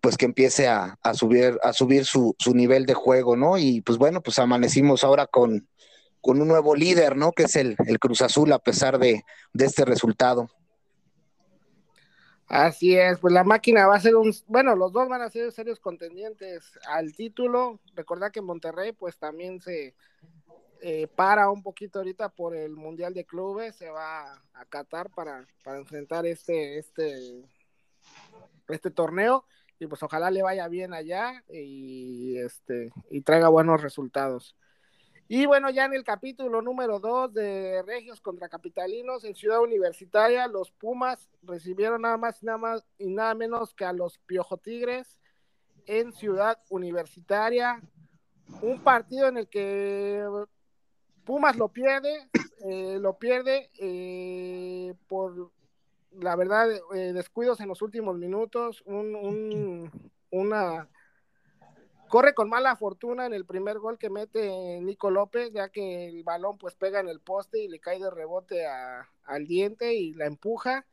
pues 0.00 0.16
que 0.16 0.24
empiece 0.24 0.66
a, 0.68 0.98
a 1.02 1.14
subir, 1.14 1.58
a 1.62 1.72
subir 1.72 2.04
su, 2.04 2.34
su, 2.38 2.54
nivel 2.54 2.86
de 2.86 2.94
juego, 2.94 3.36
¿no? 3.36 3.58
Y 3.58 3.82
pues 3.82 3.98
bueno, 3.98 4.22
pues 4.22 4.38
amanecimos 4.38 5.04
ahora 5.04 5.26
con, 5.26 5.68
con 6.20 6.40
un 6.40 6.48
nuevo 6.48 6.74
líder, 6.74 7.16
¿no? 7.16 7.32
Que 7.32 7.44
es 7.44 7.56
el, 7.56 7.76
el 7.86 7.98
Cruz 7.98 8.22
Azul, 8.22 8.52
a 8.52 8.58
pesar 8.58 8.98
de, 8.98 9.24
de, 9.52 9.64
este 9.66 9.84
resultado. 9.84 10.48
Así 12.46 12.96
es, 12.96 13.18
pues 13.20 13.32
la 13.32 13.44
máquina 13.44 13.86
va 13.86 13.96
a 13.96 14.00
ser 14.00 14.16
un, 14.16 14.34
bueno, 14.46 14.74
los 14.74 14.92
dos 14.92 15.08
van 15.08 15.22
a 15.22 15.30
ser 15.30 15.52
serios 15.52 15.78
contendientes 15.78 16.78
al 16.88 17.14
título. 17.14 17.78
Recordad 17.94 18.32
que 18.32 18.40
Monterrey, 18.40 18.92
pues 18.92 19.18
también 19.18 19.60
se, 19.60 19.94
eh, 20.80 21.06
para 21.14 21.50
un 21.50 21.62
poquito 21.62 21.98
ahorita 21.98 22.30
por 22.30 22.56
el 22.56 22.74
Mundial 22.74 23.12
de 23.12 23.26
Clubes, 23.26 23.76
se 23.76 23.90
va 23.90 24.32
a 24.54 24.64
Qatar 24.64 25.10
para, 25.10 25.46
para 25.62 25.78
enfrentar 25.78 26.26
este, 26.26 26.78
este, 26.78 27.44
este 28.66 28.90
torneo 28.90 29.44
y 29.80 29.86
pues 29.86 30.02
ojalá 30.02 30.30
le 30.30 30.42
vaya 30.42 30.68
bien 30.68 30.92
allá 30.92 31.42
y, 31.48 32.36
este, 32.36 32.92
y 33.10 33.22
traiga 33.22 33.48
buenos 33.48 33.82
resultados. 33.82 34.54
Y 35.26 35.46
bueno, 35.46 35.70
ya 35.70 35.86
en 35.86 35.94
el 35.94 36.04
capítulo 36.04 36.60
número 36.60 37.00
2 37.00 37.32
de 37.32 37.82
Regios 37.86 38.20
contra 38.20 38.50
Capitalinos 38.50 39.24
en 39.24 39.34
Ciudad 39.34 39.62
Universitaria, 39.62 40.46
los 40.48 40.70
Pumas 40.70 41.30
recibieron 41.42 42.02
nada 42.02 42.18
más, 42.18 42.42
nada 42.42 42.58
más 42.58 42.84
y 42.98 43.08
nada 43.08 43.34
menos 43.34 43.72
que 43.74 43.86
a 43.86 43.94
los 43.94 44.18
Piojo 44.18 44.58
Tigres 44.58 45.18
en 45.86 46.12
Ciudad 46.12 46.58
Universitaria. 46.68 47.80
Un 48.60 48.82
partido 48.82 49.28
en 49.28 49.38
el 49.38 49.48
que 49.48 50.26
Pumas 51.24 51.56
lo 51.56 51.68
pierde, 51.68 52.28
eh, 52.68 52.98
lo 53.00 53.16
pierde 53.18 53.70
eh, 53.78 54.94
por, 55.06 55.52
la 56.12 56.36
verdad, 56.36 56.70
eh, 56.94 57.12
descuidos 57.12 57.60
en 57.60 57.68
los 57.68 57.82
últimos 57.82 58.16
minutos, 58.18 58.82
un, 58.86 59.14
un, 59.14 60.10
una... 60.30 60.88
Corre 62.08 62.34
con 62.34 62.48
mala 62.48 62.74
fortuna 62.74 63.26
en 63.26 63.32
el 63.32 63.46
primer 63.46 63.78
gol 63.78 63.96
que 63.96 64.10
mete 64.10 64.80
Nico 64.80 65.12
López, 65.12 65.52
ya 65.52 65.68
que 65.68 66.08
el 66.08 66.24
balón 66.24 66.58
pues 66.58 66.74
pega 66.74 66.98
en 66.98 67.08
el 67.08 67.20
poste 67.20 67.62
y 67.62 67.68
le 67.68 67.78
cae 67.78 68.00
de 68.00 68.10
rebote 68.10 68.66
a, 68.66 69.08
al 69.24 69.46
diente 69.46 69.94
y 69.94 70.12
la 70.14 70.26
empuja. 70.26 70.86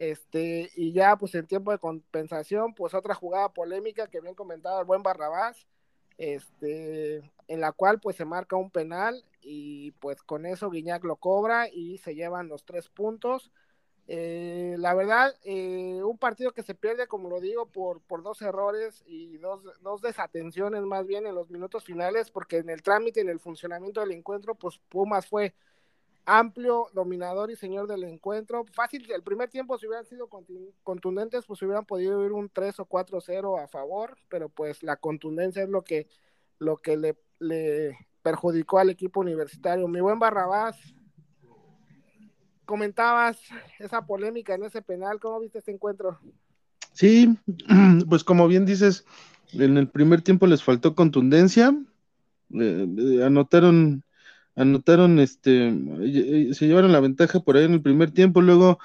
Este, 0.00 0.72
y 0.74 0.92
ya 0.92 1.14
pues 1.14 1.32
en 1.36 1.46
tiempo 1.46 1.70
de 1.70 1.78
compensación, 1.78 2.74
pues 2.74 2.92
otra 2.92 3.14
jugada 3.14 3.50
polémica 3.50 4.08
que 4.08 4.20
bien 4.20 4.34
comentado 4.34 4.80
el 4.80 4.86
buen 4.86 5.04
Barrabás, 5.04 5.68
este, 6.18 7.18
en 7.46 7.60
la 7.60 7.70
cual 7.70 8.00
pues 8.00 8.16
se 8.16 8.24
marca 8.24 8.56
un 8.56 8.72
penal 8.72 9.24
y 9.40 9.92
pues 9.92 10.22
con 10.22 10.44
eso 10.44 10.70
Guiñac 10.70 11.04
lo 11.04 11.14
cobra 11.14 11.68
y 11.68 11.98
se 11.98 12.16
llevan 12.16 12.48
los 12.48 12.64
tres 12.64 12.88
puntos. 12.88 13.52
Eh, 14.06 14.76
la 14.78 14.94
verdad, 14.94 15.34
eh, 15.44 16.02
un 16.04 16.18
partido 16.18 16.52
que 16.52 16.62
se 16.62 16.74
pierde, 16.74 17.06
como 17.06 17.30
lo 17.30 17.40
digo, 17.40 17.66
por, 17.66 18.02
por 18.02 18.22
dos 18.22 18.42
errores 18.42 19.02
y 19.06 19.38
dos, 19.38 19.62
dos, 19.80 20.02
desatenciones 20.02 20.82
más 20.82 21.06
bien 21.06 21.26
en 21.26 21.34
los 21.34 21.50
minutos 21.50 21.84
finales, 21.84 22.30
porque 22.30 22.58
en 22.58 22.68
el 22.68 22.82
trámite, 22.82 23.20
en 23.20 23.30
el 23.30 23.40
funcionamiento 23.40 24.00
del 24.00 24.12
encuentro, 24.12 24.54
pues 24.54 24.78
Pumas 24.90 25.26
fue 25.26 25.54
amplio, 26.26 26.88
dominador 26.92 27.50
y 27.50 27.56
señor 27.56 27.86
del 27.86 28.04
encuentro. 28.04 28.64
Fácil, 28.72 29.10
el 29.10 29.22
primer 29.22 29.48
tiempo 29.48 29.78
si 29.78 29.86
hubieran 29.86 30.06
sido 30.06 30.28
contundentes, 30.82 31.46
pues 31.46 31.62
hubieran 31.62 31.86
podido 31.86 32.24
ir 32.24 32.32
un 32.32 32.50
3 32.50 32.80
o 32.80 32.86
4-0 32.86 33.62
a 33.62 33.68
favor, 33.68 34.16
pero 34.28 34.48
pues 34.48 34.82
la 34.82 34.96
contundencia 34.96 35.62
es 35.62 35.68
lo 35.68 35.82
que, 35.82 36.08
lo 36.58 36.78
que 36.78 36.96
le, 36.96 37.16
le 37.38 37.98
perjudicó 38.22 38.78
al 38.78 38.90
equipo 38.90 39.20
universitario. 39.20 39.88
Mi 39.88 40.00
buen 40.00 40.18
Barrabás, 40.18 40.93
comentabas 42.64 43.38
esa 43.78 44.06
polémica 44.06 44.54
en 44.54 44.64
ese 44.64 44.82
penal, 44.82 45.20
¿cómo 45.20 45.40
viste 45.40 45.58
este 45.58 45.72
encuentro? 45.72 46.18
Sí, 46.92 47.36
pues 48.08 48.24
como 48.24 48.48
bien 48.48 48.64
dices, 48.66 49.04
en 49.52 49.76
el 49.76 49.88
primer 49.88 50.22
tiempo 50.22 50.46
les 50.46 50.62
faltó 50.62 50.94
contundencia, 50.94 51.74
anotaron, 53.24 54.04
anotaron, 54.54 55.18
este, 55.18 55.72
se 56.54 56.66
llevaron 56.66 56.92
la 56.92 57.00
ventaja 57.00 57.40
por 57.40 57.56
ahí 57.56 57.64
en 57.64 57.74
el 57.74 57.82
primer 57.82 58.10
tiempo, 58.10 58.40
luego 58.40 58.78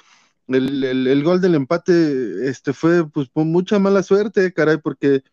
el, 0.47 0.83
el, 0.83 1.23
gol 1.23 1.41
del 1.41 1.55
empate, 1.55 2.49
este, 2.49 2.73
fue 2.73 3.07
pues 3.09 3.29
con 3.29 3.51
mucha 3.51 3.77
mala 3.77 4.01
suerte, 4.01 4.51
caray, 4.53 4.77
porque 4.77 5.23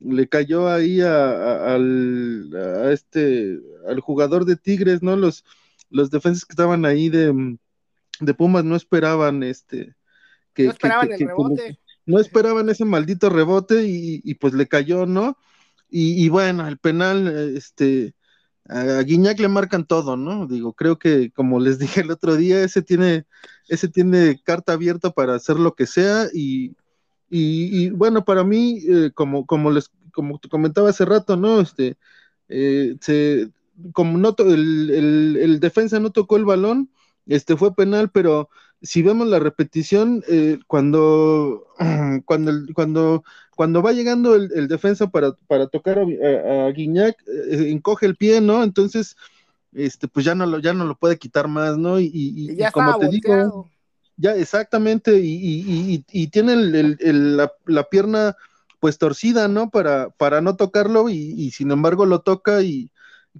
le 0.00 0.28
cayó 0.28 0.68
ahí 0.68 1.00
a, 1.00 1.74
al, 1.74 2.50
este, 2.90 3.60
al 3.86 4.00
jugador 4.00 4.44
de 4.44 4.56
Tigres, 4.56 5.02
¿no? 5.02 5.16
Los, 5.16 5.44
los 5.90 6.10
defensas 6.10 6.44
que 6.44 6.52
estaban 6.52 6.84
ahí 6.86 7.08
de, 7.08 7.58
de 8.24 8.34
Pumas 8.34 8.64
no 8.64 8.76
esperaban 8.76 9.42
este 9.42 9.94
que, 10.54 10.64
no 10.64 10.70
esperaban 10.70 11.08
que, 11.08 11.14
el 11.14 11.28
rebote. 11.28 11.78
no 12.06 12.18
esperaban 12.18 12.68
ese 12.68 12.84
maldito 12.84 13.30
rebote 13.30 13.86
y, 13.86 14.20
y 14.24 14.34
pues 14.34 14.52
le 14.54 14.66
cayó, 14.68 15.06
¿no? 15.06 15.38
Y, 15.88 16.24
y, 16.24 16.28
bueno, 16.28 16.66
el 16.66 16.78
penal, 16.78 17.28
este, 17.56 18.14
a 18.66 19.02
Guiñac 19.02 19.38
le 19.40 19.48
marcan 19.48 19.86
todo, 19.86 20.16
¿no? 20.16 20.46
Digo, 20.46 20.72
creo 20.72 20.98
que 20.98 21.30
como 21.32 21.60
les 21.60 21.78
dije 21.78 22.00
el 22.00 22.10
otro 22.10 22.36
día, 22.36 22.62
ese 22.62 22.82
tiene, 22.82 23.26
ese 23.68 23.88
tiene 23.88 24.40
carta 24.42 24.72
abierta 24.74 25.10
para 25.10 25.34
hacer 25.34 25.56
lo 25.56 25.74
que 25.74 25.86
sea 25.86 26.28
y, 26.32 26.76
y, 27.28 27.84
y 27.84 27.90
bueno, 27.90 28.24
para 28.24 28.44
mí, 28.44 28.82
eh, 28.88 29.10
como, 29.14 29.46
como 29.46 29.70
les 29.70 29.90
como 30.12 30.38
te 30.38 30.48
comentaba 30.48 30.90
hace 30.90 31.04
rato, 31.04 31.36
¿no? 31.36 31.60
Este, 31.60 31.96
eh, 32.48 32.96
se, 33.00 33.50
como 33.92 34.18
no 34.18 34.34
el, 34.38 34.90
el, 34.90 35.36
el, 35.40 35.60
defensa 35.60 35.98
no 35.98 36.10
tocó 36.10 36.36
el 36.36 36.44
balón, 36.44 36.90
este 37.26 37.56
fue 37.56 37.74
penal, 37.74 38.10
pero 38.10 38.48
si 38.82 39.02
vemos 39.02 39.28
la 39.28 39.38
repetición, 39.38 40.24
eh, 40.28 40.58
cuando, 40.66 41.66
cuando, 42.24 42.52
cuando, 42.74 43.24
cuando 43.54 43.82
va 43.82 43.92
llegando 43.92 44.34
el, 44.34 44.68
defensa 44.68 45.08
para, 45.08 45.32
para 45.46 45.68
tocar 45.68 46.00
a, 46.00 46.70
Guiñac, 46.70 47.16
eh, 47.26 47.70
encoge 47.70 48.06
el 48.06 48.16
pie, 48.16 48.40
¿no? 48.40 48.64
Entonces, 48.64 49.16
este, 49.72 50.08
pues 50.08 50.24
ya 50.24 50.34
no 50.34 50.46
lo, 50.46 50.58
ya 50.58 50.72
no 50.72 50.84
lo 50.84 50.96
puede 50.96 51.18
quitar 51.18 51.48
más, 51.48 51.78
¿no? 51.78 52.00
Y, 52.00 52.58
como 52.72 52.98
te 52.98 53.08
digo, 53.08 53.70
ya 54.16 54.34
exactamente, 54.34 55.18
y, 55.22 56.04
tiene 56.28 56.56
la, 56.56 57.52
la, 57.66 57.84
pierna 57.84 58.36
pues 58.80 58.98
torcida, 58.98 59.48
¿no? 59.48 59.70
Para, 59.70 60.10
para 60.10 60.40
no 60.40 60.56
tocarlo, 60.56 61.08
y, 61.08 61.50
sin 61.52 61.70
embargo 61.70 62.04
lo 62.04 62.20
toca, 62.20 62.62
y 62.62 62.90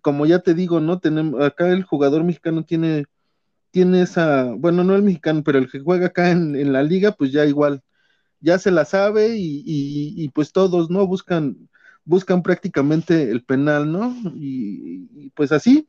como 0.00 0.24
ya 0.24 0.38
te 0.38 0.54
digo, 0.54 0.80
¿no? 0.80 1.00
Tenemos, 1.00 1.42
acá 1.42 1.68
el 1.68 1.82
jugador 1.82 2.24
mexicano 2.24 2.64
tiene 2.64 3.04
tiene 3.72 4.02
esa, 4.02 4.52
bueno, 4.54 4.84
no 4.84 4.94
el 4.94 5.02
mexicano, 5.02 5.42
pero 5.44 5.58
el 5.58 5.70
que 5.70 5.80
juega 5.80 6.08
acá 6.08 6.30
en, 6.30 6.72
la 6.72 6.82
liga, 6.84 7.12
pues 7.12 7.32
ya 7.32 7.46
igual, 7.46 7.82
ya 8.40 8.58
se 8.58 8.70
la 8.70 8.84
sabe 8.84 9.34
y, 9.36 10.28
pues 10.34 10.52
todos, 10.52 10.90
¿no? 10.90 11.06
Buscan, 11.06 11.68
buscan 12.04 12.42
prácticamente 12.42 13.30
el 13.30 13.44
penal, 13.44 13.92
¿no? 13.92 14.14
Y, 14.36 15.30
pues 15.36 15.52
así, 15.52 15.88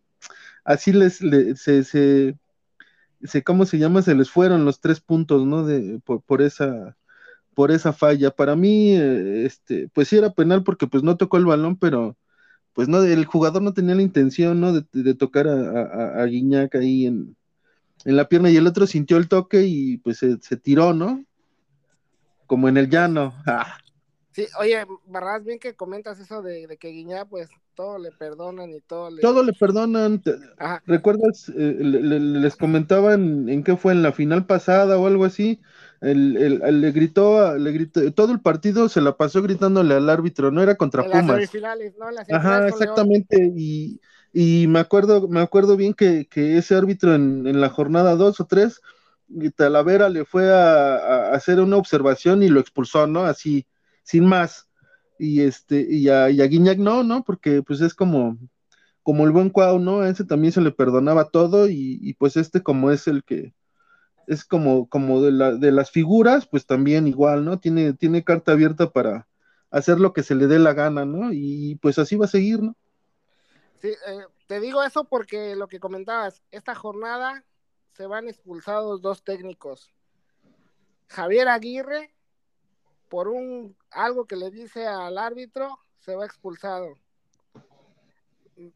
así 0.66 0.94
les, 0.94 1.18
se, 1.60 1.84
se, 1.84 3.44
¿cómo 3.44 3.66
se 3.66 3.78
llama? 3.80 4.02
Se 4.02 4.16
les 4.16 4.30
fueron 4.32 4.66
los 4.66 4.80
tres 4.82 5.02
puntos, 5.02 5.46
¿no? 5.46 5.66
De, 5.66 6.00
por, 6.02 6.42
esa, 6.42 6.98
por 7.56 7.72
esa 7.72 7.94
falla. 7.94 8.32
Para 8.32 8.56
mí, 8.56 8.96
eh, 8.96 9.46
este, 9.46 9.90
pues 9.90 10.10
sí 10.10 10.18
era 10.18 10.34
penal 10.34 10.64
porque 10.64 10.88
pues 10.88 11.04
no 11.04 11.18
tocó 11.18 11.38
el 11.38 11.46
balón, 11.46 11.78
pero 11.78 12.18
pues 12.74 12.88
no, 12.90 13.04
el 13.04 13.26
jugador 13.26 13.62
no 13.64 13.74
tenía 13.74 13.96
la 13.96 14.04
intención, 14.04 14.62
¿no? 14.62 14.74
De, 14.74 15.16
tocar 15.16 15.48
a, 15.48 16.24
a 16.24 16.26
Guiñac 16.26 16.76
ahí 16.76 17.08
en, 17.08 17.36
en 18.06 18.16
la 18.16 18.28
pierna 18.28 18.50
y 18.50 18.58
el 18.58 18.68
otro 18.68 18.88
sintió 18.88 19.18
el 19.18 19.28
toque 19.28 19.64
y 19.66 19.98
pues 19.98 20.20
se, 20.20 20.58
tiró, 20.58 20.94
¿no? 20.94 21.24
Como 22.48 22.68
en 22.68 22.78
el 22.78 22.90
llano. 22.90 23.34
Ah. 23.46 23.78
Sí, 24.32 24.48
oye, 24.60 24.84
Barras, 25.06 25.44
bien 25.44 25.60
que 25.60 25.76
comentas 25.76 26.20
eso 26.20 26.42
de, 26.42 26.78
que 26.80 26.90
Guiñá, 26.90 27.26
pues 27.26 27.50
todo 27.76 28.00
le 28.00 28.12
perdonan 28.12 28.72
y 28.72 28.82
todo 28.82 29.12
le... 29.12 29.22
Todo 29.22 29.44
le 29.44 29.54
perdonan. 29.54 30.24
¿Recuerdas? 30.88 31.50
Eh, 31.56 31.78
les 31.80 32.56
comentaba 32.56 33.14
en, 33.14 33.64
qué 33.64 33.78
fue, 33.78 33.94
en 33.94 34.02
la 34.02 34.12
final 34.12 34.48
pasada 34.48 34.98
o 34.98 35.06
algo 35.06 35.26
así. 35.26 35.62
El, 36.02 36.60
le 36.60 36.92
gritó, 36.92 37.58
le 37.58 37.72
gritó, 37.72 38.12
todo 38.14 38.34
el 38.34 38.42
partido 38.42 38.90
se 38.90 39.02
la 39.02 39.16
pasó 39.16 39.42
gritándole 39.42 39.94
al 39.94 40.10
árbitro, 40.10 40.52
no 40.52 40.62
era 40.62 40.76
contra 40.76 41.04
Pumas. 41.04 41.50
Ajá, 42.30 42.68
exactamente, 42.68 43.54
y 43.56 44.02
y 44.34 44.68
me 44.68 44.80
acuerdo, 44.80 45.28
me 45.28 45.42
acuerdo 45.42 45.78
bien 45.78 45.94
que, 45.94 46.28
ese 46.34 46.76
árbitro 46.76 47.14
en, 47.14 47.62
la 47.62 47.70
jornada 47.70 48.16
2 48.16 48.40
o 48.40 48.46
3, 48.46 48.82
Talavera 49.56 50.10
le 50.10 50.26
fue 50.26 50.52
a, 50.52 51.32
hacer 51.34 51.60
una 51.60 51.78
observación 51.78 52.42
y 52.42 52.50
lo 52.50 52.60
expulsó, 52.60 53.06
¿no? 53.08 53.26
Así, 53.26 53.68
sin 54.04 54.26
más. 54.26 54.70
Y 55.20 55.42
este, 55.42 55.86
y 55.90 56.10
a, 56.10 56.32
y 56.32 56.42
Guiñac 56.42 56.80
no, 56.80 57.04
¿no? 57.04 57.24
Porque 57.24 57.62
pues 57.62 57.82
es 57.82 57.94
como, 57.94 58.38
como 59.04 59.26
el 59.26 59.32
buen 59.32 59.50
Cuau, 59.52 59.80
¿no? 59.80 60.02
A 60.02 60.10
ese 60.10 60.26
también 60.26 60.52
se 60.54 60.62
le 60.62 60.72
perdonaba 60.72 61.30
todo, 61.30 61.70
y, 61.70 62.16
pues 62.20 62.38
este 62.38 62.64
como 62.64 62.92
es 62.92 63.08
el 63.08 63.24
que 63.24 63.54
es 64.28 64.46
como, 64.46 64.90
como 64.90 65.22
de, 65.22 65.32
la, 65.32 65.54
de 65.54 65.72
las 65.72 65.92
figuras, 65.92 66.48
pues 66.48 66.66
también 66.66 67.08
igual, 67.08 67.46
¿no? 67.46 67.60
Tiene, 67.60 67.94
tiene 67.94 68.24
carta 68.24 68.54
abierta 68.54 68.92
para 68.92 69.28
hacer 69.72 70.00
lo 70.00 70.14
que 70.14 70.24
se 70.24 70.36
le 70.36 70.48
dé 70.48 70.60
la 70.60 70.74
gana, 70.74 71.06
¿no? 71.06 71.32
Y 71.34 71.78
pues 71.82 72.00
así 72.00 72.16
va 72.16 72.26
a 72.26 72.30
seguir, 72.30 72.62
¿no? 72.64 72.76
Eh, 73.84 73.98
te 74.48 74.62
digo 74.62 74.82
eso 74.82 75.04
porque 75.04 75.56
lo 75.56 75.68
que 75.68 75.80
comentabas, 75.80 76.42
esta 76.52 76.74
jornada 76.74 77.44
se 77.92 78.08
van 78.08 78.30
expulsados 78.30 79.02
dos 79.02 79.24
técnicos. 79.24 79.94
Javier 81.10 81.50
Aguirre, 81.50 82.16
por 83.10 83.28
un 83.28 83.76
algo 83.92 84.26
que 84.26 84.38
le 84.38 84.50
dice 84.52 84.88
al 84.88 85.18
árbitro, 85.18 85.80
se 86.00 86.16
va 86.16 86.26
expulsado. 86.26 86.96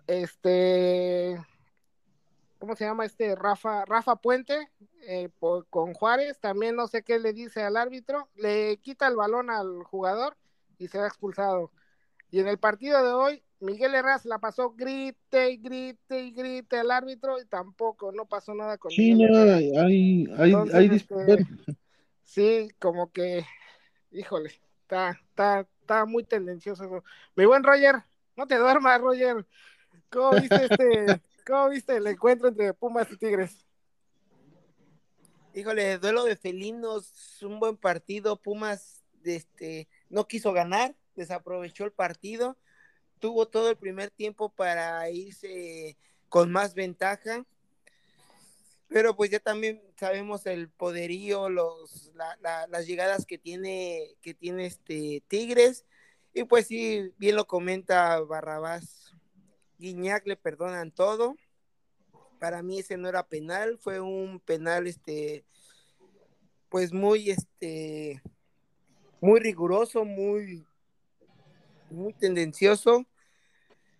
Este, 0.07 1.41
¿cómo 2.59 2.75
se 2.75 2.85
llama 2.85 3.05
este? 3.05 3.33
Rafa, 3.35 3.85
Rafa 3.85 4.17
Puente, 4.17 4.69
eh, 5.03 5.29
con 5.69 5.93
Juárez, 5.93 6.39
también 6.39 6.75
no 6.75 6.87
sé 6.87 7.03
qué 7.03 7.17
le 7.17 7.31
dice 7.31 7.63
al 7.63 7.77
árbitro, 7.77 8.27
le 8.35 8.77
quita 8.77 9.07
el 9.07 9.15
balón 9.15 9.49
al 9.49 9.83
jugador 9.83 10.35
y 10.77 10.89
se 10.89 10.99
va 10.99 11.07
expulsado. 11.07 11.71
Y 12.29 12.41
en 12.41 12.47
el 12.47 12.59
partido 12.59 13.03
de 13.03 13.13
hoy, 13.13 13.43
Miguel 13.59 13.95
Herrera 13.95 14.21
la 14.25 14.37
pasó 14.37 14.71
grite 14.71 15.51
y 15.51 15.57
grite 15.57 16.23
y 16.23 16.31
grite 16.31 16.77
al 16.77 16.91
árbitro 16.91 17.41
y 17.41 17.45
tampoco, 17.45 18.11
no 18.11 18.25
pasó 18.25 18.53
nada 18.53 18.77
con 18.77 18.91
sí, 18.91 19.13
hay, 19.13 19.71
hay, 20.37 20.89
este, 20.93 21.47
Sí, 22.23 22.69
como 22.77 23.11
que, 23.11 23.45
híjole, 24.11 24.51
está, 24.81 25.19
está, 25.29 25.67
está 25.81 26.05
muy 26.05 26.23
tendencioso 26.23 26.83
eso. 26.83 27.03
Mi 27.35 27.45
buen 27.45 27.63
Roger, 27.63 27.95
no 28.35 28.45
te 28.45 28.57
duermas, 28.57 29.01
Roger. 29.01 29.45
¿Cómo 30.11 30.39
viste 30.39 30.65
este, 30.65 31.21
cómo 31.47 31.69
viste 31.69 31.95
el 31.95 32.05
encuentro 32.05 32.49
entre 32.49 32.73
Pumas 32.73 33.11
y 33.11 33.17
Tigres? 33.17 33.65
Híjole, 35.55 35.97
duelo 35.97 36.25
de 36.25 36.35
felinos, 36.35 37.41
un 37.41 37.59
buen 37.59 37.77
partido. 37.77 38.39
Pumas 38.39 39.03
este, 39.23 39.87
no 40.09 40.27
quiso 40.27 40.53
ganar, 40.53 40.95
desaprovechó 41.15 41.85
el 41.85 41.91
partido 41.91 42.55
tuvo 43.19 43.47
todo 43.47 43.69
el 43.69 43.77
primer 43.77 44.09
tiempo 44.11 44.49
para 44.49 45.09
irse 45.09 45.97
con 46.29 46.51
más 46.51 46.73
ventaja. 46.73 47.45
Pero 48.89 49.15
pues 49.15 49.29
ya 49.29 49.39
también 49.39 49.81
sabemos 49.97 50.45
el 50.45 50.69
poderío, 50.69 51.49
los, 51.49 52.13
las 52.69 52.87
llegadas 52.87 53.25
que 53.25 53.37
tiene, 53.37 54.15
que 54.21 54.33
tiene 54.33 54.65
este 54.65 55.23
Tigres. 55.27 55.85
Y 56.33 56.45
pues 56.45 56.67
sí, 56.67 57.11
bien 57.17 57.35
lo 57.35 57.47
comenta 57.47 58.19
Barrabás. 58.21 59.13
Guiñac 59.77 60.25
le 60.25 60.37
perdonan 60.37 60.91
todo. 60.91 61.35
Para 62.39 62.61
mí 62.63 62.79
ese 62.79 62.97
no 62.97 63.09
era 63.09 63.27
penal, 63.27 63.77
fue 63.79 63.99
un 63.99 64.39
penal 64.39 64.87
este 64.87 65.43
pues 66.69 66.93
muy 66.93 67.31
este 67.31 68.21
muy 69.19 69.39
riguroso, 69.39 70.05
muy 70.05 70.66
muy 71.89 72.13
tendencioso. 72.13 73.05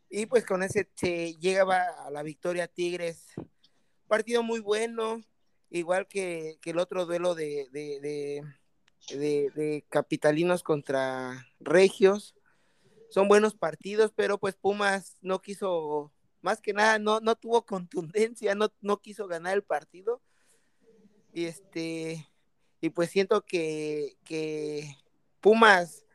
Y 0.09 0.25
pues 0.25 0.45
con 0.45 0.63
ese 0.63 0.89
se 0.95 1.35
llegaba 1.35 1.83
a 2.05 2.11
la 2.11 2.23
victoria 2.23 2.67
Tigres. 2.67 3.33
Partido 4.07 4.41
muy 4.41 4.61
bueno, 4.61 5.21
igual 5.69 6.07
que, 6.07 6.59
el 6.63 6.79
otro 6.79 7.05
duelo 7.05 7.35
de, 7.35 7.67
de, 7.71 8.43
de, 9.09 9.85
capitalinos 9.89 10.63
contra 10.63 11.45
regios. 11.59 12.35
Son 13.09 13.27
buenos 13.27 13.55
partidos, 13.55 14.11
pero 14.15 14.37
pues 14.37 14.55
Pumas 14.55 15.17
no 15.21 15.41
quiso, 15.41 16.11
más 16.41 16.61
que 16.61 16.73
nada, 16.73 16.99
no, 16.99 17.19
no 17.19 17.35
tuvo 17.35 17.65
contundencia, 17.65 18.55
no, 18.55 18.71
no 18.81 19.01
quiso 19.01 19.27
ganar 19.27 19.55
el 19.55 19.63
partido. 19.63 20.21
Y 21.33 21.45
este, 21.45 22.27
y 22.79 22.89
pues 22.89 23.09
siento 23.09 23.43
que, 23.43 24.17
que 24.23 24.97
Pumas 25.41 26.06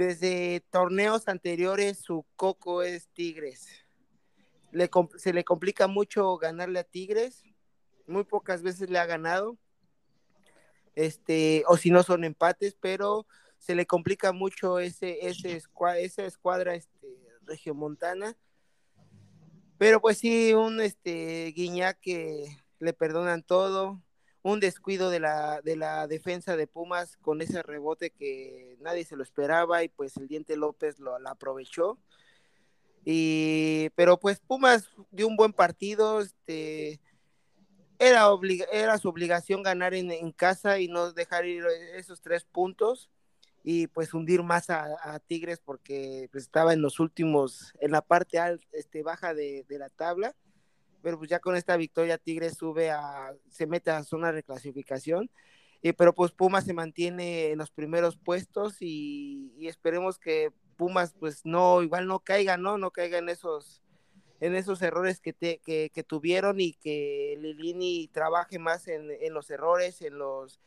desde 0.00 0.64
torneos 0.70 1.28
anteriores 1.28 1.98
su 1.98 2.24
coco 2.34 2.82
es 2.82 3.08
Tigres. 3.08 3.68
se 5.18 5.32
le 5.34 5.44
complica 5.44 5.88
mucho 5.88 6.38
ganarle 6.38 6.78
a 6.78 6.84
Tigres. 6.84 7.44
Muy 8.06 8.24
pocas 8.24 8.62
veces 8.62 8.88
le 8.88 8.98
ha 8.98 9.04
ganado. 9.04 9.58
Este, 10.94 11.64
o 11.68 11.76
si 11.76 11.90
no 11.90 12.02
son 12.02 12.24
empates, 12.24 12.74
pero 12.80 13.26
se 13.58 13.74
le 13.74 13.84
complica 13.84 14.32
mucho 14.32 14.78
ese, 14.78 15.26
ese 15.26 15.62
esa 15.98 16.24
escuadra 16.24 16.74
este, 16.74 17.06
regiomontana. 17.42 18.38
Pero 19.76 20.00
pues 20.00 20.16
sí, 20.16 20.54
un 20.54 20.80
este 20.80 21.52
Guiñac 21.54 22.00
que 22.00 22.46
le 22.78 22.94
perdonan 22.94 23.42
todo 23.42 24.00
un 24.42 24.60
descuido 24.60 25.10
de 25.10 25.20
la, 25.20 25.60
de 25.62 25.76
la 25.76 26.06
defensa 26.06 26.56
de 26.56 26.66
Pumas 26.66 27.16
con 27.18 27.42
ese 27.42 27.62
rebote 27.62 28.10
que 28.10 28.76
nadie 28.80 29.04
se 29.04 29.16
lo 29.16 29.22
esperaba 29.22 29.84
y 29.84 29.88
pues 29.88 30.16
el 30.16 30.28
Diente 30.28 30.56
López 30.56 30.98
lo 30.98 31.16
aprovechó. 31.28 31.98
Y, 33.04 33.90
pero 33.94 34.18
pues 34.18 34.40
Pumas 34.40 34.90
dio 35.10 35.26
un 35.26 35.36
buen 35.36 35.52
partido, 35.52 36.20
este, 36.20 37.00
era, 37.98 38.26
era 38.72 38.98
su 38.98 39.08
obligación 39.08 39.62
ganar 39.62 39.94
en, 39.94 40.32
casa 40.32 40.78
y 40.78 40.88
no 40.88 41.12
dejar 41.12 41.46
ir 41.46 41.64
esos 41.94 42.20
tres 42.20 42.44
puntos 42.44 43.10
y 43.62 43.88
pues 43.88 44.14
hundir 44.14 44.42
más 44.42 44.70
a, 44.70 45.18
Tigres 45.26 45.60
porque 45.60 46.28
pues, 46.32 46.44
estaba 46.44 46.72
en 46.72 46.80
los 46.80 46.98
últimos, 46.98 47.74
en 47.80 47.90
la 47.90 48.00
parte 48.00 48.38
este, 48.72 49.02
baja 49.02 49.34
de 49.34 49.64
la 49.68 49.90
tabla 49.90 50.34
pero 51.02 51.18
pues 51.18 51.30
ya 51.30 51.38
con 51.40 51.56
esta 51.56 51.76
victoria 51.76 52.18
Tigres 52.18 52.54
sube 52.56 52.90
a, 52.90 53.34
se 53.48 53.66
mete 53.66 53.90
a 53.90 54.04
zona 54.04 54.28
de 54.28 54.34
reclasificación, 54.34 55.30
y, 55.82 55.92
pero 55.92 56.14
pues 56.14 56.32
Pumas 56.32 56.64
se 56.64 56.74
mantiene 56.74 57.50
en 57.50 57.58
los 57.58 57.70
primeros 57.70 58.16
puestos 58.16 58.76
y, 58.80 59.66
esperemos 59.66 60.18
que 60.18 60.50
Pumas 60.76 61.14
pues 61.18 61.44
no, 61.44 61.82
igual 61.82 62.06
no 62.06 62.20
caiga, 62.20 62.56
¿no? 62.56 62.78
No 62.78 62.90
caiga 62.90 63.18
en 63.18 63.28
esos, 63.28 63.82
en 64.40 64.54
esos 64.54 64.82
errores 64.82 65.20
que, 65.20 65.32
te, 65.32 65.58
que, 65.58 66.04
tuvieron 66.06 66.60
y 66.60 66.74
que 66.74 67.36
Lilini 67.40 68.08
trabaje 68.08 68.58
más 68.58 68.88
en, 68.88 69.10
en, 69.10 69.34
los 69.34 69.50
errores, 69.50 70.02
en 70.02 70.18
los 70.18 70.60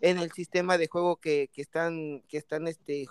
en 0.00 0.18
el 0.18 0.32
sistema 0.32 0.78
de 0.78 0.88
juego 0.88 1.16
que, 1.16 1.50
que 1.52 1.62
están, 1.62 2.22
que 2.28 2.38
están 2.38 2.66
este, 2.66 3.06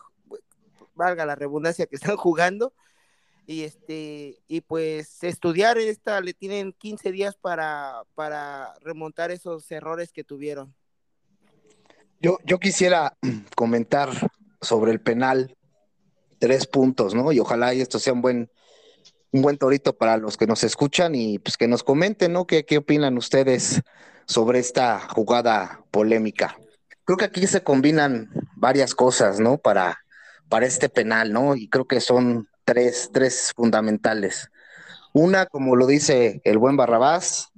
valga 0.95 1.25
la 1.25 1.35
redundancia, 1.35 1.85
que 1.85 1.95
están 1.95 2.17
jugando. 2.17 2.73
Y 3.49 3.63
este, 3.63 4.43
y 4.47 4.61
pues 4.61 5.23
estudiar 5.23 5.79
esta, 5.79 6.21
le 6.21 6.35
tienen 6.35 6.71
15 6.71 7.11
días 7.11 7.35
para, 7.35 8.03
para 8.13 8.75
remontar 8.81 9.31
esos 9.31 9.71
errores 9.71 10.11
que 10.11 10.23
tuvieron. 10.23 10.75
Yo, 12.21 12.37
yo 12.45 12.59
quisiera 12.59 13.17
comentar 13.55 14.11
sobre 14.61 14.91
el 14.91 15.01
penal, 15.01 15.57
tres 16.37 16.67
puntos, 16.67 17.15
¿no? 17.15 17.31
Y 17.31 17.39
ojalá 17.39 17.73
y 17.73 17.81
esto 17.81 17.97
sea 17.97 18.13
un 18.13 18.21
buen, 18.21 18.51
un 19.31 19.41
buen 19.41 19.57
torito 19.57 19.97
para 19.97 20.17
los 20.17 20.37
que 20.37 20.45
nos 20.45 20.63
escuchan 20.63 21.15
y 21.15 21.39
pues 21.39 21.57
que 21.57 21.67
nos 21.67 21.81
comenten, 21.81 22.33
¿no? 22.33 22.45
¿Qué, 22.45 22.65
qué 22.65 22.77
opinan 22.77 23.17
ustedes 23.17 23.81
sobre 24.27 24.59
esta 24.59 24.99
jugada 24.99 25.83
polémica? 25.89 26.55
Creo 27.03 27.17
que 27.17 27.25
aquí 27.25 27.47
se 27.47 27.63
combinan 27.63 28.29
varias 28.55 28.93
cosas, 28.93 29.39
¿no? 29.39 29.57
Para, 29.57 29.97
para 30.49 30.67
este 30.67 30.87
penal, 30.87 31.33
¿no? 31.33 31.55
Y 31.55 31.67
creo 31.67 31.87
que 31.87 31.99
son 31.99 32.47
tres, 32.69 33.09
tres 33.11 33.51
fundamentales. 33.55 34.51
Una, 35.11 35.47
como 35.47 35.75
lo 35.75 35.87
dice 35.87 36.39
el 36.43 36.59
buen 36.59 36.77
Barrabás, 36.77 37.49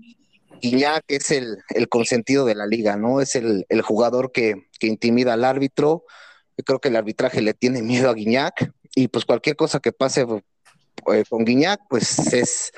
Guiñac 0.61 1.03
es 1.09 1.31
el, 1.31 1.57
consentido 1.89 2.45
de 2.45 2.55
la 2.55 2.65
liga, 2.65 2.95
¿no? 2.95 3.19
Es 3.19 3.35
el, 3.35 3.65
jugador 3.81 4.31
que, 4.31 4.69
intimida 4.79 5.33
al 5.33 5.43
árbitro. 5.43 6.05
Yo 6.57 6.63
creo 6.63 6.79
que 6.79 6.87
el 6.87 6.95
arbitraje 6.95 7.41
le 7.41 7.53
tiene 7.53 7.81
miedo 7.81 8.09
a 8.09 8.13
Guiñac 8.13 8.71
y 8.95 9.09
pues 9.09 9.25
cualquier 9.25 9.57
cosa 9.57 9.81
que 9.81 9.91
pase 9.91 10.25
eh, 11.13 11.23
con 11.27 11.43
Guiñac, 11.43 11.81
pues 11.89 12.31
es, 12.31 12.71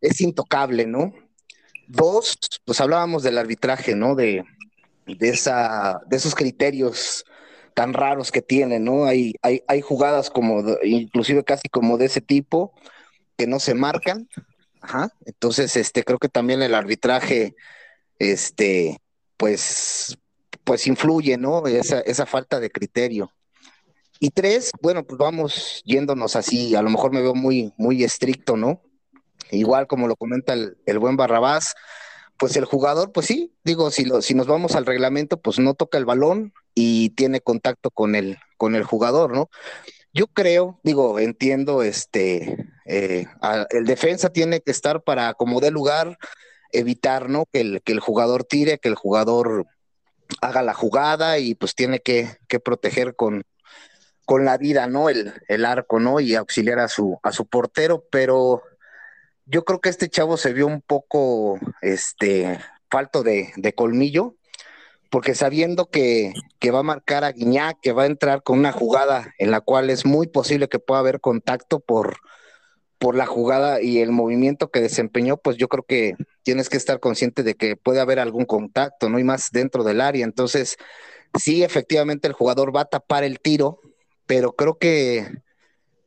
es 0.00 0.20
intocable, 0.20 0.84
¿no? 0.84 1.14
Dos, 1.86 2.36
pues 2.64 2.80
hablábamos 2.80 3.22
del 3.22 3.38
arbitraje, 3.38 3.94
¿no? 3.94 4.16
De, 4.16 4.42
de, 5.06 5.28
esa, 5.28 6.00
de 6.08 6.16
esos 6.16 6.34
criterios 6.34 7.24
tan 7.74 7.94
raros 7.94 8.32
que 8.32 8.42
tiene, 8.42 8.78
¿no? 8.78 9.04
Hay, 9.04 9.34
hay, 9.42 9.62
hay 9.68 9.80
jugadas 9.80 10.30
como, 10.30 10.62
inclusive 10.82 11.44
casi 11.44 11.68
como 11.68 11.98
de 11.98 12.06
ese 12.06 12.20
tipo, 12.20 12.74
que 13.36 13.46
no 13.46 13.58
se 13.60 13.74
marcan, 13.74 14.28
Ajá. 14.82 15.12
Entonces, 15.24 15.76
este, 15.76 16.02
creo 16.02 16.18
que 16.18 16.28
también 16.28 16.60
el 16.60 16.74
arbitraje, 16.74 17.54
este, 18.18 19.00
pues, 19.36 20.18
pues 20.64 20.86
influye, 20.86 21.38
¿no? 21.38 21.66
Esa, 21.66 22.00
esa 22.00 22.26
falta 22.26 22.58
de 22.58 22.70
criterio. 22.70 23.32
Y 24.18 24.30
tres, 24.30 24.70
bueno, 24.82 25.04
pues 25.04 25.18
vamos 25.18 25.82
yéndonos 25.84 26.36
así, 26.36 26.74
a 26.74 26.82
lo 26.82 26.90
mejor 26.90 27.12
me 27.12 27.22
veo 27.22 27.34
muy, 27.34 27.72
muy 27.76 28.04
estricto, 28.04 28.56
¿no? 28.56 28.82
Igual 29.50 29.86
como 29.86 30.08
lo 30.08 30.16
comenta 30.16 30.52
el, 30.52 30.76
el 30.86 30.98
buen 30.98 31.16
Barrabás, 31.16 31.74
pues 32.42 32.56
el 32.56 32.64
jugador, 32.64 33.12
pues 33.12 33.26
sí, 33.26 33.54
digo, 33.62 33.92
si, 33.92 34.04
lo, 34.04 34.20
si 34.20 34.34
nos 34.34 34.48
vamos 34.48 34.74
al 34.74 34.84
reglamento, 34.84 35.40
pues 35.40 35.60
no 35.60 35.74
toca 35.74 35.96
el 35.96 36.04
balón 36.04 36.52
y 36.74 37.10
tiene 37.10 37.40
contacto 37.40 37.88
con 37.92 38.16
el, 38.16 38.36
con 38.56 38.74
el 38.74 38.82
jugador, 38.82 39.32
¿no? 39.32 39.48
Yo 40.12 40.26
creo, 40.26 40.80
digo, 40.82 41.20
entiendo, 41.20 41.84
este, 41.84 42.56
eh, 42.84 43.26
el 43.70 43.84
defensa 43.84 44.30
tiene 44.30 44.60
que 44.60 44.72
estar 44.72 45.04
para, 45.04 45.34
como 45.34 45.60
de 45.60 45.70
lugar, 45.70 46.18
evitar, 46.72 47.30
¿no? 47.30 47.46
Que 47.52 47.60
el, 47.60 47.82
que 47.82 47.92
el 47.92 48.00
jugador 48.00 48.42
tire, 48.42 48.78
que 48.78 48.88
el 48.88 48.96
jugador 48.96 49.68
haga 50.40 50.62
la 50.62 50.74
jugada 50.74 51.38
y 51.38 51.54
pues 51.54 51.76
tiene 51.76 52.00
que, 52.00 52.38
proteger 52.64 53.14
con, 53.14 53.44
con 54.24 54.44
la 54.44 54.58
vida, 54.58 54.88
¿no? 54.88 55.08
El, 55.10 55.32
el, 55.46 55.64
arco, 55.64 56.00
¿no? 56.00 56.18
Y 56.18 56.34
auxiliar 56.34 56.80
a 56.80 56.88
su, 56.88 57.20
a 57.22 57.30
su 57.30 57.46
portero, 57.46 58.04
pero 58.10 58.64
yo 59.52 59.64
creo 59.64 59.80
que 59.80 59.90
este 59.90 60.08
chavo 60.08 60.36
se 60.36 60.54
vio 60.54 60.66
un 60.66 60.80
poco, 60.80 61.58
este, 61.82 62.58
falto 62.90 63.22
de, 63.22 63.52
colmillo 63.76 64.34
porque 65.10 65.34
sabiendo 65.34 65.90
que, 65.90 66.32
va 66.72 66.78
a 66.78 66.82
marcar 66.82 67.22
a 67.22 67.32
Guiñac, 67.32 67.78
que 67.82 67.92
va 67.92 68.04
a 68.04 68.06
entrar 68.06 68.42
con 68.42 68.58
una 68.58 68.72
jugada 68.72 69.34
en 69.38 69.50
la 69.50 69.60
cual 69.60 69.90
es 69.90 70.06
muy 70.06 70.26
posible 70.26 70.68
que 70.68 70.78
pueda 70.78 71.00
haber 71.00 71.20
contacto 71.20 71.80
por, 71.80 72.16
por 72.98 73.14
la 73.14 73.26
jugada 73.26 73.82
y 73.82 73.98
el 73.98 74.10
movimiento 74.10 74.70
que 74.70 74.80
desempeñó, 74.80 75.36
pues 75.36 75.58
yo 75.58 75.68
creo 75.68 75.84
que 75.86 76.14
tienes 76.44 76.70
que 76.70 76.78
estar 76.78 76.98
consciente 76.98 77.42
de 77.42 77.54
que 77.54 77.76
puede 77.76 78.00
haber 78.00 78.18
algún 78.20 78.46
contacto, 78.46 79.10
¿no? 79.10 79.18
Y 79.18 79.24
más 79.24 79.50
dentro 79.52 79.84
del 79.84 80.00
área. 80.00 80.24
Entonces, 80.24 80.78
sí, 81.38 81.62
efectivamente 81.62 82.26
el 82.26 82.32
jugador 82.32 82.74
va 82.74 82.82
a 82.82 82.86
tapar 82.86 83.22
el 83.22 83.38
tiro, 83.38 83.80
pero 84.24 84.52
creo 84.52 84.78
que, 84.78 85.28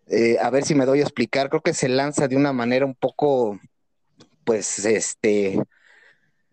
eh, 0.08 0.38
a 0.41 0.49
ver 0.49 0.66
si 0.66 0.76
me 0.76 0.86
doy 0.86 0.99
a 0.99 1.03
explicar, 1.03 1.49
creo 1.49 1.62
que 1.62 1.74
se 1.74 1.89
lanza 1.89 2.28
de 2.28 2.36
una 2.36 2.53
manera 2.53 2.86
un 2.86 2.95
poco, 2.95 3.60
pues, 4.43 4.86
este, 4.86 5.60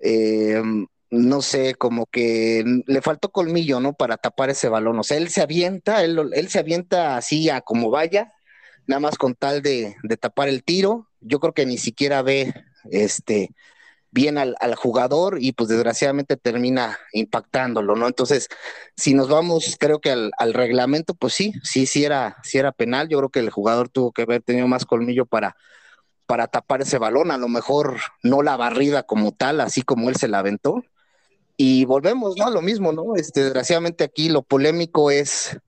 eh, 0.00 0.62
no 1.10 1.42
sé, 1.42 1.74
como 1.74 2.06
que 2.06 2.64
le 2.86 3.02
faltó 3.02 3.30
colmillo, 3.30 3.80
¿no? 3.80 3.92
Para 3.92 4.16
tapar 4.16 4.50
ese 4.50 4.68
balón. 4.68 4.98
O 4.98 5.02
sea, 5.02 5.18
él 5.18 5.28
se 5.28 5.42
avienta, 5.42 6.02
él, 6.04 6.18
él 6.32 6.48
se 6.48 6.58
avienta 6.58 7.16
así 7.16 7.50
a 7.50 7.60
como 7.60 7.90
vaya, 7.90 8.32
nada 8.86 9.00
más 9.00 9.18
con 9.18 9.34
tal 9.34 9.62
de, 9.62 9.94
tapar 10.20 10.48
el 10.48 10.64
tiro. 10.64 11.08
Yo 11.20 11.40
creo 11.40 11.52
que 11.52 11.66
ni 11.66 11.78
siquiera 11.78 12.22
ve 12.22 12.54
este 12.90 13.50
bien 14.12 14.38
al, 14.38 14.54
jugador 14.76 15.38
y 15.40 15.52
pues 15.52 15.68
desgraciadamente 15.68 16.36
termina 16.36 16.98
impactándolo, 17.12 17.96
¿no? 17.96 18.06
Entonces, 18.06 18.48
si 18.96 19.14
nos 19.14 19.28
vamos, 19.28 19.76
creo 19.80 20.00
que 20.00 20.10
al, 20.10 20.30
al, 20.38 20.54
reglamento, 20.54 21.14
pues 21.14 21.32
sí, 21.32 21.54
sí, 21.64 21.86
sí 21.86 22.04
era, 22.04 22.36
sí 22.44 22.58
era 22.58 22.72
penal. 22.72 23.08
Yo 23.08 23.18
creo 23.18 23.30
que 23.30 23.40
el 23.40 23.50
jugador 23.50 23.88
tuvo 23.88 24.12
que 24.12 24.22
haber 24.22 24.42
tenido 24.42 24.68
más 24.68 24.84
colmillo 24.84 25.26
para, 25.26 25.56
para 26.26 26.46
tapar 26.46 26.82
ese 26.82 26.98
balón, 26.98 27.30
a 27.30 27.38
lo 27.38 27.48
mejor 27.48 27.98
no 28.22 28.42
la 28.42 28.56
barrida 28.56 29.02
como 29.02 29.32
tal, 29.32 29.60
así 29.60 29.82
como 29.82 30.08
él 30.08 30.16
se 30.16 30.28
la 30.28 30.38
aventó, 30.38 30.82
y 31.56 31.84
volvemos, 31.84 32.36
¿no? 32.36 32.50
Lo 32.50 32.62
mismo, 32.62 32.92
¿no? 32.92 33.16
Este, 33.16 33.44
desgraciadamente 33.44 34.04
aquí 34.04 34.28
lo 34.28 34.42
polémico 34.42 35.10
es 35.10 35.58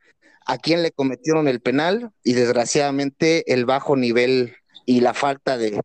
a 0.47 0.59
quién 0.59 0.83
le 0.83 0.91
cometieron 0.91 1.49
el 1.49 1.61
penal 1.61 2.13
y 2.23 2.35
desgraciadamente 2.35 3.53
el 3.53 3.65
bajo 3.65 3.97
nivel 3.97 4.57
y 4.87 5.01
la 5.01 5.15
falta 5.15 5.57
de, 5.57 5.81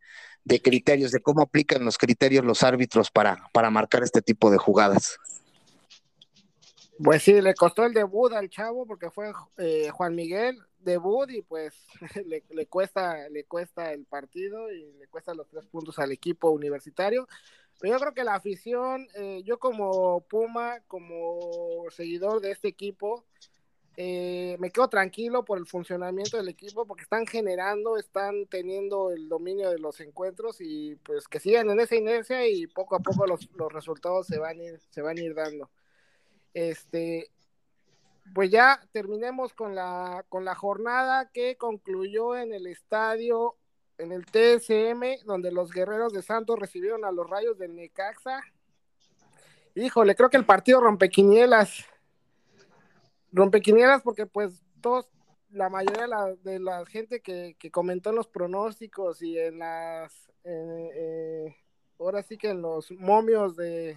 criterios, 0.57 1.11
de 1.11 1.19
cómo 1.19 1.43
aplican 1.43 1.85
los 1.85 1.99
criterios 1.99 2.43
los 2.43 2.63
árbitros 2.63 3.11
para, 3.11 3.47
para 3.53 3.69
marcar 3.69 4.01
este 4.01 4.23
tipo 4.23 4.49
de 4.49 4.57
jugadas. 4.57 5.17
Pues 7.01 7.21
sí, 7.21 7.39
le 7.39 7.53
costó 7.53 7.85
el 7.85 7.93
debut 7.93 8.33
al 8.33 8.49
chavo 8.49 8.87
porque 8.87 9.11
fue 9.11 9.31
eh, 9.57 9.89
Juan 9.91 10.15
Miguel 10.15 10.57
debut 10.79 11.29
y 11.29 11.41
pues 11.41 11.75
le, 12.25 12.43
le, 12.49 12.65
cuesta 12.65 13.29
le 13.29 13.43
cuesta 13.43 13.93
el 13.93 14.05
partido 14.05 14.71
y 14.71 14.93
le 14.93 15.07
cuesta 15.07 15.33
los 15.33 15.47
tres 15.47 15.65
puntos 15.67 15.99
al 15.99 16.11
equipo 16.11 16.49
universitario. 16.49 17.27
Pero 17.79 17.93
yo 17.93 17.99
creo 17.99 18.13
que 18.13 18.23
la 18.25 18.35
afición, 18.35 19.07
eh, 19.15 19.41
yo 19.45 19.57
como 19.57 20.21
Puma, 20.21 20.81
como 20.87 21.85
seguidor 21.91 22.41
de 22.41 22.51
este 22.51 22.67
equipo, 22.67 23.23
eh, 24.01 24.55
me 24.59 24.71
quedo 24.71 24.87
tranquilo 24.87 25.43
por 25.43 25.57
el 25.57 25.65
funcionamiento 25.65 26.37
del 26.37 26.47
equipo 26.47 26.85
porque 26.85 27.03
están 27.03 27.27
generando, 27.27 27.97
están 27.97 28.45
teniendo 28.45 29.11
el 29.11 29.27
dominio 29.27 29.69
de 29.69 29.77
los 29.77 29.99
encuentros 29.99 30.61
y 30.61 30.95
pues 31.03 31.27
que 31.27 31.41
sigan 31.41 31.69
en 31.69 31.81
esa 31.81 31.97
inercia 31.97 32.47
y 32.47 32.65
poco 32.65 32.95
a 32.95 32.99
poco 32.99 33.27
los, 33.27 33.49
los 33.57 33.73
resultados 33.73 34.25
se 34.25 34.39
van 34.39 34.57
a 34.57 34.63
ir, 34.63 34.79
se 34.89 35.01
van 35.01 35.17
a 35.17 35.21
ir 35.21 35.35
dando. 35.35 35.69
Este, 36.53 37.29
pues 38.33 38.49
ya 38.49 38.79
terminemos 38.93 39.53
con 39.53 39.75
la, 39.75 40.23
con 40.29 40.45
la 40.45 40.55
jornada 40.55 41.29
que 41.33 41.57
concluyó 41.57 42.37
en 42.37 42.53
el 42.53 42.67
estadio 42.67 43.57
en 43.97 44.13
el 44.13 44.25
TSM, 44.27 45.25
donde 45.25 45.51
los 45.51 45.73
guerreros 45.73 46.13
de 46.13 46.21
Santos 46.21 46.57
recibieron 46.57 47.03
a 47.03 47.11
los 47.11 47.29
rayos 47.29 47.57
del 47.57 47.75
Necaxa. 47.75 48.43
Híjole, 49.75 50.15
creo 50.15 50.29
que 50.29 50.37
el 50.37 50.45
partido 50.45 50.79
rompequinielas. 50.79 51.85
Rompequinielas 53.31 54.01
porque 54.01 54.25
pues 54.25 54.63
todos, 54.81 55.09
la 55.51 55.69
mayoría 55.69 56.07
de 56.43 56.59
la, 56.59 56.85
gente 56.85 57.21
que, 57.21 57.55
comentó 57.71 58.09
en 58.09 58.15
los 58.15 58.27
pronósticos 58.27 59.21
y 59.21 59.37
en 59.37 59.59
las, 59.59 60.31
eh, 60.43 61.55
ahora 61.99 62.23
sí 62.23 62.37
que 62.37 62.49
en 62.49 62.61
los 62.61 62.91
momios 62.91 63.55
de, 63.55 63.95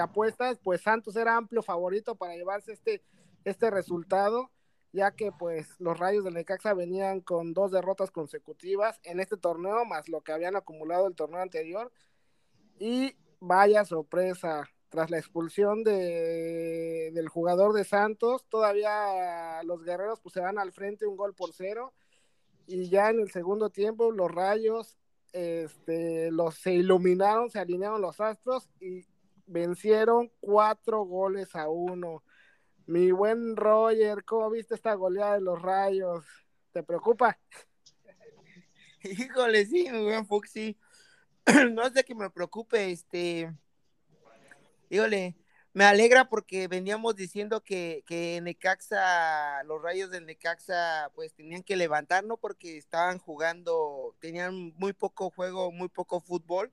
apuestas, 0.00 0.58
pues 0.62 0.82
Santos 0.82 1.16
era 1.16 1.36
amplio 1.36 1.62
favorito 1.62 2.14
para 2.14 2.36
llevarse 2.36 2.72
este, 2.72 3.02
este 3.44 3.70
resultado 3.70 4.50
ya 4.92 5.12
que 5.12 5.32
pues 5.32 5.78
los 5.78 5.98
Rayos 5.98 6.24
del 6.24 6.34
Necaxa 6.34 6.74
venían 6.74 7.20
con 7.20 7.52
dos 7.52 7.70
derrotas 7.70 8.10
consecutivas 8.10 9.00
en 9.04 9.20
este 9.20 9.36
torneo, 9.36 9.84
más 9.84 10.08
lo 10.08 10.22
que 10.22 10.32
habían 10.32 10.56
acumulado 10.56 11.06
el 11.06 11.14
torneo 11.14 11.40
anterior. 11.40 11.92
Y 12.78 13.16
vaya 13.40 13.84
sorpresa, 13.84 14.68
tras 14.90 15.10
la 15.10 15.18
expulsión 15.18 15.82
de, 15.84 17.10
del 17.14 17.28
jugador 17.28 17.72
de 17.72 17.84
Santos, 17.84 18.44
todavía 18.48 19.62
los 19.64 19.82
guerreros 19.82 20.20
pues 20.20 20.34
se 20.34 20.40
van 20.40 20.58
al 20.58 20.72
frente 20.72 21.06
un 21.06 21.16
gol 21.16 21.34
por 21.34 21.52
cero. 21.54 21.94
Y 22.66 22.88
ya 22.88 23.10
en 23.10 23.20
el 23.20 23.30
segundo 23.30 23.70
tiempo 23.70 24.12
los 24.12 24.30
Rayos 24.30 24.98
este, 25.32 26.30
los, 26.30 26.56
se 26.56 26.74
iluminaron, 26.74 27.50
se 27.50 27.60
alinearon 27.60 28.00
los 28.02 28.20
astros 28.20 28.68
y 28.80 29.06
vencieron 29.46 30.30
cuatro 30.40 31.04
goles 31.04 31.56
a 31.56 31.68
uno 31.68 32.22
mi 32.90 33.12
buen 33.12 33.54
Roger, 33.54 34.24
¿cómo 34.24 34.50
viste 34.50 34.74
esta 34.74 34.94
goleada 34.94 35.34
de 35.34 35.42
los 35.42 35.62
rayos? 35.62 36.24
¿Te 36.72 36.82
preocupa? 36.82 37.38
Híjole, 39.02 39.64
sí, 39.64 39.88
mi 39.92 40.02
buen 40.02 40.26
Fuxi. 40.26 40.76
no 41.70 41.88
de 41.88 42.02
que 42.02 42.16
me 42.16 42.30
preocupe, 42.30 42.90
este. 42.90 43.54
Híjole, 44.90 45.36
me 45.72 45.84
alegra 45.84 46.28
porque 46.28 46.66
veníamos 46.66 47.14
diciendo 47.14 47.62
que, 47.62 48.02
que 48.06 48.40
Necaxa, 48.42 49.62
los 49.62 49.80
rayos 49.80 50.10
del 50.10 50.26
Necaxa, 50.26 51.12
pues 51.14 51.32
tenían 51.32 51.62
que 51.62 51.76
levantar, 51.76 52.24
¿no? 52.24 52.36
Porque 52.36 52.76
estaban 52.76 53.20
jugando, 53.20 54.16
tenían 54.18 54.74
muy 54.76 54.92
poco 54.92 55.30
juego, 55.30 55.70
muy 55.70 55.88
poco 55.88 56.20
fútbol. 56.20 56.72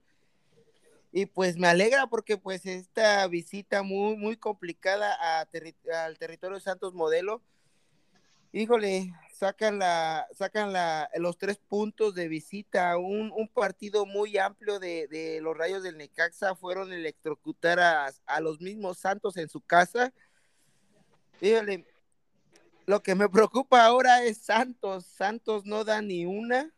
Y 1.11 1.27
pues 1.27 1.57
me 1.57 1.67
alegra 1.67 2.07
porque 2.07 2.37
pues 2.37 2.65
esta 2.65 3.27
visita 3.27 3.83
muy, 3.83 4.17
muy 4.17 4.35
complicada 4.35 5.15
al 5.43 6.17
territorio 6.17 6.59
Santos 6.59 6.95
Modelo, 6.95 7.43
híjole, 8.51 9.13
sacan 9.37 9.77
la, 9.77 10.27
sacan 10.33 10.73
la, 10.73 11.09
los 11.15 11.37
tres 11.37 11.57
puntos 11.57 12.15
de 12.15 12.27
visita, 12.27 12.97
un, 12.97 13.31
un 13.35 13.47
partido 13.47 14.05
muy 14.05 14.37
amplio 14.37 14.79
de, 14.79 15.07
de, 15.07 15.39
los 15.41 15.55
rayos 15.55 15.83
del 15.83 15.97
Necaxa, 15.97 16.55
fueron 16.55 16.91
electrocutar 16.91 17.79
a, 17.79 18.11
a 18.25 18.41
los 18.41 18.59
mismos 18.59 18.97
Santos 18.97 19.37
en 19.37 19.47
su 19.47 19.61
casa. 19.61 20.11
Híjole, 21.39 21.85
lo 22.87 23.03
que 23.03 23.13
me 23.13 23.29
preocupa 23.29 23.85
ahora 23.85 24.23
es 24.23 24.39
Santos, 24.39 25.05
Santos 25.05 25.65
no 25.65 25.83
da 25.83 26.01
ni 26.01 26.25
una, 26.25 26.73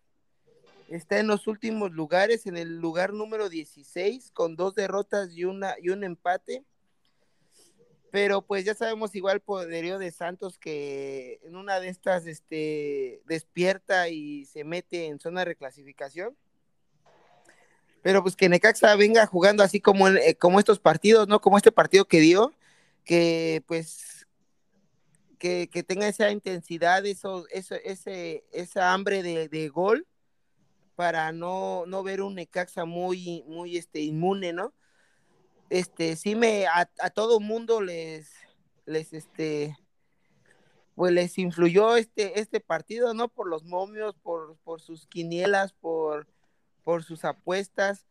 está 0.89 1.19
en 1.19 1.27
los 1.27 1.47
últimos 1.47 1.91
lugares, 1.91 2.45
en 2.45 2.57
el 2.57 2.77
lugar 2.79 3.13
número 3.13 3.47
16, 3.47 4.31
con 4.31 4.57
dos 4.57 4.75
derrotas 4.75 5.31
y, 5.31 5.45
una, 5.45 5.75
y 5.81 5.89
un 5.89 6.03
empate 6.03 6.65
pero 8.11 8.41
pues 8.41 8.65
ya 8.65 8.73
sabemos 8.73 9.13
igual 9.15 9.39
poderío 9.39 9.99
de 9.99 10.11
Santos 10.11 10.57
que 10.57 11.39
en 11.43 11.55
una 11.55 11.79
de 11.79 11.89
estas 11.89 12.25
este, 12.25 13.21
despierta 13.25 14.09
y 14.09 14.45
se 14.45 14.63
mete 14.63 15.05
en 15.05 15.19
zona 15.19 15.41
de 15.41 15.45
reclasificación. 15.45 16.35
Pero 18.01 18.23
pues 18.23 18.35
que 18.35 18.49
Necaxa 18.49 18.95
venga 18.95 19.25
jugando 19.25 19.61
así 19.61 19.81
como, 19.81 20.07
eh, 20.07 20.35
como 20.35 20.59
estos 20.59 20.79
partidos, 20.79 21.27
¿no? 21.27 21.41
Como 21.41 21.57
este 21.57 21.71
partido 21.71 22.05
que 22.05 22.19
dio, 22.21 22.53
que 23.03 23.61
pues 23.67 24.19
que, 25.37 25.67
tenga 25.87 26.07
esa 26.07 26.31
intensidad, 26.31 27.05
eso, 27.05 27.45
eso, 27.49 27.75
ese, 27.83 28.43
esa 28.51 28.93
hambre 28.93 29.23
de, 29.23 29.69
gol 29.69 30.05
para 30.95 31.31
no, 31.31 31.85
no 31.87 32.03
ver 32.03 32.21
un 32.21 32.35
Necaxa 32.35 32.85
muy, 32.85 33.43
muy 33.47 33.77
este, 33.77 34.01
inmune, 34.01 34.51
¿no? 34.53 34.73
Este, 35.69 36.15
sí 36.15 36.35
me, 36.35 36.65
a, 36.67 36.85
todo 37.13 37.39
mundo 37.39 37.81
les, 37.81 38.31
les, 38.85 39.13
este, 39.13 39.77
pues 40.95 41.13
les 41.13 41.37
influyó 41.37 41.95
este, 41.95 42.39
este 42.39 42.59
partido, 42.59 43.13
¿no? 43.13 43.27
Por 43.27 43.47
los 43.47 43.63
momios, 43.63 44.15
por, 44.15 44.57
por 44.63 44.81
sus 44.81 45.07
quinielas, 45.07 45.73
por, 45.73 46.27
por 46.83 47.03
sus 47.03 47.23
apuestas, 47.23 48.05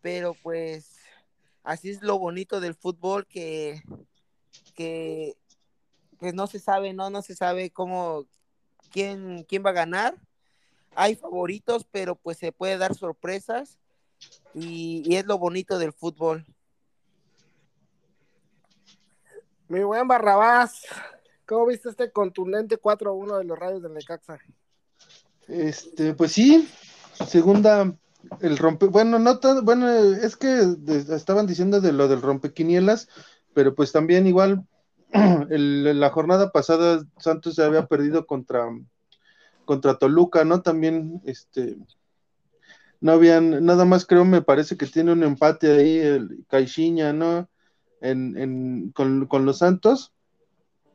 pero 0.00 0.34
pues 0.42 0.96
así 1.62 1.90
es 1.90 2.02
lo 2.02 2.18
bonito 2.18 2.60
del 2.60 2.74
fútbol 2.74 3.26
que, 3.26 3.82
que 4.74 5.36
pues 6.18 6.34
no 6.34 6.46
se 6.46 6.58
sabe, 6.58 6.92
¿no? 6.92 7.10
No 7.10 7.22
se 7.22 7.36
sabe 7.36 7.70
cómo, 7.70 8.26
quién, 8.90 9.44
quién 9.44 9.64
va 9.64 9.70
a 9.70 9.74
ganar. 9.74 10.20
Hay 10.94 11.14
favoritos, 11.14 11.86
pero 11.90 12.16
pues 12.16 12.38
se 12.38 12.52
puede 12.52 12.78
dar 12.78 12.94
sorpresas 12.94 13.78
y, 14.54 15.02
y 15.06 15.16
es 15.16 15.26
lo 15.26 15.38
bonito 15.38 15.78
del 15.78 15.92
fútbol. 15.92 16.46
Mi 19.68 19.82
buen 19.82 20.06
Barrabás, 20.06 20.82
¿cómo 21.44 21.66
viste 21.66 21.88
este 21.88 22.12
contundente 22.12 22.78
4-1 22.78 23.38
de 23.38 23.44
los 23.44 23.58
rayos 23.58 23.82
del 23.82 23.94
Necaxa? 23.94 24.38
Este, 25.48 26.14
pues 26.14 26.30
sí, 26.30 26.68
segunda, 27.26 27.92
el 28.40 28.58
rompe, 28.58 28.86
bueno, 28.86 29.18
no 29.18 29.40
bueno, 29.64 29.90
es 29.90 30.36
que 30.36 30.76
estaban 31.10 31.48
diciendo 31.48 31.80
de 31.80 31.92
lo 31.92 32.06
del 32.06 32.22
rompequinielas, 32.22 33.08
pero 33.54 33.74
pues 33.74 33.90
también 33.90 34.28
igual, 34.28 34.64
la 35.48 36.10
jornada 36.10 36.52
pasada 36.52 37.04
Santos 37.18 37.56
se 37.56 37.64
había 37.64 37.86
perdido 37.86 38.24
contra, 38.24 38.68
contra 39.64 39.98
Toluca, 39.98 40.44
¿no? 40.44 40.62
También, 40.62 41.20
este, 41.24 41.76
no 43.00 43.10
habían, 43.10 43.64
nada 43.64 43.84
más 43.84 44.06
creo, 44.06 44.24
me 44.24 44.42
parece 44.42 44.76
que 44.76 44.86
tiene 44.86 45.10
un 45.10 45.24
empate 45.24 45.72
ahí, 45.72 45.98
el 45.98 46.44
Caixinha, 46.48 47.12
¿no? 47.12 47.48
Con, 48.00 49.46
los 49.46 49.58
Santos. 49.58 50.12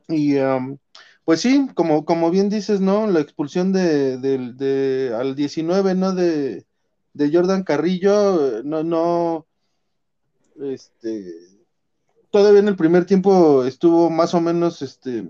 Y 0.08 0.36
um, 0.38 0.78
pues 1.24 1.40
sí, 1.40 1.68
como, 1.74 2.04
como 2.04 2.30
bien 2.30 2.48
dices, 2.48 2.80
¿no? 2.80 3.06
La 3.06 3.20
expulsión 3.20 3.72
de, 3.72 5.14
al 5.16 5.34
19, 5.34 5.94
¿no? 5.94 6.14
De, 6.14 6.66
de 7.14 7.30
Jordan 7.32 7.62
Carrillo, 7.62 8.62
no, 8.64 8.82
no, 8.82 9.46
este, 10.60 11.34
todavía 12.30 12.60
en 12.60 12.68
el 12.68 12.76
primer 12.76 13.04
tiempo 13.04 13.64
estuvo 13.64 14.10
más 14.10 14.34
o 14.34 14.40
menos, 14.40 14.82
este, 14.82 15.28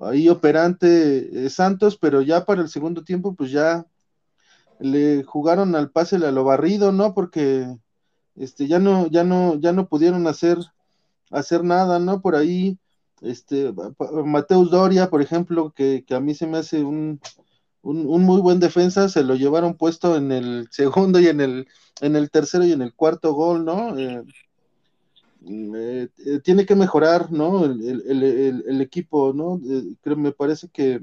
ahí 0.00 0.28
operante 0.28 1.46
eh, 1.46 1.50
Santos, 1.50 1.98
pero 1.98 2.22
ya 2.22 2.44
para 2.44 2.62
el 2.62 2.68
segundo 2.68 3.04
tiempo, 3.04 3.34
pues 3.34 3.50
ya 3.50 3.86
le 4.80 5.24
jugaron 5.24 5.74
al 5.74 5.90
pase 5.90 6.16
a 6.16 6.30
lo 6.30 6.44
barrido, 6.44 6.92
¿no? 6.92 7.14
Porque 7.14 7.66
este, 8.36 8.68
ya 8.68 8.78
no, 8.78 9.08
ya 9.08 9.24
no, 9.24 9.56
ya 9.56 9.72
no 9.72 9.88
pudieron 9.88 10.26
hacer 10.26 10.58
hacer 11.30 11.64
nada, 11.64 11.98
¿no? 11.98 12.20
Por 12.20 12.36
ahí, 12.36 12.78
este, 13.20 13.72
Mateus 14.24 14.70
Doria, 14.70 15.10
por 15.10 15.22
ejemplo, 15.22 15.72
que, 15.74 16.04
a 16.10 16.20
mí 16.20 16.34
se 16.34 16.46
me 16.46 16.58
hace 16.58 16.82
un, 16.84 17.20
un, 17.82 18.22
muy 18.22 18.40
buen 18.40 18.60
defensa, 18.60 19.08
se 19.08 19.24
lo 19.24 19.34
llevaron 19.34 19.74
puesto 19.74 20.16
en 20.16 20.32
el 20.32 20.68
segundo 20.70 21.20
y 21.20 21.28
en 21.28 21.40
el, 21.40 21.68
en 22.00 22.16
el 22.16 22.30
tercero 22.30 22.64
y 22.64 22.72
en 22.72 22.82
el 22.82 22.94
cuarto 22.94 23.32
gol, 23.32 23.64
¿no? 23.64 23.98
Eh, 23.98 24.24
eh, 25.46 26.08
eh, 26.18 26.40
tiene 26.42 26.66
que 26.66 26.74
mejorar, 26.74 27.30
¿no? 27.32 27.64
El, 27.64 28.80
equipo, 28.80 29.32
¿no? 29.32 29.60
creo, 30.00 30.16
me 30.16 30.32
parece 30.32 30.68
que, 30.68 31.00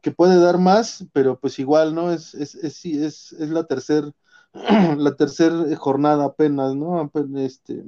que 0.00 0.10
puede 0.12 0.40
dar 0.40 0.58
más, 0.58 1.04
pero 1.12 1.38
pues 1.38 1.58
igual, 1.58 1.94
¿no? 1.94 2.12
Es, 2.12 2.34
es, 2.34 2.54
es, 2.54 2.84
es, 2.84 3.32
es 3.32 3.50
la 3.50 3.64
tercera 3.64 4.12
la 4.98 5.16
tercera 5.16 5.64
jornada 5.76 6.26
apenas, 6.26 6.74
¿no? 6.74 7.10
este, 7.36 7.84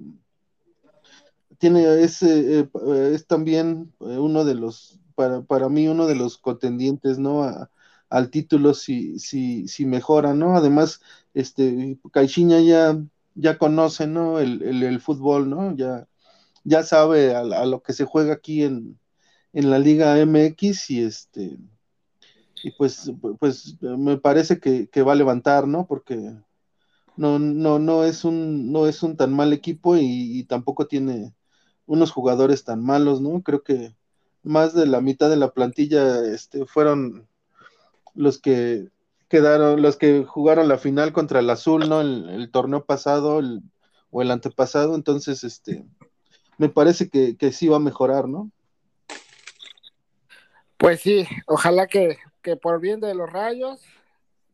tiene 1.65 2.03
ese 2.03 2.61
eh, 2.61 2.69
es 3.15 3.27
también 3.27 3.91
eh, 4.01 4.19
uno 4.19 4.45
de 4.45 4.55
los 4.55 5.01
para, 5.15 5.41
para 5.41 5.71
mí 5.71 5.89
uno 5.89 6.07
de 6.07 6.15
los 6.15 6.37
contendientes 6.37 7.19
no 7.19 7.71
al 8.11 8.29
título 8.29 8.75
si 8.75 9.19
si 9.19 9.67
si 9.67 9.87
mejora 9.87 10.35
no 10.35 10.57
además 10.57 11.01
este 11.33 11.99
Caixinha 12.13 12.61
ya 12.61 13.03
ya 13.35 13.57
conoce 13.57 14.07
no 14.07 14.41
el, 14.41 14.63
el, 14.63 15.01
fútbol 15.01 15.49
no 15.49 15.75
ya 15.75 16.07
ya 16.65 16.83
sabe 16.83 17.35
a, 17.35 17.43
lo 17.65 17.83
que 17.83 17.95
se 17.95 18.05
juega 18.05 18.35
aquí 18.35 18.63
en, 18.63 18.99
en 19.55 19.71
la 19.71 19.79
Liga 19.79 20.19
MX 20.19 20.91
y 20.91 21.03
este 21.03 21.57
y 22.63 22.73
pues 22.73 23.11
pues 23.41 23.79
me 23.81 24.19
parece 24.19 24.61
que, 24.61 24.89
que 24.89 25.03
va 25.03 25.13
a 25.13 25.17
levantar 25.17 25.67
no 25.67 25.87
porque 25.87 26.35
no 27.17 27.39
no 27.39 27.79
no 27.79 28.05
es 28.05 28.23
un 28.27 28.71
no 28.71 28.87
es 28.87 29.03
un 29.03 29.17
tan 29.17 29.33
mal 29.33 29.55
equipo 29.55 29.97
y 29.97 30.45
tampoco 30.45 30.87
tiene 30.87 31.33
unos 31.87 32.11
jugadores 32.11 32.65
tan 32.65 32.83
malos, 32.83 33.21
¿no? 33.21 33.43
Creo 33.43 33.63
que 33.63 33.95
más 34.43 34.75
de 34.75 34.87
la 34.87 35.01
mitad 35.01 35.31
de 35.31 35.37
la 35.37 35.53
plantilla 35.53 36.25
este, 36.27 36.67
fueron 36.67 37.29
los 38.15 38.39
que 38.39 38.89
quedaron, 39.29 39.83
los 39.83 39.97
que 39.97 40.25
jugaron 40.25 40.69
la 40.69 40.79
final 40.79 41.13
contra 41.13 41.41
el 41.41 41.51
Azul, 41.51 41.89
¿no? 41.89 42.01
El, 42.01 42.51
torneo 42.53 42.85
pasado 42.85 43.41
o 44.11 44.23
el 44.23 44.31
antepasado, 44.31 44.95
entonces, 44.95 45.43
este, 45.45 45.85
me 46.59 46.69
parece 46.69 47.09
que, 47.09 47.37
que, 47.37 47.53
sí 47.53 47.69
va 47.69 47.77
a 47.77 47.81
mejorar, 47.81 48.29
¿no? 48.29 48.51
Pues 50.77 51.01
sí, 51.01 51.27
ojalá 51.47 51.87
que, 51.87 52.19
que 52.43 52.57
por 52.57 52.81
bien 52.81 53.01
de 53.01 53.15
los 53.15 53.31
rayos, 53.31 53.81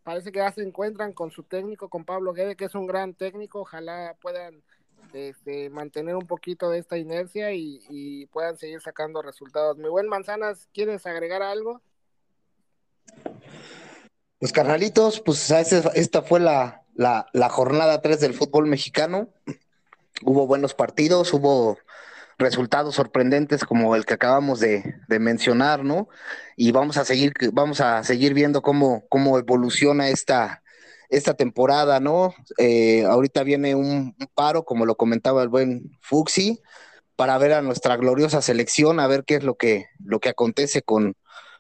parece 0.03 0.33
que 0.33 0.39
ya 0.39 0.53
se 0.53 0.63
encuentran 0.63 1.13
con 1.13 1.31
su 1.31 1.43
técnico, 1.43 1.89
con 1.89 2.05
Pablo 2.05 2.33
Guede, 2.33 2.57
que 2.57 2.67
es 2.67 2.75
un 2.75 2.87
gran 2.87 3.15
técnico, 3.15 3.61
ojalá 3.61 4.17
puedan 4.21 4.63
este, 5.13 5.71
mantener 5.71 6.17
un 6.17 6.27
poquito 6.27 6.71
de 6.71 6.79
esta 6.79 6.99
inercia 6.99 7.53
y, 7.53 8.27
puedan 8.33 8.57
seguir 8.57 8.81
sacando 8.81 9.23
resultados. 9.23 9.77
Mi 9.77 9.89
buen 9.89 10.09
Manzanas, 10.09 10.69
¿quieres 10.73 11.07
agregar 11.07 11.43
algo? 11.43 11.81
Pues 14.39 14.53
carnalitos, 14.53 15.21
pues 15.21 15.51
esta 15.51 16.23
fue 16.23 16.41
la, 16.41 16.85
la, 16.95 17.49
jornada 17.49 18.01
3 18.01 18.21
del 18.21 18.35
fútbol 18.35 18.67
mexicano. 18.67 19.29
Hubo 20.23 20.47
buenos 20.47 20.75
partidos, 20.75 21.33
hubo 21.33 21.79
resultados 22.39 22.95
sorprendentes 22.95 23.65
como 23.65 23.95
el 23.97 24.05
que 24.07 24.15
acabamos 24.15 24.61
de, 24.61 24.97
mencionar, 25.09 25.85
¿no? 25.85 26.09
Y 26.57 26.73
vamos 26.73 26.97
a 26.97 27.05
seguir, 27.05 27.35
vamos 27.53 27.81
a 27.81 28.03
seguir 28.05 28.35
viendo 28.35 28.63
cómo, 28.63 29.05
cómo 29.09 29.39
evoluciona 29.39 30.09
esta, 30.09 30.63
esta 31.11 31.35
temporada, 31.35 32.01
¿no? 32.01 32.35
Eh, 32.59 33.05
ahorita 33.05 33.43
viene 33.43 33.75
un, 33.75 34.17
paro, 34.35 34.65
como 34.65 34.87
lo 34.87 34.97
comentaba 34.97 35.43
el 35.43 35.49
buen 35.49 35.99
Fuxi, 36.01 36.61
para 37.17 37.37
ver 37.39 37.53
a 37.53 37.63
nuestra 37.63 37.97
gloriosa 37.97 38.41
selección, 38.41 39.01
a 39.01 39.07
ver 39.07 39.25
qué 39.25 39.35
es 39.37 39.45
lo 39.45 39.57
que, 39.57 39.87
lo 40.03 40.21
que 40.21 40.31
acontece 40.31 40.83
con, 40.83 41.17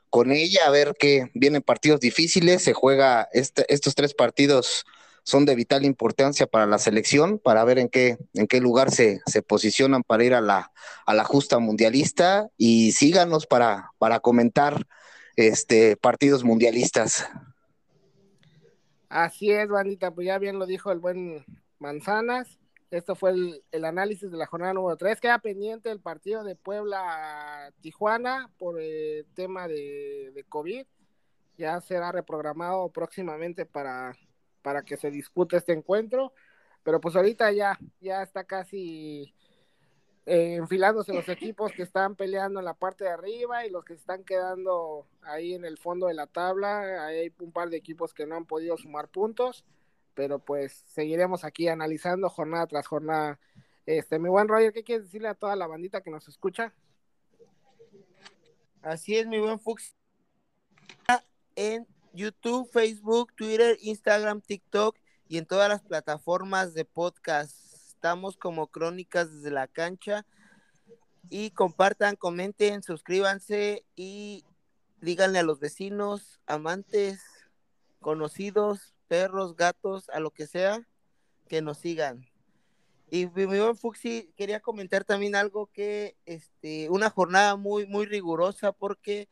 con 0.09 0.33
ella, 0.33 0.63
a 0.67 0.71
ver 0.71 0.95
que 0.99 1.31
vienen 1.35 1.63
partidos 1.63 2.01
difíciles, 2.01 2.63
se 2.63 2.73
juega 2.73 3.29
este, 3.33 3.67
estos 3.73 3.95
tres 3.95 4.15
partidos 4.15 4.87
son 5.23 5.45
de 5.45 5.55
vital 5.55 5.85
importancia 5.85 6.47
para 6.47 6.67
la 6.67 6.79
selección, 6.79 7.39
para 7.39 7.63
ver 7.65 7.79
en 7.79 7.89
qué, 7.89 8.17
en 8.35 8.47
qué 8.47 8.61
lugar 8.61 8.91
se, 8.91 9.21
se 9.27 9.43
posicionan 9.43 10.03
para 10.03 10.25
ir 10.25 10.35
a 10.35 10.41
la, 10.41 10.73
a 11.07 11.15
la 11.15 11.25
justa 11.25 11.59
mundialista 11.59 12.49
y 12.57 12.93
síganos 12.93 13.47
para, 13.47 13.91
para 13.99 14.21
comentar 14.21 14.87
este 15.37 15.97
partidos 15.97 16.45
mundialistas. 16.45 17.29
Así 19.11 19.51
es, 19.51 19.69
bandita, 19.69 20.11
pues 20.13 20.27
ya 20.27 20.39
bien 20.39 20.59
lo 20.59 20.65
dijo 20.65 20.91
el 20.91 21.01
buen 21.01 21.45
Manzanas. 21.79 22.59
Esto 22.91 23.15
fue 23.15 23.33
el, 23.73 23.85
análisis 23.85 24.31
de 24.31 24.39
la 24.39 24.47
jornada 24.47 24.73
número 24.73 24.97
3. 24.97 25.21
Queda 25.21 25.39
pendiente 25.39 25.91
el 25.91 26.01
partido 26.01 26.45
de 26.45 26.57
Puebla-Tijuana 26.57 28.51
por 28.59 28.81
el 28.81 29.27
tema 29.35 29.69
de, 29.69 30.33
de 30.35 30.45
COVID. 30.45 30.87
Ya 31.59 31.79
será 31.83 32.11
reprogramado 32.11 32.89
próximamente 32.91 33.67
para 33.67 34.17
para 34.63 34.83
que 34.83 34.97
se 34.97 35.11
dispute 35.11 35.57
este 35.57 35.73
encuentro. 35.73 36.33
Pero 36.83 37.01
pues 37.01 37.15
ahorita 37.17 37.53
ya, 37.53 37.79
ya 38.01 38.23
está 38.23 38.45
casi 38.45 39.35
eh, 40.27 40.55
enfilándose 40.57 41.13
los 41.13 41.29
equipos 41.29 41.73
que 41.73 41.83
están 41.83 42.15
peleando 42.15 42.61
en 42.61 42.67
la 42.67 42.75
parte 42.75 43.05
de 43.05 43.11
arriba 43.11 43.67
y 43.67 43.71
los 43.71 43.85
que 43.85 43.95
están 43.95 44.23
quedando 44.25 45.07
ahí 45.23 45.55
en 45.55 45.65
el 45.65 45.79
fondo 45.79 46.07
de 46.07 46.15
la 46.15 46.27
tabla. 46.27 47.07
Hay 47.07 47.33
un 47.41 47.53
par 47.53 47.71
de 47.71 47.77
equipos 47.77 48.13
que 48.13 48.27
no 48.27 48.37
han 48.37 48.47
podido 48.47 48.77
sumar 48.77 49.09
puntos, 49.09 49.65
pero 50.15 50.39
pues 50.39 50.85
seguiremos 50.87 51.45
aquí 51.45 51.69
analizando 51.69 52.29
jornada 52.29 52.67
tras 52.67 52.87
jornada. 52.87 53.41
Este, 53.87 54.19
mi 54.19 54.29
buen 54.29 54.47
Roger, 54.47 54.73
¿qué 54.73 54.85
quieres 54.85 55.07
decirle 55.07 55.29
a 55.29 55.35
toda 55.35 55.57
la 55.57 55.67
bandita 55.67 56.03
que 56.03 56.11
nos 56.11 56.29
escucha? 56.29 56.73
Así 58.83 59.17
es, 59.17 59.27
mi 59.27 59.39
buen 59.39 59.59
Fuchs. 59.59 59.95
En 61.57 61.87
YouTube, 62.13 62.71
Facebook, 62.71 63.35
Twitter, 63.35 63.77
Instagram, 63.81 64.41
TikTok 64.41 64.97
y 65.29 65.39
en 65.39 65.47
todas 65.47 65.69
las 65.69 65.83
plataformas 65.83 66.73
de 66.75 66.85
podcast. 66.85 67.70
Estamos 68.01 68.39
como 68.39 68.69
Crónicas 68.69 69.31
desde 69.31 69.51
la 69.51 69.69
cancha. 69.69 70.25
Y 71.29 71.51
compartan, 71.51 72.17
comenten, 72.17 72.83
suscríbanse 72.83 73.85
y 73.95 74.43
díganle 75.03 75.41
a 75.41 75.43
los 75.43 75.61
vecinos, 75.61 76.41
amantes, 76.47 77.21
conocidos, 78.01 78.95
perros, 79.07 79.55
gatos, 79.55 80.09
a 80.09 80.19
lo 80.19 80.31
que 80.31 80.47
sea, 80.47 80.89
que 81.47 81.61
nos 81.61 81.77
sigan. 81.77 82.27
Y 83.11 83.27
mi 83.27 83.45
buen 83.45 83.77
Fuxi, 83.77 84.33
quería 84.35 84.61
comentar 84.61 85.05
también 85.05 85.37
algo 85.37 85.67
que, 85.67 86.17
este, 86.25 86.89
una 86.89 87.11
jornada 87.11 87.57
muy, 87.57 87.85
muy 87.87 88.07
rigurosa 88.07 88.73
porque, 88.73 89.29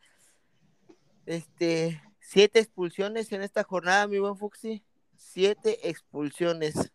este, 1.25 2.03
Siete 2.21 2.59
expulsiones 2.59 3.33
en 3.33 3.41
esta 3.41 3.65
jornada, 3.65 4.07
mi 4.07 4.19
buen 4.19 4.37
Fuxi. 4.37 4.85
Siete 5.17 5.89
expulsiones. 5.89 6.93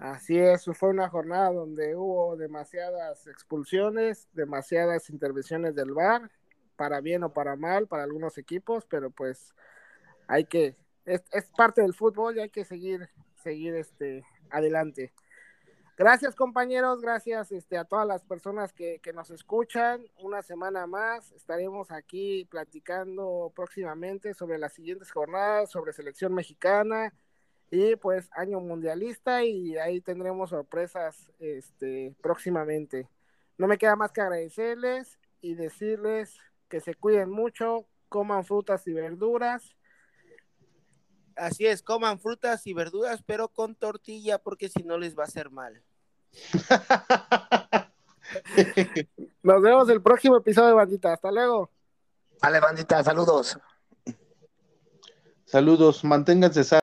Así 0.00 0.38
es, 0.38 0.64
fue 0.78 0.88
una 0.88 1.10
jornada 1.10 1.52
donde 1.52 1.94
hubo 1.94 2.34
demasiadas 2.34 3.26
expulsiones, 3.26 4.30
demasiadas 4.32 5.10
intervenciones 5.10 5.74
del 5.74 5.92
VAR, 5.92 6.30
para 6.74 7.02
bien 7.02 7.22
o 7.22 7.34
para 7.34 7.54
mal, 7.54 7.86
para 7.86 8.04
algunos 8.04 8.38
equipos, 8.38 8.86
pero 8.86 9.10
pues 9.10 9.54
hay 10.26 10.46
que, 10.46 10.74
es, 11.04 11.22
es 11.32 11.50
parte 11.50 11.82
del 11.82 11.92
fútbol 11.92 12.34
y 12.34 12.40
hay 12.40 12.48
que 12.48 12.64
seguir, 12.64 13.10
seguir 13.34 13.74
este, 13.74 14.24
adelante. 14.48 15.12
Gracias 15.98 16.34
compañeros, 16.34 17.02
gracias 17.02 17.52
este, 17.52 17.76
a 17.76 17.84
todas 17.84 18.06
las 18.06 18.24
personas 18.24 18.72
que, 18.72 19.00
que, 19.02 19.12
nos 19.12 19.30
escuchan. 19.30 20.02
Una 20.18 20.40
semana 20.40 20.86
más 20.86 21.30
estaremos 21.32 21.90
aquí 21.90 22.46
platicando 22.50 23.52
próximamente 23.54 24.32
sobre 24.32 24.56
las 24.56 24.72
siguientes 24.72 25.10
jornadas, 25.10 25.70
sobre 25.70 25.92
selección 25.92 26.32
mexicana 26.32 27.12
y 27.70 27.96
pues 27.96 28.28
año 28.32 28.60
mundialista 28.60 29.44
y 29.44 29.76
ahí 29.78 30.00
tendremos 30.00 30.50
sorpresas 30.50 31.30
este, 31.38 32.14
próximamente. 32.20 33.08
No 33.58 33.66
me 33.68 33.78
queda 33.78 33.94
más 33.96 34.12
que 34.12 34.20
agradecerles 34.20 35.18
y 35.40 35.54
decirles 35.54 36.36
que 36.68 36.80
se 36.80 36.94
cuiden 36.94 37.30
mucho, 37.30 37.86
coman 38.08 38.44
frutas 38.44 38.86
y 38.86 38.92
verduras. 38.92 39.76
Así 41.36 41.66
es, 41.66 41.82
coman 41.82 42.18
frutas 42.18 42.66
y 42.66 42.74
verduras, 42.74 43.22
pero 43.24 43.48
con 43.48 43.74
tortilla 43.74 44.38
porque 44.38 44.68
si 44.68 44.82
no 44.82 44.98
les 44.98 45.16
va 45.16 45.22
a 45.22 45.26
hacer 45.26 45.50
mal. 45.50 45.82
Nos 49.42 49.62
vemos 49.62 49.88
el 49.88 50.02
próximo 50.02 50.36
episodio 50.36 50.68
de 50.68 50.74
Bandita. 50.74 51.12
Hasta 51.12 51.32
luego. 51.32 51.70
Vale, 52.42 52.60
Bandita, 52.60 53.02
saludos. 53.02 53.58
Saludos, 55.44 56.04
manténganse 56.04 56.62
sanos. 56.64 56.79